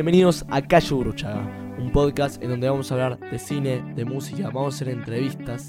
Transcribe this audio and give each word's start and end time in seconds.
Bienvenidos 0.00 0.46
a 0.48 0.66
Calle 0.66 0.94
Bruchaga, 0.94 1.76
un 1.78 1.92
podcast 1.92 2.42
en 2.42 2.48
donde 2.48 2.70
vamos 2.70 2.90
a 2.90 2.94
hablar 2.94 3.20
de 3.30 3.38
cine, 3.38 3.82
de 3.94 4.06
música, 4.06 4.44
vamos 4.46 4.72
a 4.72 4.76
hacer 4.76 4.88
entrevistas, 4.88 5.68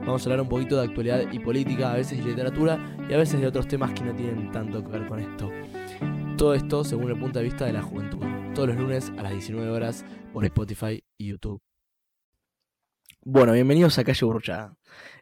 vamos 0.00 0.20
a 0.20 0.24
hablar 0.24 0.40
un 0.40 0.48
poquito 0.48 0.76
de 0.76 0.88
actualidad 0.88 1.30
y 1.30 1.38
política, 1.38 1.92
a 1.92 1.94
veces 1.94 2.18
de 2.18 2.24
literatura 2.24 2.96
y 3.08 3.14
a 3.14 3.18
veces 3.18 3.40
de 3.40 3.46
otros 3.46 3.68
temas 3.68 3.92
que 3.92 4.02
no 4.02 4.12
tienen 4.16 4.50
tanto 4.50 4.82
que 4.82 4.90
ver 4.90 5.06
con 5.06 5.20
esto. 5.20 5.48
Todo 6.36 6.54
esto 6.54 6.82
según 6.82 7.12
el 7.12 7.20
punto 7.20 7.38
de 7.38 7.44
vista 7.44 7.66
de 7.66 7.72
la 7.72 7.82
juventud, 7.82 8.18
todos 8.52 8.66
los 8.66 8.78
lunes 8.78 9.12
a 9.16 9.22
las 9.22 9.30
19 9.30 9.70
horas 9.70 10.04
por 10.32 10.44
Spotify 10.44 11.00
y 11.16 11.28
YouTube. 11.28 11.62
Bueno, 13.24 13.52
bienvenidos 13.52 13.96
a 14.00 14.02
Calle 14.02 14.26
Bruchaga. 14.26 14.76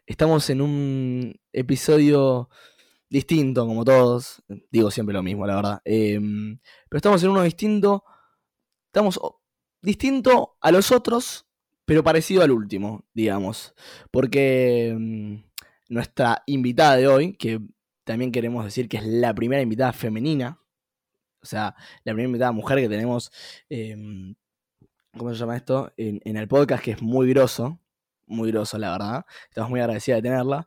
Estamos 0.07 0.49
en 0.49 0.61
un 0.61 1.39
episodio 1.53 2.49
distinto, 3.07 3.67
como 3.67 3.85
todos. 3.85 4.41
Digo 4.71 4.89
siempre 4.89 5.13
lo 5.13 5.21
mismo, 5.21 5.45
la 5.45 5.57
verdad. 5.57 5.81
Em, 5.85 6.57
pero 6.89 6.97
estamos 6.97 7.21
en 7.21 7.29
uno 7.29 7.43
distinto. 7.43 8.03
Estamos 8.97 9.19
distinto 9.83 10.57
a 10.59 10.71
los 10.71 10.91
otros, 10.91 11.45
pero 11.85 12.03
parecido 12.03 12.41
al 12.41 12.49
último, 12.49 13.05
digamos. 13.13 13.75
Porque 14.09 14.87
em, 14.87 15.43
nuestra 15.87 16.41
invitada 16.47 16.95
de 16.95 17.07
hoy, 17.07 17.33
que 17.37 17.61
también 18.03 18.31
queremos 18.31 18.65
decir 18.65 18.89
que 18.89 18.97
es 18.97 19.05
la 19.05 19.35
primera 19.35 19.61
invitada 19.61 19.93
femenina, 19.93 20.59
o 21.43 21.45
sea, 21.45 21.75
la 22.05 22.13
primera 22.13 22.25
invitada 22.25 22.51
mujer 22.53 22.79
que 22.79 22.89
tenemos, 22.89 23.31
em, 23.69 24.33
¿cómo 25.15 25.31
se 25.31 25.37
llama 25.37 25.57
esto? 25.57 25.93
En, 25.95 26.35
el 26.35 26.47
podcast, 26.47 26.83
que 26.83 26.91
es 26.93 27.01
muy 27.03 27.29
grosso, 27.29 27.79
muy 28.25 28.49
grosso, 28.49 28.79
la 28.79 28.93
verdad. 28.93 29.25
Estamos 29.47 29.69
muy 29.69 29.79
agradecidos 29.79 30.23
de 30.23 30.29
tenerla. 30.29 30.65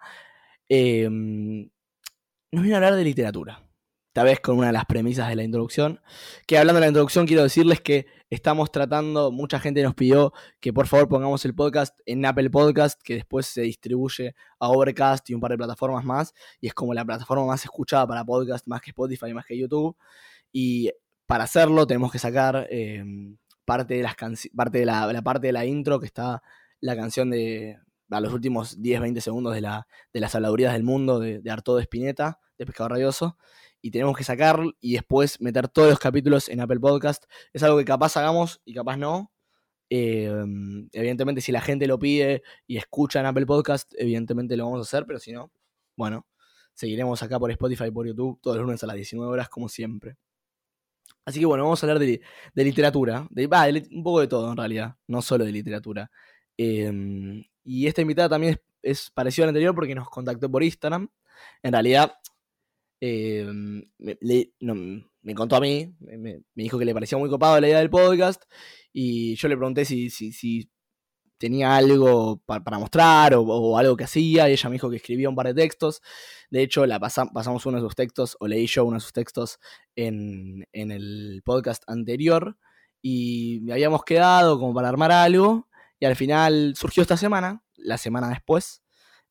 Eh, 0.68 1.08
nos 1.10 2.62
viene 2.62 2.74
a 2.74 2.76
hablar 2.76 2.94
de 2.94 3.02
literatura. 3.02 3.69
Esta 4.10 4.24
vez 4.24 4.40
con 4.40 4.58
una 4.58 4.66
de 4.66 4.72
las 4.72 4.86
premisas 4.86 5.28
de 5.28 5.36
la 5.36 5.44
introducción. 5.44 6.00
Que 6.44 6.58
hablando 6.58 6.80
de 6.80 6.86
la 6.86 6.88
introducción, 6.88 7.28
quiero 7.28 7.44
decirles 7.44 7.80
que 7.80 8.06
estamos 8.28 8.72
tratando, 8.72 9.30
mucha 9.30 9.60
gente 9.60 9.84
nos 9.84 9.94
pidió 9.94 10.32
que 10.58 10.72
por 10.72 10.88
favor 10.88 11.08
pongamos 11.08 11.44
el 11.44 11.54
podcast 11.54 11.96
en 12.06 12.26
Apple 12.26 12.50
Podcast, 12.50 13.00
que 13.04 13.14
después 13.14 13.46
se 13.46 13.60
distribuye 13.60 14.34
a 14.58 14.68
Overcast 14.68 15.30
y 15.30 15.34
un 15.34 15.40
par 15.40 15.52
de 15.52 15.58
plataformas 15.58 16.04
más. 16.04 16.34
Y 16.60 16.66
es 16.66 16.74
como 16.74 16.92
la 16.92 17.04
plataforma 17.04 17.46
más 17.46 17.62
escuchada 17.62 18.04
para 18.04 18.24
podcast, 18.24 18.66
más 18.66 18.80
que 18.80 18.90
Spotify, 18.90 19.32
más 19.32 19.46
que 19.46 19.56
YouTube. 19.56 19.96
Y 20.50 20.90
para 21.26 21.44
hacerlo 21.44 21.86
tenemos 21.86 22.10
que 22.10 22.18
sacar 22.18 22.66
eh, 22.68 23.04
parte, 23.64 23.94
de 23.94 24.02
las 24.02 24.16
parte 24.56 24.78
de 24.78 24.86
la, 24.86 25.22
parte 25.22 25.46
de 25.46 25.52
la 25.52 25.64
intro 25.66 26.00
que 26.00 26.06
está 26.06 26.42
la 26.80 26.96
canción 26.96 27.30
de, 27.30 27.78
a 28.10 28.20
los 28.20 28.32
últimos 28.32 28.76
10-20 28.76 29.20
segundos 29.20 29.54
de, 29.54 29.60
la, 29.60 29.86
de 30.12 30.18
las 30.18 30.34
habladurías 30.34 30.72
del 30.72 30.82
mundo 30.82 31.20
de, 31.20 31.38
de 31.40 31.50
Arturo 31.52 31.78
Espineta, 31.78 32.40
de 32.58 32.66
Pescado 32.66 32.88
Radioso, 32.88 33.36
y 33.82 33.90
tenemos 33.90 34.16
que 34.16 34.24
sacar 34.24 34.60
y 34.80 34.94
después 34.94 35.40
meter 35.40 35.68
todos 35.68 35.90
los 35.90 35.98
capítulos 35.98 36.48
en 36.48 36.60
Apple 36.60 36.80
Podcast. 36.80 37.24
Es 37.52 37.62
algo 37.62 37.78
que 37.78 37.84
capaz 37.84 38.16
hagamos 38.16 38.60
y 38.64 38.74
capaz 38.74 38.96
no. 38.96 39.32
Em, 39.88 40.88
evidentemente, 40.92 41.40
si 41.40 41.52
la 41.52 41.60
gente 41.60 41.86
lo 41.86 41.98
pide 41.98 42.42
y 42.66 42.76
escucha 42.76 43.20
en 43.20 43.26
Apple 43.26 43.46
Podcast, 43.46 43.92
evidentemente 43.98 44.56
lo 44.56 44.64
vamos 44.64 44.80
a 44.80 44.82
hacer, 44.82 45.04
pero 45.06 45.18
si 45.18 45.32
no, 45.32 45.50
bueno, 45.96 46.26
seguiremos 46.74 47.22
acá 47.22 47.38
por 47.38 47.50
Spotify 47.50 47.90
por 47.90 48.06
YouTube 48.06 48.38
todos 48.40 48.56
los 48.56 48.66
lunes 48.66 48.82
a 48.84 48.86
las 48.86 48.96
19 48.96 49.32
horas, 49.32 49.48
como 49.48 49.68
siempre. 49.68 50.16
Así 51.24 51.40
que 51.40 51.46
bueno, 51.46 51.64
vamos 51.64 51.82
a 51.82 51.86
hablar 51.86 51.98
de, 51.98 52.20
literatura, 52.54 53.26
de, 53.30 53.46
un 53.92 54.02
poco 54.02 54.20
de 54.20 54.26
todo 54.26 54.50
en 54.50 54.56
realidad, 54.56 54.96
no 55.06 55.22
solo 55.22 55.44
de 55.44 55.52
literatura. 55.52 56.10
Em, 56.56 57.44
y 57.64 57.86
esta 57.86 58.02
invitada 58.02 58.30
también 58.30 58.60
es, 58.82 59.10
parecida 59.10 59.44
a 59.44 59.46
la 59.46 59.50
anterior 59.50 59.74
porque 59.74 59.94
nos 59.94 60.08
contactó 60.08 60.50
por 60.50 60.62
Instagram. 60.62 61.08
En 61.62 61.72
realidad, 61.72 62.14
em, 63.00 63.84
me, 63.98 65.34
contó 65.34 65.56
a 65.56 65.60
mí, 65.60 65.94
me, 66.00 66.42
dijo 66.54 66.78
que 66.78 66.84
le 66.84 66.94
parecía 66.94 67.18
muy 67.18 67.30
copado 67.30 67.60
la 67.60 67.68
idea 67.68 67.78
del 67.78 67.90
podcast. 67.90 68.42
Y 68.92 69.36
yo 69.36 69.48
le 69.48 69.56
pregunté 69.56 69.84
si, 69.84 70.10
si, 70.10 70.70
tenía 71.38 71.74
algo 71.74 72.42
para, 72.44 72.78
mostrar 72.78 73.34
o, 73.34 73.78
algo 73.78 73.96
que 73.96 74.04
hacía. 74.04 74.48
Y 74.48 74.52
ella 74.52 74.68
me 74.68 74.74
dijo 74.74 74.90
que 74.90 74.96
escribía 74.96 75.28
un 75.28 75.36
par 75.36 75.46
de 75.46 75.54
textos. 75.54 76.02
De 76.50 76.62
hecho, 76.62 76.86
la 76.86 77.00
pasamos 77.00 77.66
uno 77.66 77.78
de 77.78 77.82
sus 77.82 77.94
textos, 77.94 78.36
o 78.40 78.48
leí 78.48 78.66
yo 78.66 78.84
uno 78.84 78.96
de 78.96 79.00
sus 79.00 79.12
textos 79.12 79.58
en, 79.96 80.66
en 80.72 80.90
el 80.90 81.42
podcast 81.44 81.82
anterior. 81.86 82.56
Y 83.02 83.60
me 83.62 83.72
habíamos 83.72 84.04
quedado 84.04 84.58
como 84.58 84.74
para 84.74 84.88
armar 84.88 85.12
algo. 85.12 85.68
Y 85.98 86.06
al 86.06 86.16
final 86.16 86.74
surgió 86.76 87.02
esta 87.02 87.16
semana, 87.16 87.62
la 87.76 87.98
semana 87.98 88.28
después. 88.28 88.82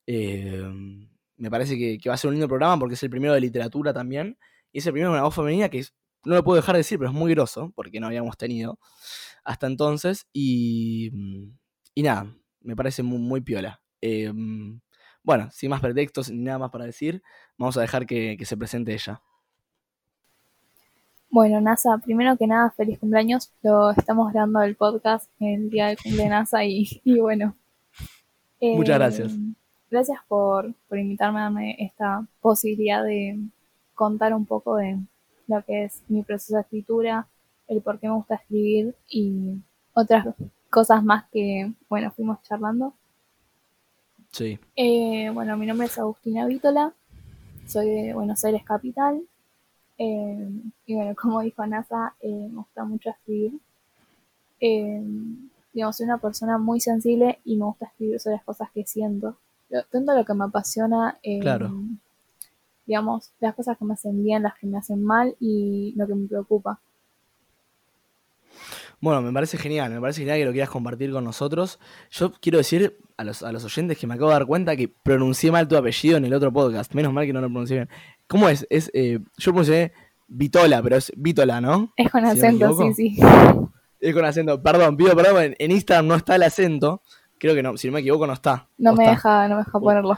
Eh, 0.06 0.62
me 1.40 1.50
parece 1.50 1.76
que, 1.76 2.08
va 2.08 2.14
a 2.14 2.16
ser 2.16 2.28
un 2.28 2.34
lindo 2.34 2.48
programa 2.48 2.78
porque 2.78 2.94
es 2.94 3.02
el 3.02 3.10
primero 3.10 3.34
de 3.34 3.40
literatura 3.40 3.92
también. 3.92 4.38
Y 4.72 4.78
es 4.78 4.86
el 4.86 4.92
primero 4.92 5.10
de 5.10 5.18
una 5.18 5.24
voz 5.24 5.34
femenina 5.34 5.68
que 5.68 5.84
no 6.24 6.34
lo 6.34 6.44
puedo 6.44 6.56
dejar 6.56 6.74
de 6.74 6.80
decir, 6.80 6.98
pero 6.98 7.10
es 7.10 7.16
muy 7.16 7.32
grosso, 7.32 7.72
porque 7.74 7.98
no 7.98 8.06
habíamos 8.06 8.36
tenido 8.36 8.78
hasta 9.42 9.66
entonces. 9.66 10.26
Y, 10.32 11.10
y 11.94 12.02
nada, 12.02 12.32
me 12.60 12.76
parece 12.76 13.02
muy, 13.02 13.40
piola. 13.40 13.80
Eh, 14.00 14.32
bueno, 15.22 15.48
sin 15.50 15.70
más 15.70 15.80
pretextos 15.80 16.30
ni 16.30 16.42
nada 16.42 16.58
más 16.58 16.70
para 16.70 16.84
decir, 16.84 17.22
vamos 17.58 17.76
a 17.76 17.80
dejar 17.80 18.06
que 18.06 18.38
se 18.44 18.56
presente 18.56 18.92
ella. 18.92 19.20
Bueno, 21.32 21.60
NASA, 21.60 21.96
primero 21.98 22.36
que 22.36 22.48
nada, 22.48 22.72
feliz 22.72 22.98
cumpleaños. 22.98 23.52
Lo 23.62 23.92
estamos 23.92 24.32
grabando 24.32 24.62
el 24.62 24.74
podcast 24.74 25.30
en 25.38 25.62
el 25.62 25.70
día 25.70 25.86
del 25.86 25.96
cumple 25.96 26.24
de 26.24 26.28
NASA 26.28 26.64
y, 26.64 27.00
bueno. 27.20 27.56
Muchas 28.60 28.96
eh, 28.96 28.98
gracias. 28.98 29.32
Gracias 29.90 30.20
por, 30.28 30.72
por 30.88 30.98
invitarme 30.98 31.40
a 31.40 31.44
darme 31.44 31.76
esta 31.78 32.26
posibilidad 32.40 33.04
de 33.04 33.38
contar 33.94 34.34
un 34.34 34.46
poco 34.46 34.76
de 34.76 34.98
lo 35.46 35.64
que 35.64 35.84
es 35.84 36.02
mi 36.08 36.22
proceso 36.22 36.54
de 36.54 36.62
escritura, 36.62 37.26
el 37.66 37.82
por 37.82 37.98
qué 37.98 38.08
me 38.08 38.14
gusta 38.14 38.36
escribir 38.36 38.94
y 39.08 39.56
otras 39.92 40.26
cosas 40.70 41.02
más 41.02 41.24
que, 41.30 41.72
bueno, 41.88 42.10
fuimos 42.12 42.40
charlando. 42.42 42.94
Sí. 44.30 44.58
Eh, 44.76 45.30
bueno, 45.34 45.56
mi 45.56 45.66
nombre 45.66 45.88
es 45.88 45.98
Agustina 45.98 46.46
Vítola, 46.46 46.94
soy 47.66 47.90
de 47.90 48.14
Buenos 48.14 48.44
Aires 48.44 48.62
Capital, 48.64 49.22
eh, 50.02 50.50
y 50.86 50.94
bueno, 50.94 51.14
como 51.20 51.42
dijo 51.42 51.64
NASA, 51.66 52.14
eh, 52.20 52.48
me 52.50 52.56
gusta 52.56 52.84
mucho 52.84 53.10
escribir. 53.10 53.60
Eh, 54.58 55.02
digamos, 55.72 55.96
soy 55.96 56.04
una 56.04 56.18
persona 56.18 56.58
muy 56.58 56.80
sensible 56.80 57.38
y 57.44 57.56
me 57.56 57.66
gusta 57.66 57.86
escribir 57.86 58.18
sobre 58.18 58.36
las 58.36 58.44
cosas 58.44 58.70
que 58.72 58.86
siento. 58.86 59.36
Tanto 59.90 60.14
lo 60.14 60.24
que 60.24 60.34
me 60.34 60.44
apasiona, 60.44 61.18
claro. 61.40 61.72
digamos, 62.86 63.30
las 63.40 63.54
cosas 63.54 63.78
que 63.78 63.84
me 63.84 63.94
hacen 63.94 64.22
bien, 64.24 64.42
las 64.42 64.54
que 64.58 64.66
me 64.66 64.78
hacen 64.78 65.02
mal 65.02 65.36
y 65.38 65.94
lo 65.96 66.06
que 66.06 66.14
me 66.14 66.26
preocupa. 66.26 66.80
Bueno, 69.00 69.22
me 69.22 69.32
parece 69.32 69.56
genial, 69.56 69.90
me 69.90 70.00
parece 70.00 70.20
genial 70.20 70.38
que 70.38 70.44
lo 70.44 70.52
quieras 70.52 70.68
compartir 70.68 71.10
con 71.10 71.24
nosotros. 71.24 71.78
Yo 72.10 72.32
quiero 72.32 72.58
decir 72.58 72.98
a 73.16 73.24
los, 73.24 73.42
a 73.42 73.50
los 73.50 73.64
oyentes 73.64 73.96
que 73.96 74.06
me 74.06 74.14
acabo 74.14 74.28
de 74.28 74.34
dar 74.34 74.46
cuenta 74.46 74.76
que 74.76 74.88
pronuncié 74.88 75.50
mal 75.50 75.66
tu 75.66 75.76
apellido 75.76 76.18
en 76.18 76.26
el 76.26 76.34
otro 76.34 76.52
podcast. 76.52 76.92
Menos 76.94 77.12
mal 77.12 77.24
que 77.24 77.32
no 77.32 77.40
lo 77.40 77.46
pronuncié 77.46 77.76
bien. 77.76 77.88
¿Cómo 78.26 78.48
es? 78.48 78.66
es 78.68 78.90
eh, 78.92 79.20
yo 79.38 79.54
puse 79.54 79.92
Vitola, 80.28 80.82
pero 80.82 80.96
es 80.96 81.12
Vitola, 81.16 81.60
¿no? 81.60 81.92
Es 81.96 82.10
con 82.10 82.24
acento, 82.24 82.76
sí, 82.76 82.94
sí. 82.94 83.20
Es 84.00 84.14
con 84.14 84.24
acento. 84.24 84.62
Perdón, 84.62 84.96
pido 84.96 85.16
perdón, 85.16 85.54
en, 85.58 85.70
Instagram 85.70 86.06
no 86.06 86.14
está 86.14 86.36
el 86.36 86.42
acento. 86.42 87.02
Creo 87.40 87.54
que 87.54 87.62
no, 87.62 87.76
si 87.76 87.88
no 87.88 87.94
me 87.94 88.00
equivoco, 88.00 88.26
no 88.26 88.34
está. 88.34 88.68
No 88.78 88.94
me 88.94 89.08
deja, 89.08 89.48
no 89.48 89.56
me 89.56 89.64
deja 89.64 89.80
ponerlo. 89.80 90.16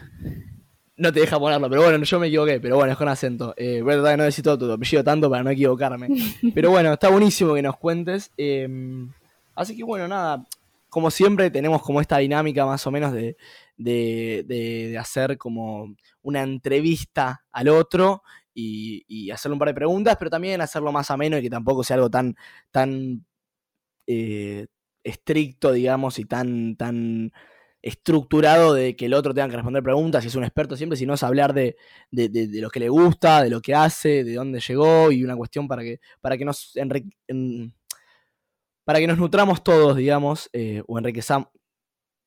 No 0.96 1.12
te 1.12 1.20
deja 1.20 1.38
ponerlo, 1.38 1.70
pero 1.70 1.82
bueno, 1.82 2.04
yo 2.04 2.20
me 2.20 2.26
equivoqué, 2.26 2.60
pero 2.60 2.76
bueno, 2.76 2.92
es 2.92 2.98
con 2.98 3.08
acento. 3.08 3.54
Eh, 3.56 3.82
tratar 3.82 4.10
de 4.10 4.16
no 4.18 4.24
decir 4.24 4.44
todo 4.44 4.58
tu 4.58 4.70
apellido 4.70 5.02
tanto 5.02 5.30
para 5.30 5.42
no 5.42 5.50
equivocarme. 5.50 6.08
pero 6.54 6.70
bueno, 6.70 6.92
está 6.92 7.08
buenísimo 7.08 7.54
que 7.54 7.62
nos 7.62 7.76
cuentes. 7.78 8.30
Em, 8.36 9.10
así 9.54 9.76
que 9.76 9.84
bueno, 9.84 10.06
nada, 10.06 10.44
como 10.90 11.10
siempre 11.10 11.50
tenemos 11.50 11.80
como 11.80 12.00
esta 12.00 12.18
dinámica 12.18 12.66
más 12.66 12.86
o 12.86 12.90
menos 12.90 13.12
de, 13.12 13.36
de 13.78 14.98
hacer 14.98 15.38
como 15.38 15.94
una 16.22 16.42
entrevista 16.42 17.44
al 17.52 17.68
otro 17.68 18.22
y, 18.54 19.30
hacerle 19.30 19.54
un 19.54 19.58
par 19.58 19.68
de 19.68 19.74
preguntas, 19.74 20.16
pero 20.18 20.30
también 20.30 20.60
hacerlo 20.60 20.92
más 20.92 21.10
ameno 21.10 21.38
y 21.38 21.42
que 21.42 21.50
tampoco 21.50 21.84
sea 21.84 21.96
algo 21.96 22.10
tan, 22.10 22.36
tan 22.70 23.24
eh, 24.06 24.66
estricto, 25.04 25.72
digamos, 25.72 26.18
y 26.18 26.24
tan, 26.24 26.76
tan 26.76 27.32
estructurado 27.82 28.74
de 28.74 28.94
que 28.96 29.06
el 29.06 29.14
otro 29.14 29.34
tenga 29.34 29.48
que 29.48 29.56
responder 29.56 29.82
preguntas, 29.82 30.22
si 30.22 30.28
es 30.28 30.36
un 30.36 30.44
experto 30.44 30.76
siempre, 30.76 30.96
sino 30.96 31.14
es 31.14 31.22
hablar 31.22 31.52
de, 31.52 31.76
lo 32.10 32.70
que 32.70 32.80
le 32.80 32.88
gusta, 32.88 33.42
de 33.42 33.50
lo 33.50 33.60
que 33.60 33.74
hace, 33.74 34.24
de 34.24 34.34
dónde 34.34 34.60
llegó 34.60 35.10
y 35.10 35.24
una 35.24 35.36
cuestión 35.36 35.66
para 35.68 35.82
que, 35.82 36.00
para 36.20 36.38
que 36.38 36.44
nos 36.44 36.72
para 38.84 38.98
que 38.98 39.06
nos 39.06 39.18
nutramos 39.18 39.62
todos, 39.62 39.96
digamos, 39.96 40.48
eh, 40.52 40.82
o 40.86 40.98
enriquezamos, 40.98 41.48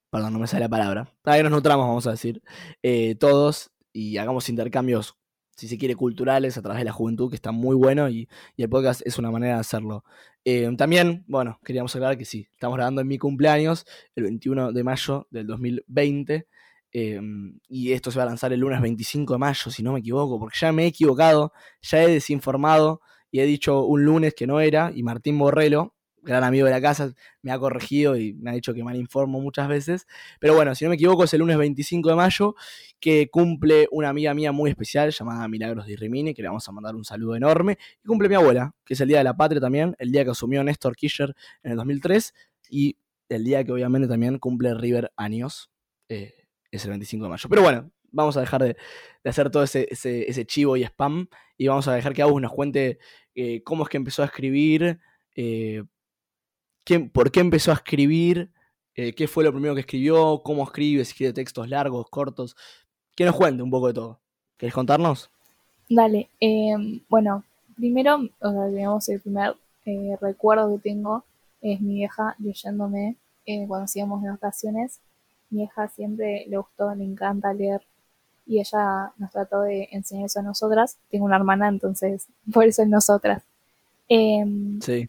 perdón, 0.09 0.33
no 0.33 0.39
me 0.39 0.47
sale 0.47 0.61
la 0.61 0.69
palabra, 0.69 1.13
para 1.21 1.37
que 1.37 1.43
nos 1.43 1.51
nutramos, 1.51 1.87
vamos 1.87 2.07
a 2.07 2.11
decir, 2.11 2.41
eh, 2.83 3.15
todos 3.15 3.71
y 3.93 4.17
hagamos 4.17 4.49
intercambios 4.49 5.15
si 5.55 5.67
se 5.67 5.77
quiere, 5.77 5.95
culturales 5.95 6.57
a 6.57 6.61
través 6.61 6.79
de 6.79 6.85
la 6.85 6.91
juventud, 6.91 7.29
que 7.29 7.35
está 7.35 7.51
muy 7.51 7.75
bueno 7.75 8.09
y, 8.09 8.27
el 8.57 8.69
podcast 8.69 9.01
es 9.05 9.17
una 9.17 9.31
manera 9.31 9.55
de 9.55 9.61
hacerlo. 9.61 10.03
Eh, 10.47 10.69
también, 10.77 11.23
bueno, 11.27 11.59
queríamos 11.65 11.95
aclarar 11.95 12.19
que 12.19 12.25
sí, 12.25 12.47
estamos 12.53 12.77
grabando 12.77 13.01
en 13.01 13.07
mi 13.07 13.17
cumpleaños, 13.17 13.83
el 14.15 14.25
21 14.25 14.73
de 14.73 14.83
mayo 14.83 15.27
del 15.31 15.47
2020, 15.47 16.47
eh, 16.93 17.19
y 17.67 17.91
esto 17.93 18.11
se 18.11 18.19
va 18.19 18.23
a 18.23 18.27
lanzar 18.27 18.53
el 18.53 18.59
lunes 18.59 18.79
25 18.79 19.33
de 19.33 19.39
mayo, 19.39 19.71
si 19.71 19.81
no 19.81 19.93
me 19.93 19.99
equivoco, 20.01 20.39
porque 20.39 20.57
ya 20.61 20.71
me 20.71 20.83
he 20.83 20.87
equivocado, 20.87 21.51
ya 21.81 22.03
he 22.03 22.07
desinformado 22.07 23.01
y 23.31 23.39
he 23.39 23.45
dicho 23.45 23.83
un 23.85 24.05
lunes 24.05 24.35
que 24.35 24.45
no 24.45 24.59
era, 24.59 24.91
y 24.93 25.01
Martín 25.01 25.39
Borrello, 25.39 25.94
gran 26.25 26.43
amigo 26.43 26.65
de 26.65 26.71
la 26.71 26.81
casa, 26.81 27.13
me 27.41 27.51
ha 27.51 27.59
corregido 27.59 28.17
y 28.17 28.33
me 28.33 28.51
ha 28.51 28.53
dicho 28.53 28.73
que 28.73 28.83
mal 28.83 28.95
informo 28.95 29.39
muchas 29.39 29.67
veces. 29.67 30.07
Pero 30.39 30.55
bueno, 30.55 30.75
si 30.75 30.83
no 30.83 30.89
me 30.89 30.95
equivoco, 30.95 31.23
es 31.23 31.33
el 31.33 31.39
lunes 31.39 31.57
25 31.57 32.09
de 32.09 32.15
mayo 32.15 32.55
que 32.99 33.29
cumple 33.29 33.87
una 33.91 34.09
amiga 34.09 34.33
mía 34.33 34.51
muy 34.51 34.69
especial 34.69 35.11
llamada 35.11 35.47
Milagros 35.47 35.85
de 35.85 35.95
Rimini, 35.95 36.33
que 36.33 36.41
le 36.41 36.47
vamos 36.49 36.67
a 36.67 36.71
mandar 36.71 36.95
un 36.95 37.05
saludo 37.05 37.35
enorme. 37.35 37.77
Y 38.03 38.07
cumple 38.07 38.27
mi 38.27 38.35
abuela, 38.35 38.73
que 38.83 38.95
es 38.95 39.01
el 39.01 39.07
Día 39.07 39.19
de 39.19 39.23
la 39.23 39.37
Patria 39.37 39.61
también, 39.61 39.95
el 39.99 40.11
día 40.11 40.23
que 40.25 40.31
asumió 40.31 40.63
Néstor 40.63 40.95
Kirchner 40.95 41.35
en 41.63 41.71
el 41.71 41.77
2003 41.77 42.33
y 42.69 42.97
el 43.29 43.43
día 43.43 43.63
que 43.63 43.71
obviamente 43.71 44.07
también 44.07 44.39
cumple 44.39 44.73
River 44.73 45.11
años, 45.15 45.71
eh, 46.09 46.33
es 46.71 46.83
el 46.85 46.91
25 46.91 47.25
de 47.25 47.29
mayo. 47.29 47.49
Pero 47.49 47.61
bueno, 47.61 47.91
vamos 48.11 48.37
a 48.37 48.41
dejar 48.41 48.63
de, 48.63 48.77
hacer 49.23 49.49
todo 49.49 49.63
ese, 49.63 50.45
chivo 50.45 50.77
y 50.77 50.83
spam 50.83 51.27
y 51.57 51.67
vamos 51.67 51.87
a 51.87 51.93
dejar 51.93 52.13
que 52.13 52.21
Agus 52.21 52.41
nos 52.41 52.51
cuente 52.51 52.99
eh, 53.35 53.61
cómo 53.63 53.83
es 53.83 53.89
que 53.89 53.97
empezó 53.97 54.23
a 54.23 54.25
escribir, 54.25 54.99
eh, 55.35 55.83
por 57.11 57.31
qué 57.31 57.39
empezó 57.39 57.71
a 57.71 57.75
escribir, 57.75 58.51
eh, 58.95 59.13
qué 59.13 59.27
fue 59.27 59.43
lo 59.43 59.51
primero 59.51 59.73
que 59.73 59.81
escribió, 59.81 60.41
cómo 60.43 60.63
escribe, 60.63 61.03
si 61.03 61.11
escribe 61.11 61.33
textos 61.33 61.69
largos, 61.69 62.09
cortos. 62.09 62.55
Que 63.15 63.25
nos 63.25 63.35
cuente 63.35 63.63
un 63.63 63.69
poco 63.69 63.87
de 63.87 63.93
todo. 63.93 64.19
¿Querés 64.57 64.73
contarnos? 64.73 65.29
Dale, 65.89 66.29
em, 66.39 67.01
bueno, 67.09 67.43
primero, 67.75 68.21
o 68.39 68.51
sea, 68.51 68.67
digamos, 68.67 69.09
el 69.09 69.21
primer 69.21 69.55
recuerdo 70.21 70.69
que 70.75 70.89
tengo 70.89 71.23
es 71.61 71.81
mi 71.81 71.95
vieja 71.95 72.35
leyéndome 72.39 73.15
cuando 73.67 73.85
hacíamos 73.85 74.21
de 74.23 74.29
vacaciones. 74.29 74.99
Mi 75.49 75.59
vieja 75.59 75.87
siempre 75.89 76.45
le 76.47 76.57
gustó, 76.57 76.93
le 76.95 77.03
encanta 77.03 77.53
leer 77.53 77.81
y 78.45 78.59
ella 78.59 79.11
nos 79.17 79.31
trató 79.31 79.61
de 79.61 79.89
enseñar 79.91 80.25
eso 80.25 80.39
a 80.39 80.43
nosotras. 80.43 80.97
Tengo 81.09 81.25
una 81.25 81.35
hermana, 81.35 81.67
entonces 81.67 82.27
por 82.53 82.65
eso 82.65 82.81
es 82.81 82.89
nosotras. 82.89 83.43
Em, 84.07 84.79
sí. 84.81 85.07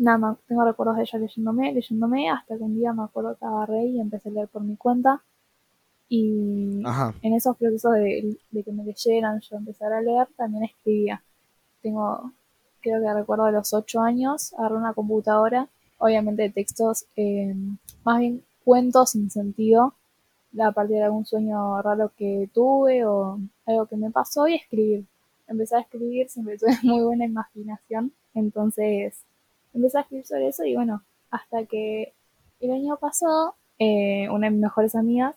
Nada 0.00 0.16
más, 0.16 0.38
tengo 0.48 0.64
recuerdos 0.64 0.96
de 0.96 1.02
ella 1.02 1.18
leyéndome, 1.18 1.74
leyéndome, 1.74 2.30
hasta 2.30 2.56
que 2.56 2.62
un 2.62 2.74
día 2.74 2.94
me 2.94 3.02
acuerdo 3.02 3.36
que 3.36 3.44
agarré 3.44 3.84
y 3.84 4.00
empecé 4.00 4.30
a 4.30 4.32
leer 4.32 4.48
por 4.48 4.62
mi 4.62 4.74
cuenta. 4.74 5.22
Y 6.08 6.82
en 7.20 7.34
esos 7.34 7.54
procesos 7.58 7.92
de, 7.92 8.38
que 8.50 8.72
me 8.72 8.82
leyeran, 8.82 9.40
yo 9.40 9.56
empezar 9.58 9.92
a 9.92 10.00
leer, 10.00 10.26
también 10.38 10.64
escribía. 10.64 11.22
Tengo, 11.82 12.32
creo 12.80 13.02
que 13.02 13.12
recuerdo 13.12 13.44
de 13.44 13.52
los 13.52 13.74
ocho 13.74 14.00
años, 14.00 14.54
agarré 14.54 14.76
una 14.76 14.94
computadora, 14.94 15.68
obviamente 15.98 16.44
de 16.44 16.50
textos, 16.50 17.04
em, 17.14 17.76
más 18.02 18.20
bien 18.20 18.42
cuentos 18.64 19.10
sin 19.10 19.30
sentido, 19.30 19.92
a 20.58 20.72
partir 20.72 20.96
de 20.96 21.04
algún 21.04 21.26
sueño 21.26 21.82
raro 21.82 22.10
que 22.16 22.48
tuve 22.54 23.04
o 23.04 23.38
algo 23.66 23.84
que 23.84 23.96
me 23.96 24.10
pasó 24.10 24.48
y 24.48 24.54
escribir. 24.54 25.04
Empecé 25.46 25.76
a 25.76 25.80
escribir, 25.80 26.30
siempre 26.30 26.56
tuve 26.56 26.70
muy 26.84 27.04
buena 27.04 27.26
imaginación, 27.26 28.14
entonces 28.32 29.26
empecé 29.74 29.98
a 29.98 30.00
escribir 30.02 30.26
sobre 30.26 30.48
eso 30.48 30.64
y 30.64 30.74
bueno, 30.74 31.02
hasta 31.30 31.64
que 31.64 32.14
el 32.60 32.70
año 32.72 32.96
pasado 32.98 33.54
eh, 33.78 34.28
una 34.30 34.46
de 34.46 34.50
mis 34.52 34.60
mejores 34.60 34.94
amigas 34.94 35.34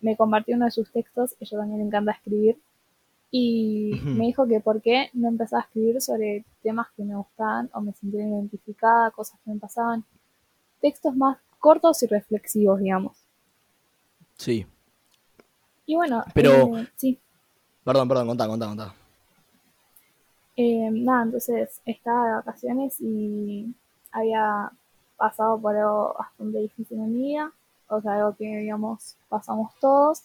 me 0.00 0.16
compartió 0.16 0.56
uno 0.56 0.64
de 0.66 0.70
sus 0.70 0.90
textos, 0.90 1.34
ella 1.40 1.58
también 1.58 1.80
le 1.80 1.86
encanta 1.86 2.12
escribir, 2.12 2.60
y 3.30 3.90
me 4.04 4.26
dijo 4.26 4.46
que 4.46 4.60
por 4.60 4.80
qué 4.80 5.10
no 5.12 5.28
empezaba 5.28 5.62
a 5.62 5.64
escribir 5.66 6.00
sobre 6.00 6.46
temas 6.62 6.86
que 6.96 7.04
me 7.04 7.14
gustaban 7.14 7.68
o 7.74 7.80
me 7.80 7.92
sentía 7.92 8.26
identificada, 8.26 9.10
cosas 9.10 9.38
que 9.44 9.50
me 9.50 9.58
pasaban, 9.58 10.04
textos 10.80 11.14
más 11.14 11.38
cortos 11.58 12.02
y 12.02 12.06
reflexivos, 12.06 12.80
digamos. 12.80 13.18
Sí. 14.36 14.66
Y 15.84 15.96
bueno, 15.96 16.24
pero... 16.32 16.78
Eh, 16.78 16.88
sí. 16.96 17.20
Perdón, 17.84 18.08
perdón, 18.08 18.28
contá, 18.28 18.46
contá, 18.46 18.66
contá. 18.66 18.94
Eh, 20.60 20.90
nada, 20.90 21.22
entonces 21.22 21.80
estaba 21.84 22.26
de 22.26 22.32
vacaciones 22.32 23.00
y 23.00 23.72
había 24.10 24.72
pasado 25.16 25.56
por 25.60 25.76
algo 25.76 26.16
bastante 26.18 26.58
difícil 26.58 26.98
en 26.98 27.12
mi 27.12 27.28
vida, 27.28 27.52
o 27.86 28.00
sea, 28.00 28.14
algo 28.14 28.34
que, 28.34 28.44
digamos, 28.44 29.16
pasamos 29.28 29.70
todos, 29.80 30.24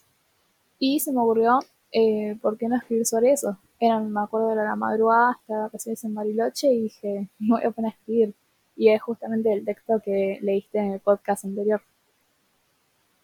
y 0.79 0.99
se 1.01 1.11
me 1.11 1.19
ocurrió, 1.19 1.59
eh, 1.91 2.35
¿por 2.41 2.57
qué 2.57 2.67
no 2.67 2.77
escribir 2.77 3.05
sobre 3.05 3.31
eso? 3.31 3.59
Era, 3.79 3.99
me 3.99 4.21
acuerdo, 4.21 4.49
de 4.49 4.55
la 4.55 4.75
madrugada, 4.75 5.37
estaba 5.39 5.59
de 5.59 5.65
vacaciones 5.65 6.03
en 6.03 6.15
Bariloche 6.15 6.67
y 6.67 6.81
dije, 6.81 7.29
me 7.37 7.57
voy 7.57 7.63
a 7.65 7.69
poner 7.69 7.91
a 7.91 7.95
escribir. 7.95 8.33
Y 8.75 8.89
es 8.89 9.03
justamente 9.03 9.53
el 9.53 9.63
texto 9.63 10.01
que 10.03 10.39
leíste 10.41 10.79
en 10.79 10.93
el 10.93 10.99
podcast 10.99 11.45
anterior. 11.45 11.79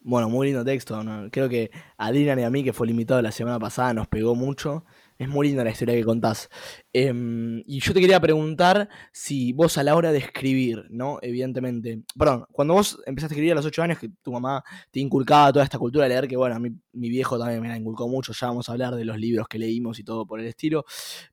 Bueno, 0.02 0.30
muy 0.30 0.46
lindo 0.46 0.64
texto. 0.64 1.02
Creo 1.32 1.50
que 1.50 1.72
a 1.98 2.12
Dylan 2.12 2.40
y 2.40 2.44
a 2.44 2.52
mí, 2.52 2.64
que 2.64 2.72
fue 2.72 2.86
el 2.86 2.92
invitado 2.92 3.20
la 3.24 3.32
semana 3.32 3.58
pasada, 3.58 3.96
nos 3.96 4.08
pegó 4.08 4.36
mucho. 4.36 4.84
Es 5.20 5.28
muy 5.28 5.50
linda 5.50 5.66
la 5.66 5.72
historia 5.72 5.94
que 5.96 6.06
contás. 6.06 6.50
Em, 6.94 7.62
y 7.68 7.82
yo 7.82 7.94
te 7.94 8.00
quería 8.00 8.22
preguntar 8.22 8.88
si 9.12 9.52
vos 9.52 9.78
a 9.78 9.84
la 9.84 9.94
hora 9.98 10.14
de 10.14 10.20
escribir, 10.20 10.86
¿no? 10.90 11.20
Evidentemente. 11.22 12.04
Perdón, 12.18 12.46
cuando 12.54 12.76
vos 12.76 12.98
empezaste 13.06 13.34
a 13.34 13.36
escribir 13.36 13.52
a 13.52 13.56
los 13.56 13.66
8 13.66 13.84
años, 13.84 14.00
que 14.00 14.10
tu 14.22 14.32
mamá 14.32 14.64
te 14.92 15.02
inculcaba 15.02 15.52
toda 15.52 15.66
esta 15.66 15.78
cultura 15.78 16.06
de 16.06 16.10
leer, 16.12 16.26
que 16.26 16.38
bueno, 16.38 16.56
a 16.56 16.60
mí, 16.60 16.70
mi 16.94 17.10
viejo 17.10 17.38
también 17.38 17.62
me 17.62 17.68
la 17.68 17.76
inculcó 17.76 18.08
mucho. 18.08 18.32
Ya 18.32 18.48
vamos 18.48 18.70
a 18.70 18.72
hablar 18.72 18.96
de 18.96 19.04
los 19.04 19.18
libros 19.20 19.50
que 19.50 19.60
leímos 19.60 20.00
y 20.00 20.06
todo 20.06 20.26
por 20.26 20.40
el 20.40 20.48
estilo. 20.48 20.86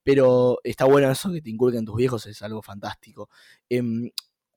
Pero 0.02 0.58
está 0.64 0.84
bueno 0.84 1.08
eso 1.08 1.32
que 1.32 1.40
te 1.40 1.50
inculquen 1.50 1.84
tus 1.84 1.94
viejos, 1.94 2.26
es 2.26 2.42
algo 2.42 2.62
fantástico. 2.62 3.30
Em, 3.68 4.10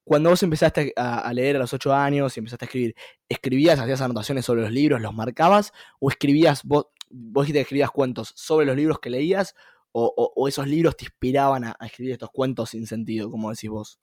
cuando 0.04 0.32
vos 0.32 0.42
empezaste 0.42 0.92
a, 0.96 1.32
leer 1.36 1.58
a 1.58 1.60
los 1.60 1.72
ocho 1.72 1.94
años 1.94 2.36
y 2.36 2.40
empezaste 2.40 2.66
a 2.66 2.68
escribir, 2.68 2.96
¿escribías, 3.30 3.80
hacías 3.80 4.02
anotaciones 4.02 4.44
sobre 4.44 4.64
los 4.64 4.72
libros, 4.72 5.00
los 5.02 5.14
marcabas? 5.14 5.72
¿O 6.00 6.10
escribías, 6.10 6.64
vos, 6.64 6.88
vos 7.10 7.44
dijiste 7.44 7.60
que 7.60 7.62
escribías 7.62 7.92
cuentos 7.92 8.34
sobre 8.36 8.66
los 8.66 8.76
libros 8.76 9.00
que 9.00 9.10
leías? 9.10 9.56
¿O, 9.92 10.48
esos 10.48 10.68
libros 10.68 10.96
te 10.96 11.06
inspiraban 11.06 11.64
a, 11.64 11.78
escribir 11.82 12.14
estos 12.14 12.30
cuentos 12.30 12.70
sin 12.70 12.86
sentido, 12.86 13.32
como 13.32 13.50
decís 13.50 13.70
vos? 13.70 14.00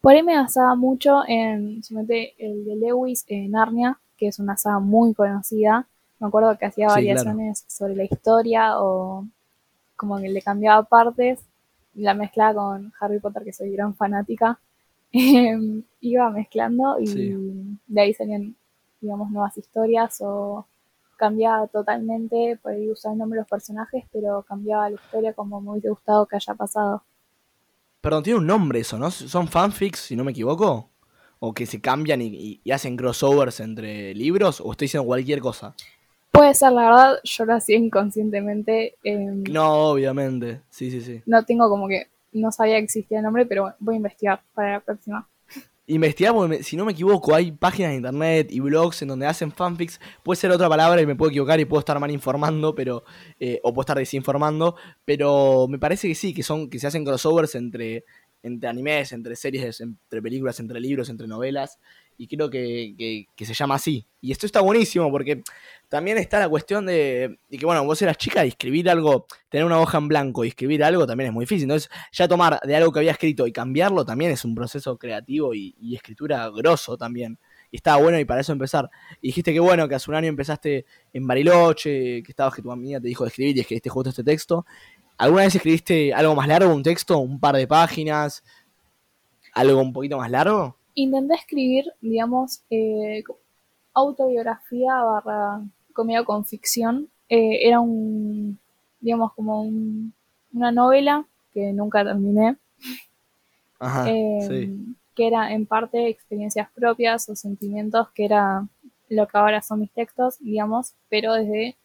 Por 0.00 0.12
ahí 0.12 0.22
me 0.22 0.36
basaba 0.36 0.76
mucho 0.76 1.22
en, 1.26 1.82
el 1.90 2.06
de 2.06 2.76
Lewis, 2.76 3.24
en 3.26 3.50
Narnia, 3.50 3.98
que 4.16 4.28
es 4.28 4.38
una 4.38 4.56
saga 4.56 4.78
muy 4.78 5.14
conocida. 5.14 5.88
Me 6.20 6.28
acuerdo 6.28 6.56
que 6.56 6.66
hacía 6.66 6.86
variaciones 6.86 7.64
sobre 7.66 7.96
la 7.96 8.04
historia 8.04 8.80
o 8.80 9.26
como 9.96 10.18
que 10.18 10.28
le 10.28 10.40
cambiaba 10.42 10.84
partes 10.84 11.40
la 11.98 12.14
mezclaba 12.14 12.54
con 12.54 12.92
Harry 13.00 13.18
Potter, 13.18 13.44
que 13.44 13.52
soy 13.52 13.72
gran 13.72 13.94
fanática. 13.94 14.58
Em, 15.10 15.82
iba 16.02 16.28
mezclando 16.28 16.98
y 17.00 17.78
de 17.86 18.00
ahí 18.00 18.12
salían, 18.12 18.54
digamos, 19.00 19.30
nuevas 19.30 19.56
historias 19.56 20.18
o 20.20 20.66
cambiaba 21.18 21.66
totalmente, 21.66 22.58
por 22.62 22.72
ahí 22.72 22.90
usaba 22.90 23.12
el 23.12 23.18
nombre 23.18 23.36
de 23.36 23.42
los 23.42 23.48
personajes, 23.50 24.04
pero 24.10 24.42
cambiaba 24.48 24.88
la 24.88 24.96
historia 24.96 25.34
como 25.34 25.60
me 25.60 25.72
hubiese 25.72 25.90
gustado 25.90 26.24
que 26.24 26.36
haya 26.36 26.54
pasado. 26.54 27.02
Perdón, 28.00 28.22
tiene 28.22 28.38
un 28.38 28.46
nombre 28.46 28.80
eso, 28.80 28.96
¿no? 28.98 29.10
¿Son 29.10 29.48
fanfics, 29.48 29.98
si 29.98 30.16
no 30.16 30.24
me 30.24 30.30
equivoco? 30.30 30.88
¿O 31.40 31.52
que 31.52 31.66
se 31.66 31.80
cambian 31.80 32.22
y, 32.22 32.60
hacen 32.72 32.96
crossovers 32.96 33.60
entre 33.60 34.14
libros? 34.14 34.60
¿O 34.60 34.70
estoy 34.70 34.86
diciendo 34.86 35.06
cualquier 35.06 35.40
cosa? 35.40 35.74
Puede 36.30 36.54
ser, 36.54 36.72
la 36.72 36.82
verdad, 36.82 37.18
yo 37.24 37.44
lo 37.44 37.54
hacía 37.54 37.76
inconscientemente. 37.76 38.94
Em, 39.02 39.42
no, 39.50 39.90
obviamente, 39.90 40.62
sí, 40.70 40.90
sí, 40.90 41.00
sí. 41.00 41.22
No 41.26 41.44
tengo 41.44 41.68
como 41.68 41.88
que 41.88 42.06
no 42.32 42.52
sabía 42.52 42.76
que 42.76 42.84
existía 42.84 43.18
el 43.18 43.24
nombre, 43.24 43.46
pero 43.46 43.74
voy 43.80 43.94
a 43.94 43.96
investigar 43.96 44.40
para 44.54 44.74
la 44.74 44.80
próxima. 44.80 45.28
Investigar, 45.90 46.34
porque 46.34 46.62
si 46.62 46.76
no 46.76 46.84
me 46.84 46.92
equivoco, 46.92 47.34
hay 47.34 47.50
páginas 47.50 47.92
de 47.92 47.96
internet 47.96 48.48
y 48.50 48.60
blogs 48.60 49.00
en 49.00 49.08
donde 49.08 49.24
hacen 49.24 49.50
fanfics. 49.50 49.98
Puede 50.22 50.38
ser 50.38 50.50
otra 50.50 50.68
palabra 50.68 51.00
y 51.00 51.06
me 51.06 51.16
puedo 51.16 51.30
equivocar 51.30 51.58
y 51.60 51.64
puedo 51.64 51.80
estar 51.80 51.98
mal 51.98 52.10
informando, 52.10 52.74
pero. 52.74 53.04
Eh, 53.40 53.58
o 53.62 53.72
puedo 53.72 53.84
estar 53.84 53.96
desinformando. 53.96 54.76
Pero 55.06 55.66
me 55.66 55.78
parece 55.78 56.06
que 56.06 56.14
sí, 56.14 56.34
que 56.34 56.42
son, 56.42 56.68
que 56.68 56.78
se 56.78 56.88
hacen 56.88 57.06
crossovers 57.06 57.54
entre, 57.54 58.04
entre 58.42 58.68
animes, 58.68 59.12
entre 59.12 59.34
series, 59.34 59.80
entre 59.80 60.20
películas, 60.20 60.60
entre 60.60 60.78
libros, 60.78 61.08
entre 61.08 61.26
novelas. 61.26 61.78
Y 62.18 62.26
creo 62.26 62.50
que, 62.50 63.26
que 63.34 63.46
se 63.46 63.54
llama 63.54 63.76
así. 63.76 64.06
Y 64.20 64.32
esto 64.32 64.46
está 64.46 64.60
buenísimo 64.60 65.10
porque 65.10 65.42
también 65.88 66.18
está 66.18 66.40
la 66.40 66.48
cuestión 66.48 66.86
de, 66.86 67.38
que, 67.48 67.64
bueno, 67.64 67.84
vos 67.84 68.00
eras 68.02 68.18
chica 68.18 68.44
y 68.44 68.48
escribir 68.48 68.90
algo, 68.90 69.26
tener 69.48 69.64
una 69.64 69.80
hoja 69.80 69.98
en 69.98 70.08
blanco 70.08 70.44
y 70.44 70.48
escribir 70.48 70.82
algo 70.82 71.06
también 71.06 71.28
es 71.28 71.34
muy 71.34 71.44
difícil. 71.44 71.64
Entonces, 71.64 71.88
ya 72.12 72.26
tomar 72.26 72.60
de 72.60 72.76
algo 72.76 72.92
que 72.92 72.98
había 72.98 73.12
escrito 73.12 73.46
y 73.46 73.52
cambiarlo 73.52 74.04
también 74.04 74.32
es 74.32 74.44
un 74.44 74.54
proceso 74.54 74.98
creativo 74.98 75.54
y, 75.54 75.74
escritura 75.94 76.48
grosso 76.50 76.96
también. 76.96 77.38
Y 77.70 77.76
estaba 77.76 78.02
bueno 78.02 78.18
y 78.18 78.24
para 78.24 78.40
eso 78.40 78.52
empezar. 78.52 78.90
Y 79.20 79.28
dijiste 79.28 79.52
que 79.52 79.60
bueno, 79.60 79.88
que 79.88 79.94
hace 79.94 80.10
un 80.10 80.16
año 80.16 80.28
empezaste 80.28 80.84
en 81.12 81.26
Bariloche, 81.26 82.22
que 82.22 82.30
estabas 82.32 82.54
que 82.54 82.62
tu 82.62 82.72
amiga 82.72 83.00
te 83.00 83.08
dijo 83.08 83.24
de 83.24 83.28
escribir 83.28 83.56
y 83.56 83.60
escribiste 83.60 83.90
justo 83.90 84.10
este 84.10 84.24
texto. 84.24 84.66
¿Alguna 85.16 85.42
vez 85.44 85.54
escribiste 85.54 86.12
algo 86.12 86.34
más 86.34 86.48
largo, 86.48 86.72
un 86.72 86.82
texto, 86.82 87.18
un 87.18 87.40
par 87.40 87.56
de 87.56 87.66
páginas, 87.66 88.44
algo 89.52 89.80
un 89.80 89.92
poquito 89.92 90.18
más 90.18 90.30
largo? 90.30 90.77
Intenté 90.98 91.34
escribir, 91.34 91.84
digamos, 92.00 92.62
eh, 92.70 93.22
autobiografía 93.94 94.94
barra 94.96 95.62
comida 95.92 96.24
con 96.24 96.44
ficción. 96.44 97.08
Eh, 97.28 97.68
era 97.68 97.78
un, 97.78 98.58
digamos, 99.00 99.32
como 99.34 99.62
una 100.52 100.72
novela 100.72 101.24
que 101.54 101.72
nunca 101.72 102.02
terminé. 102.02 102.56
Em, 104.06 104.96
que 105.14 105.26
era 105.28 105.52
en 105.52 105.66
parte 105.66 106.08
experiencias 106.08 106.68
propias 106.74 107.28
o 107.28 107.36
sentimientos, 107.36 108.08
que 108.10 108.24
era 108.24 108.66
lo 109.08 109.28
que 109.28 109.38
ahora 109.38 109.62
son 109.62 109.78
mis 109.80 109.92
textos, 109.92 110.38
digamos, 110.40 110.94
pero 111.08 111.34
desde 111.34 111.76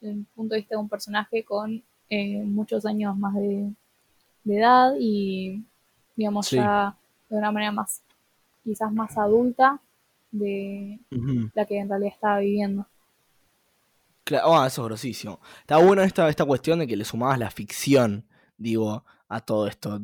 el 0.00 0.26
punto 0.34 0.54
de 0.54 0.62
vista 0.62 0.74
de 0.74 0.80
un 0.80 0.88
personaje 0.88 1.44
con 1.44 1.82
eh, 2.10 2.42
muchos 2.42 2.84
años 2.86 3.16
más 3.16 3.34
de, 3.34 3.70
edad 4.46 4.94
y, 4.98 5.62
digamos, 6.16 6.50
ya 6.50 6.96
de 7.28 7.36
una 7.36 7.52
manera 7.52 7.70
más, 7.70 8.02
quizás 8.64 8.92
más 8.92 9.16
adulta 9.16 9.80
de 10.30 11.00
la 11.54 11.66
que 11.66 11.78
en 11.78 11.88
realidad 11.88 12.12
estaba 12.14 12.38
viviendo. 12.40 12.86
Claro, 14.24 14.48
oh, 14.48 14.66
eso 14.66 14.82
es 14.82 14.88
grosísimo. 14.88 15.40
Está 15.60 15.78
bueno 15.78 16.02
esta, 16.02 16.28
esta 16.28 16.44
cuestión 16.44 16.80
de 16.80 16.86
que 16.86 16.96
le 16.96 17.04
sumabas 17.04 17.38
la 17.38 17.50
ficción, 17.50 18.26
digo, 18.58 19.04
a 19.28 19.40
todo 19.40 19.66
esto. 19.66 20.00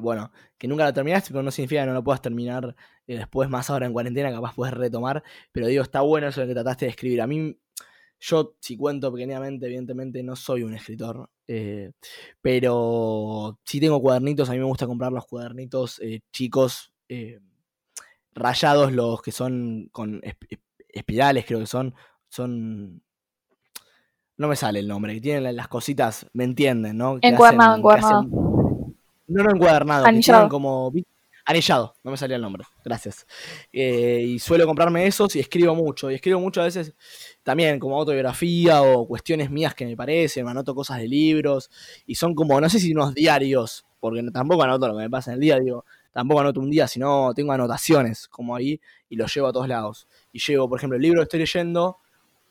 Bueno, 0.00 0.30
que 0.58 0.68
nunca 0.68 0.84
lo 0.86 0.92
terminaste, 0.94 1.30
pero 1.30 1.42
no 1.42 1.50
significa 1.50 1.82
que 1.82 1.88
no 1.88 1.94
lo 1.94 2.04
puedas 2.04 2.22
terminar 2.22 2.74
eh, 3.06 3.16
después, 3.16 3.48
más 3.48 3.68
ahora 3.70 3.86
en 3.86 3.92
cuarentena, 3.92 4.32
capaz 4.32 4.54
puedes 4.54 4.74
retomar. 4.74 5.22
Pero 5.52 5.66
digo, 5.66 5.82
está 5.82 6.00
bueno 6.00 6.28
eso 6.28 6.40
de 6.40 6.46
que 6.46 6.54
trataste 6.54 6.86
de 6.86 6.90
escribir. 6.90 7.20
A 7.20 7.26
mí, 7.26 7.58
yo, 8.20 8.56
si 8.60 8.76
cuento 8.76 9.12
pequeñamente, 9.12 9.66
evidentemente 9.66 10.22
no 10.22 10.36
soy 10.36 10.62
un 10.62 10.74
escritor, 10.74 11.28
eh, 11.46 11.92
pero 12.40 13.58
sí 13.64 13.80
tengo 13.80 14.00
cuadernitos. 14.00 14.48
A 14.48 14.52
mí 14.52 14.58
me 14.58 14.64
gusta 14.64 14.86
comprar 14.86 15.12
los 15.12 15.26
cuadernitos 15.26 16.00
eh, 16.00 16.20
chicos, 16.32 16.92
rayados, 18.34 18.92
los 18.92 19.22
que 19.22 19.32
son 19.32 19.88
con 19.92 20.20
espirales, 20.88 21.44
creo 21.46 21.60
que 21.60 21.66
son. 21.66 21.94
Son 22.28 23.02
no 24.42 24.48
me 24.48 24.56
sale 24.56 24.80
el 24.80 24.88
nombre, 24.88 25.14
que 25.14 25.20
tienen 25.20 25.56
las 25.56 25.68
cositas, 25.68 26.26
¿me 26.32 26.44
entienden, 26.44 26.96
no? 26.96 27.18
encuadernado, 27.22 27.76
encuadernado. 27.76 28.22
no, 28.24 28.94
no 29.44 29.50
encuadernado, 29.50 30.06
anillado. 30.06 30.48
como 30.48 30.92
anillado, 31.44 31.94
no 32.02 32.10
me 32.10 32.16
salía 32.16 32.36
el 32.36 32.42
nombre, 32.42 32.64
gracias. 32.84 33.26
Eh, 33.72 34.24
y 34.26 34.38
suelo 34.38 34.66
comprarme 34.66 35.06
esos 35.06 35.36
y 35.36 35.40
escribo 35.40 35.74
mucho, 35.74 36.10
y 36.10 36.14
escribo 36.14 36.40
mucho 36.40 36.60
a 36.60 36.64
veces 36.64 36.94
también 37.42 37.78
como 37.78 37.96
autobiografía 37.96 38.82
o 38.82 39.06
cuestiones 39.06 39.50
mías 39.50 39.74
que 39.74 39.86
me 39.86 39.96
parecen, 39.96 40.44
me 40.44 40.50
anoto 40.50 40.74
cosas 40.74 40.98
de 40.98 41.08
libros, 41.08 41.70
y 42.06 42.14
son 42.14 42.34
como, 42.34 42.60
no 42.60 42.68
sé 42.68 42.80
si 42.80 42.92
unos 42.92 43.14
diarios, 43.14 43.84
porque 44.00 44.22
tampoco 44.32 44.62
anoto 44.62 44.88
lo 44.88 44.96
que 44.96 45.02
me 45.02 45.10
pasa 45.10 45.30
en 45.30 45.34
el 45.34 45.40
día, 45.40 45.60
digo, 45.60 45.84
tampoco 46.12 46.40
anoto 46.40 46.60
un 46.60 46.70
día, 46.70 46.86
sino 46.86 47.32
tengo 47.34 47.52
anotaciones 47.52 48.28
como 48.28 48.54
ahí 48.54 48.80
y 49.08 49.16
los 49.16 49.34
llevo 49.34 49.48
a 49.48 49.52
todos 49.52 49.68
lados. 49.68 50.08
Y 50.32 50.38
llevo, 50.38 50.68
por 50.68 50.78
ejemplo, 50.78 50.96
el 50.96 51.02
libro 51.02 51.20
que 51.20 51.24
estoy 51.24 51.40
leyendo, 51.40 51.98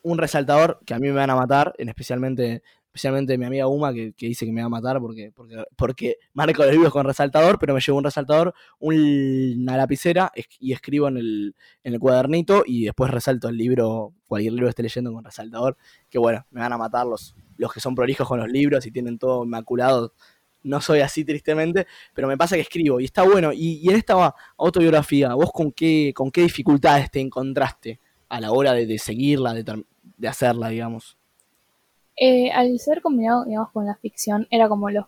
un 0.02 0.18
resaltador 0.18 0.80
que 0.84 0.94
a 0.94 0.98
mí 0.98 1.08
me 1.08 1.14
van 1.14 1.30
a 1.30 1.36
matar, 1.36 1.72
en 1.78 1.88
especialmente, 1.88 2.62
especialmente 2.86 3.38
mi 3.38 3.46
amiga 3.46 3.68
Uma, 3.68 3.92
que, 3.94 4.12
dice 4.18 4.44
que 4.44 4.52
me 4.52 4.60
va 4.60 4.66
a 4.66 4.70
matar 4.70 5.00
porque, 5.00 5.32
porque, 5.34 5.64
porque 5.76 6.16
marco 6.34 6.62
los 6.64 6.72
libros 6.72 6.92
con 6.92 7.06
resaltador, 7.06 7.58
pero 7.58 7.72
me 7.72 7.80
llevo 7.80 7.98
un 7.98 8.04
resaltador, 8.04 8.52
una 8.80 9.76
lapicera 9.76 10.32
y 10.58 10.72
escribo 10.72 11.08
en 11.08 11.16
el, 11.16 11.56
en 11.84 11.94
el 11.94 12.00
cuadernito 12.00 12.64
y 12.66 12.84
después 12.84 13.10
resalto 13.10 13.48
el 13.48 13.56
libro, 13.56 14.12
cualquier 14.26 14.52
libro 14.52 14.66
que 14.66 14.70
esté 14.70 14.82
leyendo 14.82 15.12
con 15.12 15.24
resaltador, 15.24 15.76
que 16.10 16.18
bueno, 16.18 16.44
me 16.50 16.60
van 16.60 16.72
a 16.72 16.78
matar 16.78 17.06
los, 17.06 17.34
los 17.56 17.72
que 17.72 17.80
son 17.80 17.94
prolijos 17.94 18.28
con 18.28 18.40
los 18.40 18.48
libros 18.48 18.84
y 18.86 18.90
tienen 18.90 19.18
todo 19.18 19.44
inmaculado. 19.44 20.12
No 20.64 20.80
soy 20.80 21.00
así 21.00 21.24
tristemente, 21.24 21.86
pero 22.14 22.28
me 22.28 22.36
pasa 22.36 22.56
que 22.56 22.62
escribo 22.62 23.00
y 23.00 23.04
está 23.04 23.22
bueno. 23.22 23.52
Y, 23.52 23.80
y 23.82 23.88
en 23.88 23.96
esta 23.96 24.34
autobiografía, 24.56 25.34
¿vos 25.34 25.50
con 25.52 25.72
qué, 25.72 26.12
con 26.14 26.30
qué 26.30 26.42
dificultades 26.42 27.10
te 27.10 27.20
encontraste 27.20 27.98
a 28.28 28.40
la 28.40 28.52
hora 28.52 28.72
de, 28.72 28.86
de 28.86 28.98
seguirla, 28.98 29.52
de, 29.52 29.84
de 30.16 30.28
hacerla, 30.28 30.68
digamos? 30.68 31.16
Eh, 32.16 32.50
al 32.52 32.78
ser 32.78 33.00
combinado, 33.00 33.44
digamos, 33.44 33.70
con 33.70 33.86
la 33.86 33.96
ficción, 33.96 34.46
era 34.50 34.68
como 34.68 34.90
los, 34.90 35.06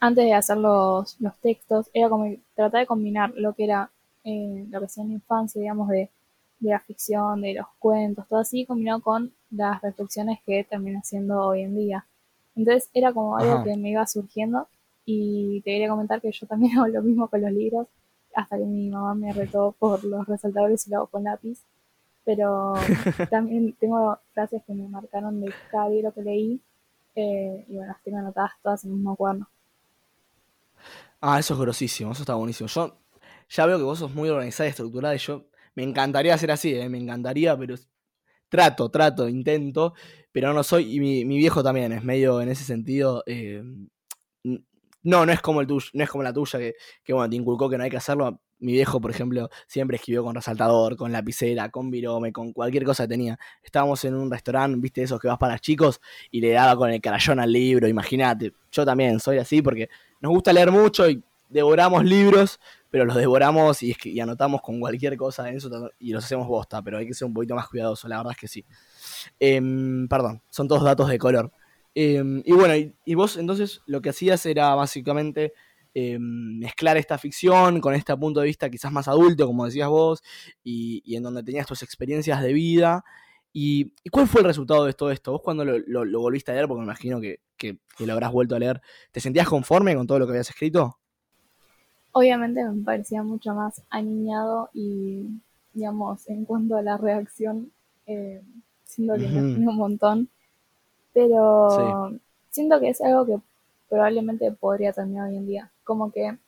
antes 0.00 0.24
de 0.24 0.34
hacer 0.34 0.56
los, 0.56 1.20
los 1.20 1.36
textos, 1.38 1.88
era 1.94 2.08
como 2.08 2.34
tratar 2.54 2.80
de 2.80 2.86
combinar 2.86 3.32
lo 3.36 3.54
que 3.54 3.64
era, 3.64 3.90
eh, 4.24 4.66
lo 4.68 4.80
que 4.80 4.86
hacía 4.86 5.02
en 5.04 5.10
la 5.10 5.14
infancia, 5.14 5.60
digamos, 5.60 5.88
de, 5.88 6.10
de, 6.60 6.70
la 6.70 6.80
ficción, 6.80 7.40
de 7.42 7.54
los 7.54 7.66
cuentos, 7.78 8.26
todo 8.28 8.40
así, 8.40 8.66
combinado 8.66 9.00
con 9.00 9.32
las 9.50 9.80
reflexiones 9.82 10.40
que 10.44 10.64
termina 10.64 10.98
haciendo 10.98 11.40
hoy 11.40 11.62
en 11.62 11.76
día. 11.76 12.06
Entonces 12.56 12.90
era 12.92 13.12
como 13.12 13.36
algo 13.36 13.64
que 13.64 13.76
me 13.76 13.90
iba 13.90 14.06
surgiendo 14.06 14.68
y 15.04 15.60
te 15.62 15.72
quería 15.72 15.88
comentar 15.88 16.20
que 16.20 16.32
yo 16.32 16.46
también 16.46 16.76
hago 16.78 16.88
lo 16.88 17.02
mismo 17.02 17.28
con 17.28 17.42
los 17.42 17.52
libros, 17.52 17.86
hasta 18.34 18.56
que 18.56 18.64
mi 18.64 18.88
mamá 18.88 19.14
me 19.14 19.32
retó 19.32 19.74
por 19.78 20.04
los 20.04 20.26
resaltadores 20.26 20.86
y 20.86 20.90
lo 20.90 20.98
hago 20.98 21.06
con 21.08 21.24
lápiz 21.24 21.60
pero 22.24 22.74
también 23.30 23.74
tengo 23.78 24.18
frases 24.32 24.62
que 24.66 24.74
me 24.74 24.88
marcaron 24.88 25.40
de 25.40 25.52
cada 25.70 25.88
libro 25.88 26.12
que 26.12 26.22
leí 26.22 26.60
eh, 27.14 27.64
y 27.68 27.74
bueno, 27.74 27.92
las 27.92 28.02
tengo 28.02 28.18
anotadas 28.18 28.52
todas 28.62 28.84
en 28.84 28.90
el 28.90 28.96
mismo 28.96 29.16
cuaderno. 29.16 29.48
Ah, 31.20 31.38
eso 31.38 31.54
es 31.54 31.60
grosísimo, 31.60 32.12
eso 32.12 32.22
está 32.22 32.34
buenísimo. 32.34 32.68
Yo 32.68 32.96
ya 33.48 33.66
veo 33.66 33.78
que 33.78 33.84
vos 33.84 33.98
sos 33.98 34.14
muy 34.14 34.28
organizada 34.28 34.68
y 34.68 34.70
estructurada 34.70 35.14
y 35.14 35.18
yo 35.18 35.44
me 35.74 35.82
encantaría 35.82 36.36
ser 36.38 36.50
así, 36.50 36.74
eh, 36.74 36.88
me 36.88 36.98
encantaría, 36.98 37.56
pero 37.56 37.76
trato, 38.48 38.90
trato, 38.90 39.28
intento, 39.28 39.94
pero 40.32 40.52
no 40.52 40.62
soy, 40.62 40.96
y 40.96 41.00
mi, 41.00 41.24
viejo 41.24 41.62
también 41.62 41.92
es 41.92 42.02
medio 42.02 42.40
en 42.40 42.48
ese 42.48 42.64
sentido, 42.64 43.22
eh, 43.26 43.62
no, 45.02 45.26
no 45.26 45.32
es 45.32 45.40
como 45.40 45.60
el 45.60 45.66
tuyo, 45.66 45.88
no 45.94 46.04
es 46.04 46.10
como 46.10 46.22
la 46.24 46.32
tuya 46.32 46.58
que, 46.58 46.74
que 47.04 47.12
bueno, 47.12 47.28
te 47.30 47.36
inculcó 47.36 47.68
que 47.68 47.78
no 47.78 47.84
hay 47.84 47.90
que 47.90 47.96
hacerlo, 47.96 48.40
mi 48.62 48.72
viejo, 48.72 49.00
por 49.00 49.10
ejemplo, 49.10 49.50
siempre 49.66 49.96
escribió 49.96 50.22
con 50.22 50.34
resaltador, 50.34 50.96
con 50.96 51.10
lapicera, 51.12 51.68
con 51.68 51.90
virome, 51.90 52.32
con 52.32 52.52
cualquier 52.52 52.84
cosa 52.84 53.04
que 53.04 53.08
tenía. 53.08 53.38
Estábamos 53.62 54.04
en 54.04 54.14
un 54.14 54.30
restaurante, 54.30 54.78
viste, 54.80 55.02
esos 55.02 55.20
que 55.20 55.26
vas 55.26 55.36
para 55.36 55.58
chicos, 55.58 56.00
y 56.30 56.40
le 56.40 56.52
daba 56.52 56.76
con 56.76 56.90
el 56.90 57.00
carayón 57.00 57.40
al 57.40 57.52
libro, 57.52 57.88
imagínate. 57.88 58.52
Yo 58.70 58.84
también 58.84 59.18
soy 59.18 59.38
así 59.38 59.60
porque 59.60 59.88
nos 60.20 60.30
gusta 60.32 60.52
leer 60.52 60.70
mucho 60.70 61.10
y 61.10 61.22
devoramos 61.48 62.04
libros, 62.04 62.60
pero 62.88 63.04
los 63.04 63.16
devoramos 63.16 63.82
y, 63.82 64.20
anotamos 64.20 64.62
con 64.62 64.78
cualquier 64.78 65.16
cosa 65.16 65.48
en 65.48 65.56
eso 65.56 65.90
y 65.98 66.12
los 66.12 66.24
hacemos 66.24 66.46
bosta, 66.46 66.80
pero 66.82 66.98
hay 66.98 67.06
que 67.06 67.14
ser 67.14 67.26
un 67.26 67.34
poquito 67.34 67.56
más 67.56 67.68
cuidadoso, 67.68 68.06
la 68.06 68.18
verdad 68.18 68.32
es 68.32 68.38
que 68.38 68.48
sí. 68.48 68.64
Em, 69.40 70.06
perdón, 70.06 70.40
son 70.50 70.68
todos 70.68 70.84
datos 70.84 71.08
de 71.08 71.18
color. 71.18 71.50
Em, 71.94 72.42
y 72.44 72.52
bueno, 72.52 72.74
y 73.04 73.14
vos 73.14 73.36
entonces 73.36 73.82
lo 73.86 74.00
que 74.00 74.10
hacías 74.10 74.46
era 74.46 74.74
básicamente 74.74 75.52
eh, 75.94 76.16
mezclar 76.18 76.96
esta 76.96 77.18
ficción 77.18 77.78
con 77.82 77.94
este 77.94 78.16
punto 78.16 78.40
de 78.40 78.46
vista 78.46 78.70
quizás 78.70 78.90
más 78.90 79.08
adulto, 79.08 79.46
como 79.46 79.66
decías 79.66 79.90
vos, 79.90 80.22
y, 80.64 81.02
en 81.14 81.22
donde 81.22 81.42
tenías 81.42 81.66
tus 81.66 81.82
experiencias 81.82 82.42
de 82.42 82.52
vida. 82.54 83.04
Y, 83.52 83.92
cuál 84.10 84.26
fue 84.26 84.40
el 84.40 84.46
resultado 84.46 84.86
de 84.86 84.94
todo 84.94 85.10
esto? 85.10 85.32
¿Vos 85.32 85.42
cuando 85.42 85.64
lo, 85.66 86.20
volviste 86.20 86.50
a 86.50 86.54
leer, 86.54 86.66
porque 86.66 86.80
me 86.80 86.86
imagino 86.86 87.20
que, 87.20 87.40
lo 87.98 88.12
habrás 88.12 88.32
vuelto 88.32 88.56
a 88.56 88.58
leer, 88.58 88.80
¿te 89.12 89.20
sentías 89.20 89.46
conforme 89.48 89.94
con 89.94 90.06
todo 90.06 90.18
lo 90.18 90.26
que 90.26 90.32
habías 90.32 90.48
escrito? 90.48 90.98
Obviamente 92.12 92.64
me 92.64 92.82
parecía 92.82 93.22
mucho 93.22 93.54
más 93.54 93.82
aniñado 93.90 94.70
y, 94.72 95.26
digamos, 95.74 96.28
en 96.28 96.46
cuanto 96.46 96.76
a 96.76 96.82
la 96.82 96.96
reacción, 96.96 97.70
eh, 98.06 98.42
siento 98.84 99.14
que 99.14 99.28
me 99.28 99.68
un 99.68 99.76
montón. 99.76 100.30
Pero 101.12 102.18
siento 102.50 102.80
que 102.80 102.90
es 102.90 103.00
algo 103.00 103.26
que 103.26 103.38
probablemente 103.88 104.50
podría 104.52 104.92
terminar 104.92 105.28
hoy 105.28 105.36
en 105.36 105.46
día. 105.46 105.70
Como 105.84 106.10
que 106.10 106.38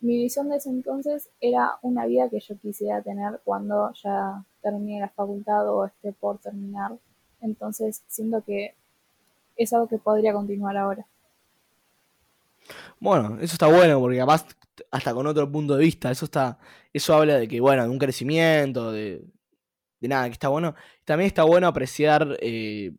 mi 0.00 0.16
visión 0.16 0.48
de 0.48 0.56
ese 0.56 0.70
entonces 0.70 1.28
era 1.40 1.78
una 1.82 2.06
vida 2.06 2.28
que 2.28 2.40
yo 2.40 2.56
quisiera 2.58 3.02
tener 3.02 3.40
cuando 3.44 3.92
ya 4.02 4.44
termine 4.62 5.00
la 5.00 5.08
facultad 5.08 5.68
o 5.68 5.86
esté 5.86 6.12
por 6.12 6.38
terminar. 6.38 6.92
Entonces 7.40 8.02
siento 8.08 8.42
que 8.42 8.74
es 9.56 9.72
algo 9.72 9.86
que 9.88 9.98
podría 9.98 10.32
continuar 10.32 10.76
ahora. 10.76 11.06
Bueno, 12.98 13.36
eso 13.40 13.54
está 13.54 13.66
bueno 13.66 14.00
porque 14.00 14.18
capaz 14.18 14.46
hasta 14.90 15.12
con 15.12 15.26
otro 15.26 15.50
punto 15.50 15.76
de 15.76 15.84
vista, 15.84 16.10
eso 16.10 16.24
está, 16.24 16.58
eso 16.92 17.14
habla 17.14 17.36
de 17.36 17.48
que 17.48 17.60
bueno, 17.60 17.82
de 17.82 17.90
un 17.90 17.98
crecimiento, 17.98 18.92
de, 18.92 19.24
de 20.00 20.08
nada, 20.08 20.26
que 20.26 20.32
está 20.32 20.48
bueno. 20.48 20.74
También 21.04 21.26
está 21.26 21.44
bueno 21.44 21.66
apreciar 21.66 22.36
eh, 22.40 22.92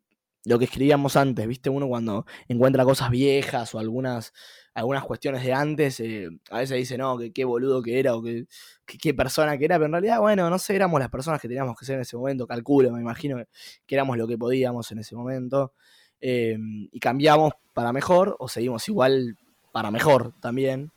lo 0.45 0.59
que 0.59 0.65
escribíamos 0.65 1.15
antes, 1.15 1.47
¿viste? 1.47 1.69
Uno 1.69 1.87
cuando 1.87 2.25
encuentra 2.47 2.83
cosas 2.83 3.09
viejas 3.09 3.73
o 3.73 3.79
algunas, 3.79 4.33
algunas 4.73 5.03
cuestiones 5.03 5.43
de 5.43 5.53
antes, 5.53 5.99
eh, 5.99 6.29
a 6.49 6.59
veces 6.59 6.77
dice, 6.77 6.97
no, 6.97 7.17
que 7.17 7.31
qué 7.31 7.45
boludo 7.45 7.81
que 7.81 7.99
era 7.99 8.15
o 8.15 8.21
que, 8.21 8.45
qué 8.85 9.13
persona 9.13 9.57
que 9.57 9.65
era, 9.65 9.77
pero 9.77 9.85
en 9.85 9.91
realidad, 9.93 10.19
bueno, 10.19 10.49
no 10.49 10.59
sé, 10.59 10.75
éramos 10.75 10.99
las 10.99 11.09
personas 11.09 11.41
que 11.41 11.47
teníamos 11.47 11.77
que 11.77 11.85
ser 11.85 11.95
en 11.95 12.01
ese 12.01 12.17
momento, 12.17 12.45
calculo, 12.45 12.91
me 12.91 12.99
imagino 12.99 13.41
que 13.85 13.95
éramos 13.95 14.17
lo 14.17 14.27
que 14.27 14.37
podíamos 14.37 14.91
en 14.91 14.99
ese 14.99 15.15
momento, 15.15 15.73
eh, 16.19 16.57
y 16.91 16.99
cambiamos 16.99 17.53
para 17.73 17.93
mejor 17.93 18.35
o 18.39 18.47
seguimos 18.47 18.87
igual 18.89 19.37
para 19.71 19.91
mejor 19.91 20.33
también. 20.39 20.91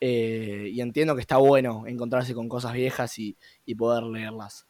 Eh, 0.00 0.70
y 0.72 0.80
entiendo 0.80 1.14
que 1.14 1.20
está 1.20 1.36
bueno 1.36 1.86
encontrarse 1.86 2.34
con 2.34 2.48
cosas 2.48 2.72
viejas 2.72 3.16
y, 3.20 3.36
y 3.64 3.76
poder 3.76 4.02
leerlas. 4.02 4.66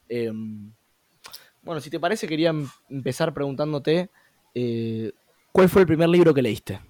bueno, 1.63 1.81
si 1.81 1.89
te 1.89 1.99
parece, 1.99 2.29
quería 2.29 2.51
em, 2.51 2.69
empezar 2.91 3.33
preguntándote 3.33 4.11
eh, 4.55 5.13
¿cuál 5.53 5.69
fue 5.69 5.83
el 5.83 5.87
primer 5.87 6.09
libro 6.09 6.35
que 6.35 6.43
leíste? 6.43 6.81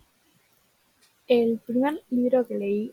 El 1.28 1.58
primer 1.64 2.02
libro 2.10 2.46
que 2.46 2.58
leí, 2.58 2.92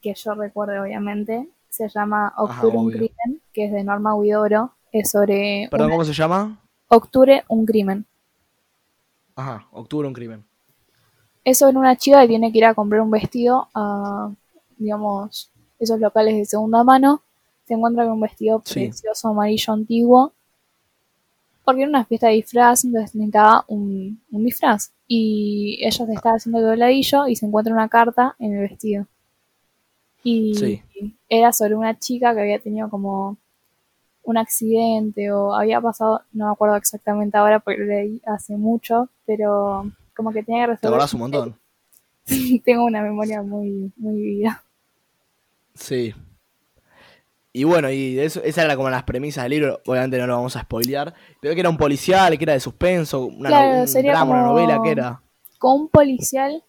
que 0.00 0.14
yo 0.14 0.34
recuerdo 0.34 0.82
obviamente, 0.82 1.48
se 1.68 1.88
llama 1.88 2.34
Octubre 2.36 2.76
un 2.76 2.90
crimen, 2.90 3.40
que 3.52 3.66
es 3.66 3.72
de 3.72 3.82
Norma 3.82 4.14
Huidoro. 4.14 4.72
Es 4.92 5.10
sobre... 5.10 5.68
¿Perdón, 5.70 5.90
cómo 5.90 6.04
se 6.04 6.12
llama? 6.12 6.60
Octubre 6.88 7.44
un 7.48 7.64
crimen. 7.64 8.04
Ajá, 9.34 9.66
Octubre 9.72 10.06
un 10.06 10.12
crimen. 10.12 10.44
Es 11.44 11.58
sobre 11.58 11.78
una 11.78 11.96
chica 11.96 12.20
que 12.20 12.28
tiene 12.28 12.52
que 12.52 12.58
ir 12.58 12.66
a 12.66 12.74
comprar 12.74 13.00
un 13.00 13.10
vestido 13.10 13.68
a, 13.74 14.30
digamos, 14.76 15.50
esos 15.78 15.98
locales 15.98 16.36
de 16.36 16.44
segunda 16.44 16.84
mano. 16.84 17.22
Se 17.66 17.74
encuentra 17.74 18.04
con 18.04 18.14
un 18.14 18.20
vestido 18.20 18.60
precioso 18.60 19.28
amarillo 19.28 19.72
antiguo 19.72 20.32
porque 21.64 21.82
era 21.82 21.88
una 21.90 22.04
fiesta 22.04 22.28
de 22.28 22.34
disfraz, 22.34 22.84
entonces 22.84 23.14
necesitaba 23.14 23.64
un, 23.68 24.20
un 24.30 24.44
disfraz. 24.44 24.92
Y 25.06 25.78
ella 25.82 26.06
se 26.06 26.12
estaba 26.12 26.36
haciendo 26.36 26.58
el 26.58 26.64
dobladillo 26.66 27.26
y 27.28 27.36
se 27.36 27.46
encuentra 27.46 27.72
una 27.74 27.88
carta 27.88 28.34
en 28.38 28.54
el 28.54 28.68
vestido. 28.68 29.06
Y 30.24 30.54
Sí. 30.54 30.82
era 31.28 31.52
sobre 31.52 31.74
una 31.74 31.98
chica 31.98 32.34
que 32.34 32.40
había 32.40 32.58
tenido 32.60 32.88
como 32.88 33.36
un 34.24 34.36
accidente 34.38 35.32
o 35.32 35.52
había 35.54 35.80
pasado, 35.80 36.22
no 36.32 36.46
me 36.46 36.52
acuerdo 36.52 36.76
exactamente 36.76 37.36
ahora 37.36 37.58
porque 37.58 37.80
lo 37.80 37.86
leí 37.86 38.20
hace 38.26 38.56
mucho, 38.56 39.08
pero 39.26 39.90
como 40.14 40.32
que 40.32 40.44
tenía 40.44 40.62
que 40.62 40.66
¿Te 40.66 40.72
resolver. 40.74 40.94
acordás 40.94 41.14
un 41.14 41.20
montón? 41.20 41.56
Tengo 42.64 42.84
una 42.84 43.02
memoria 43.02 43.42
muy, 43.42 43.92
muy 43.96 44.14
vivida. 44.14 44.62
Sí. 45.74 46.14
Y 47.54 47.64
bueno, 47.64 47.90
y 47.90 48.18
eso, 48.18 48.42
esa 48.42 48.62
era 48.64 48.76
como 48.76 48.88
las 48.88 49.02
premisas 49.02 49.44
del 49.44 49.50
libro, 49.50 49.80
obviamente 49.86 50.18
no 50.18 50.26
lo 50.26 50.36
vamos 50.36 50.56
a 50.56 50.62
spoilear, 50.62 51.12
pero 51.40 51.54
que 51.54 51.60
era 51.60 51.68
un 51.68 51.76
policial, 51.76 52.38
que 52.38 52.44
era 52.44 52.54
de 52.54 52.60
suspenso, 52.60 53.26
una 53.26 53.50
no- 53.50 53.56
Claro, 53.56 53.80
un 53.80 53.88
sería 53.88 54.12
drama, 54.12 54.30
una 54.32 54.42
novela, 54.44 54.80
que 54.82 54.90
era 54.90 55.20
Con 55.58 55.80
un 55.82 55.88
policial, 55.88 56.62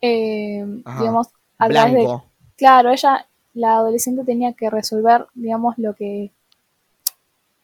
eh, 0.00 0.64
Ajá. 0.84 1.00
digamos, 1.00 1.28
a 1.58 1.68
través 1.68 1.94
de. 1.94 2.08
Claro, 2.56 2.90
ella, 2.90 3.26
la 3.54 3.74
adolescente 3.76 4.24
tenía 4.24 4.52
que 4.54 4.70
resolver, 4.70 5.26
digamos, 5.34 5.76
lo 5.78 5.94
que 5.94 6.30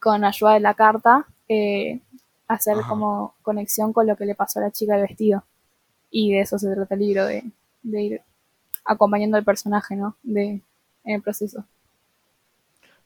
con 0.00 0.24
ayuda 0.24 0.54
de 0.54 0.60
la 0.60 0.74
carta, 0.74 1.26
eh, 1.48 2.00
hacer 2.46 2.76
Ajá. 2.78 2.88
como 2.88 3.34
conexión 3.42 3.92
con 3.92 4.06
lo 4.06 4.16
que 4.16 4.26
le 4.26 4.34
pasó 4.34 4.60
a 4.60 4.62
la 4.64 4.70
chica 4.70 4.94
del 4.96 5.06
vestido. 5.08 5.44
Y 6.10 6.32
de 6.32 6.40
eso 6.40 6.58
se 6.58 6.74
trata 6.74 6.94
el 6.94 7.00
libro, 7.00 7.26
de, 7.26 7.44
de 7.82 8.02
ir 8.02 8.22
acompañando 8.84 9.36
al 9.36 9.44
personaje, 9.44 9.96
¿no? 9.96 10.16
De, 10.22 10.62
en 11.04 11.14
el 11.14 11.22
proceso. 11.22 11.64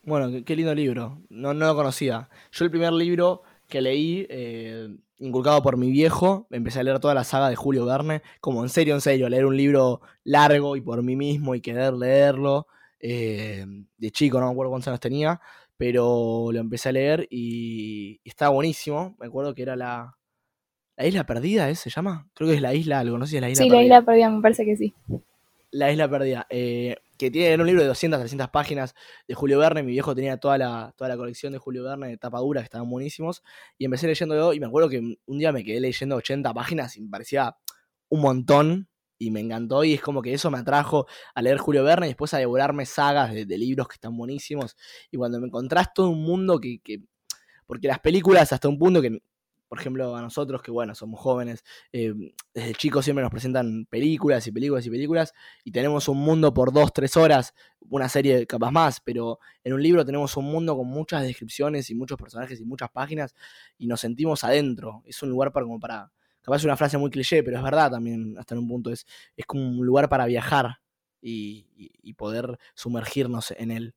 Bueno, 0.05 0.45
qué, 0.45 0.57
lindo 0.57 0.75
libro. 0.75 1.23
No, 1.29 1.55
no 1.55 1.67
lo 1.67 1.77
conocía. 1.77 2.29
Yo 2.51 2.65
el 2.65 2.71
primer 2.71 2.93
libro 2.93 3.43
que 3.69 3.81
leí, 3.81 4.27
eh, 4.29 4.89
inculcado 5.19 5.63
por 5.63 5.77
mi 5.77 5.91
viejo, 5.91 6.47
empecé 6.51 6.81
a 6.81 6.83
leer 6.83 6.99
toda 6.99 7.15
la 7.15 7.25
saga 7.25 7.49
de 7.49 7.57
Julio 7.57 7.87
Verne, 7.87 8.23
como 8.41 8.63
en 8.63 8.69
serio, 8.69 8.95
en 8.95 9.01
serio, 9.01 9.29
leer 9.29 9.47
un 9.47 9.57
libro 9.57 10.01
largo 10.25 10.77
y 10.77 10.81
por 10.81 11.03
mí 11.03 11.15
mismo 11.17 11.55
y 11.55 11.61
querer 11.61 11.95
leerlo. 11.95 12.67
eh, 13.01 13.65
de 13.97 14.11
chico, 14.11 14.39
no 14.41 14.47
me 14.47 14.53
acuerdo 14.53 14.71
cuántos 14.71 14.89
años 14.89 15.01
tenía, 15.01 15.41
pero 15.77 16.51
lo 16.53 16.59
empecé 16.61 16.89
a 16.91 16.93
leer 16.93 17.27
y, 17.31 18.21
y 18.23 18.29
estaba 18.29 18.51
buenísimo. 18.55 19.17
Me 19.19 19.27
acuerdo 19.27 19.55
que 19.55 19.63
era 19.63 19.77
la... 19.77 20.17
¿La 20.97 21.07
isla 21.07 21.25
perdida, 21.27 21.71
¿eh? 21.71 21.75
¿Se 21.75 21.91
llama? 21.91 22.29
Creo 22.35 22.49
que 22.51 22.57
es 22.57 22.61
la 22.63 22.75
isla 22.75 23.01
algo, 23.01 23.19
no 23.19 23.27
sé 23.27 23.31
si 23.31 23.37
es 23.37 23.43
la 23.43 23.51
isla 23.51 23.65
sí, 23.65 23.71
perdida. 23.71 23.81
la 23.81 23.85
isla 23.87 24.03
perdida 24.05 24.31
me 24.31 24.43
parece 24.43 24.65
que 24.65 24.77
sí. 24.77 24.95
La 25.75 25.91
Isla 25.91 26.07
Perdida, 26.11 26.47
eh, 26.51 26.97
que 27.23 27.31
tiene 27.31 27.49
era 27.55 27.63
un 27.63 27.67
libro 27.67 27.83
de 27.83 27.89
200, 27.89 28.19
300 28.21 28.51
páginas 28.51 28.95
de 29.27 29.35
Julio 29.35 29.59
Verne. 29.59 29.83
Mi 29.83 29.93
viejo 29.93 30.15
tenía 30.15 30.37
toda 30.39 30.59
la, 30.59 30.93
toda 30.97 31.09
la 31.09 31.17
colección 31.17 31.53
de 31.53 31.59
Julio 31.59 31.85
Verne 31.85 32.09
de 32.09 32.17
tapa 32.19 32.39
dura, 32.41 32.61
que 32.61 32.65
estaban 32.65 32.89
buenísimos. 32.91 33.43
Y 33.79 33.85
empecé 33.85 34.07
leyendo 34.07 34.53
y 34.53 34.61
me 34.61 34.67
acuerdo 34.67 34.89
que 34.89 34.99
un 35.27 35.39
día 35.39 35.53
me 35.53 35.65
quedé 35.65 35.81
leyendo 35.81 36.17
80 36.17 36.53
páginas 36.55 36.97
y 36.97 37.03
me 37.03 37.11
parecía 37.11 37.57
un 38.09 38.21
montón. 38.21 38.89
Y 39.19 39.31
me 39.31 39.39
encantó, 39.39 39.85
y 39.85 39.95
es 39.95 40.01
como 40.01 40.21
que 40.21 40.35
eso 40.35 40.51
me 40.51 40.59
atrajo 40.59 41.07
a 41.35 41.43
leer 41.43 41.59
Julio 41.59 41.85
Verne 41.85 42.07
y 42.07 42.11
después 42.11 42.35
a 42.35 42.39
devorarme 42.39 42.87
sagas 42.87 43.33
de, 43.33 43.47
de 43.47 43.57
libros 43.59 43.87
que 43.87 43.95
están 43.95 44.17
buenísimos. 44.17 44.77
Y 45.13 45.17
cuando 45.17 45.39
me 45.41 45.47
encontrás 45.47 45.95
todo 45.95 46.11
un 46.11 46.25
mundo 46.25 46.59
que, 46.59 46.81
que- 46.83 47.05
Porque 47.67 47.87
las 47.89 48.01
películas, 48.01 48.53
hasta 48.53 48.69
un 48.69 48.79
punto 48.79 49.01
que, 49.01 49.23
por 49.73 49.81
ejemplo, 49.81 50.15
a 50.15 50.21
nosotros 50.21 50.61
que, 50.61 50.71
bueno, 50.71 50.95
somos 50.95 51.19
jóvenes, 51.19 51.65
eh, 51.95 52.13
desde 52.53 52.75
chicos 52.75 53.07
siempre 53.07 53.23
nos 53.23 53.31
presentan 53.31 53.87
películas 53.87 54.47
y 54.47 54.53
películas 54.53 54.85
y 54.85 54.91
películas 54.91 55.33
y 55.65 55.73
tenemos 55.73 56.09
un 56.09 56.19
mundo 56.19 56.53
por 56.53 56.75
dos, 56.75 56.93
tres 56.93 57.17
horas, 57.17 57.55
una 57.89 58.07
serie 58.11 58.47
capaz 58.47 58.71
más, 58.71 59.01
pero 59.01 59.39
en 59.65 59.73
un 59.73 59.83
libro 59.83 60.05
tenemos 60.05 60.37
un 60.37 60.45
mundo 60.45 60.77
con 60.77 60.87
muchas 60.89 61.23
descripciones 61.23 61.89
y 61.89 61.95
muchos 61.95 62.19
personajes 62.19 62.61
y 62.61 62.67
muchas 62.67 62.91
páginas 62.91 63.35
y 63.79 63.87
nos 63.87 64.01
sentimos 64.01 64.45
adentro. 64.45 65.03
Es 65.07 65.23
un 65.23 65.31
lugar 65.31 65.53
para 65.53 65.65
como 65.65 65.81
para, 65.81 66.13
capaz 66.43 66.57
es 66.59 66.65
una 66.65 66.77
frase 66.77 66.99
muy 66.99 67.11
cliché, 67.11 67.43
pero 67.43 67.57
es 67.57 67.63
verdad 67.63 67.93
también 67.93 68.37
hasta 68.37 68.55
en 68.55 68.59
un 68.61 68.69
punto, 68.69 68.91
es, 68.93 69.07
es 69.39 69.47
como 69.47 69.67
un 69.67 69.87
lugar 69.87 70.11
para 70.11 70.27
viajar 70.27 70.81
y, 71.23 71.67
y- 71.75 71.93
y 72.03 72.13
poder 72.13 72.59
sumergirnos 72.75 73.53
en 73.53 73.71
él. 73.71 73.95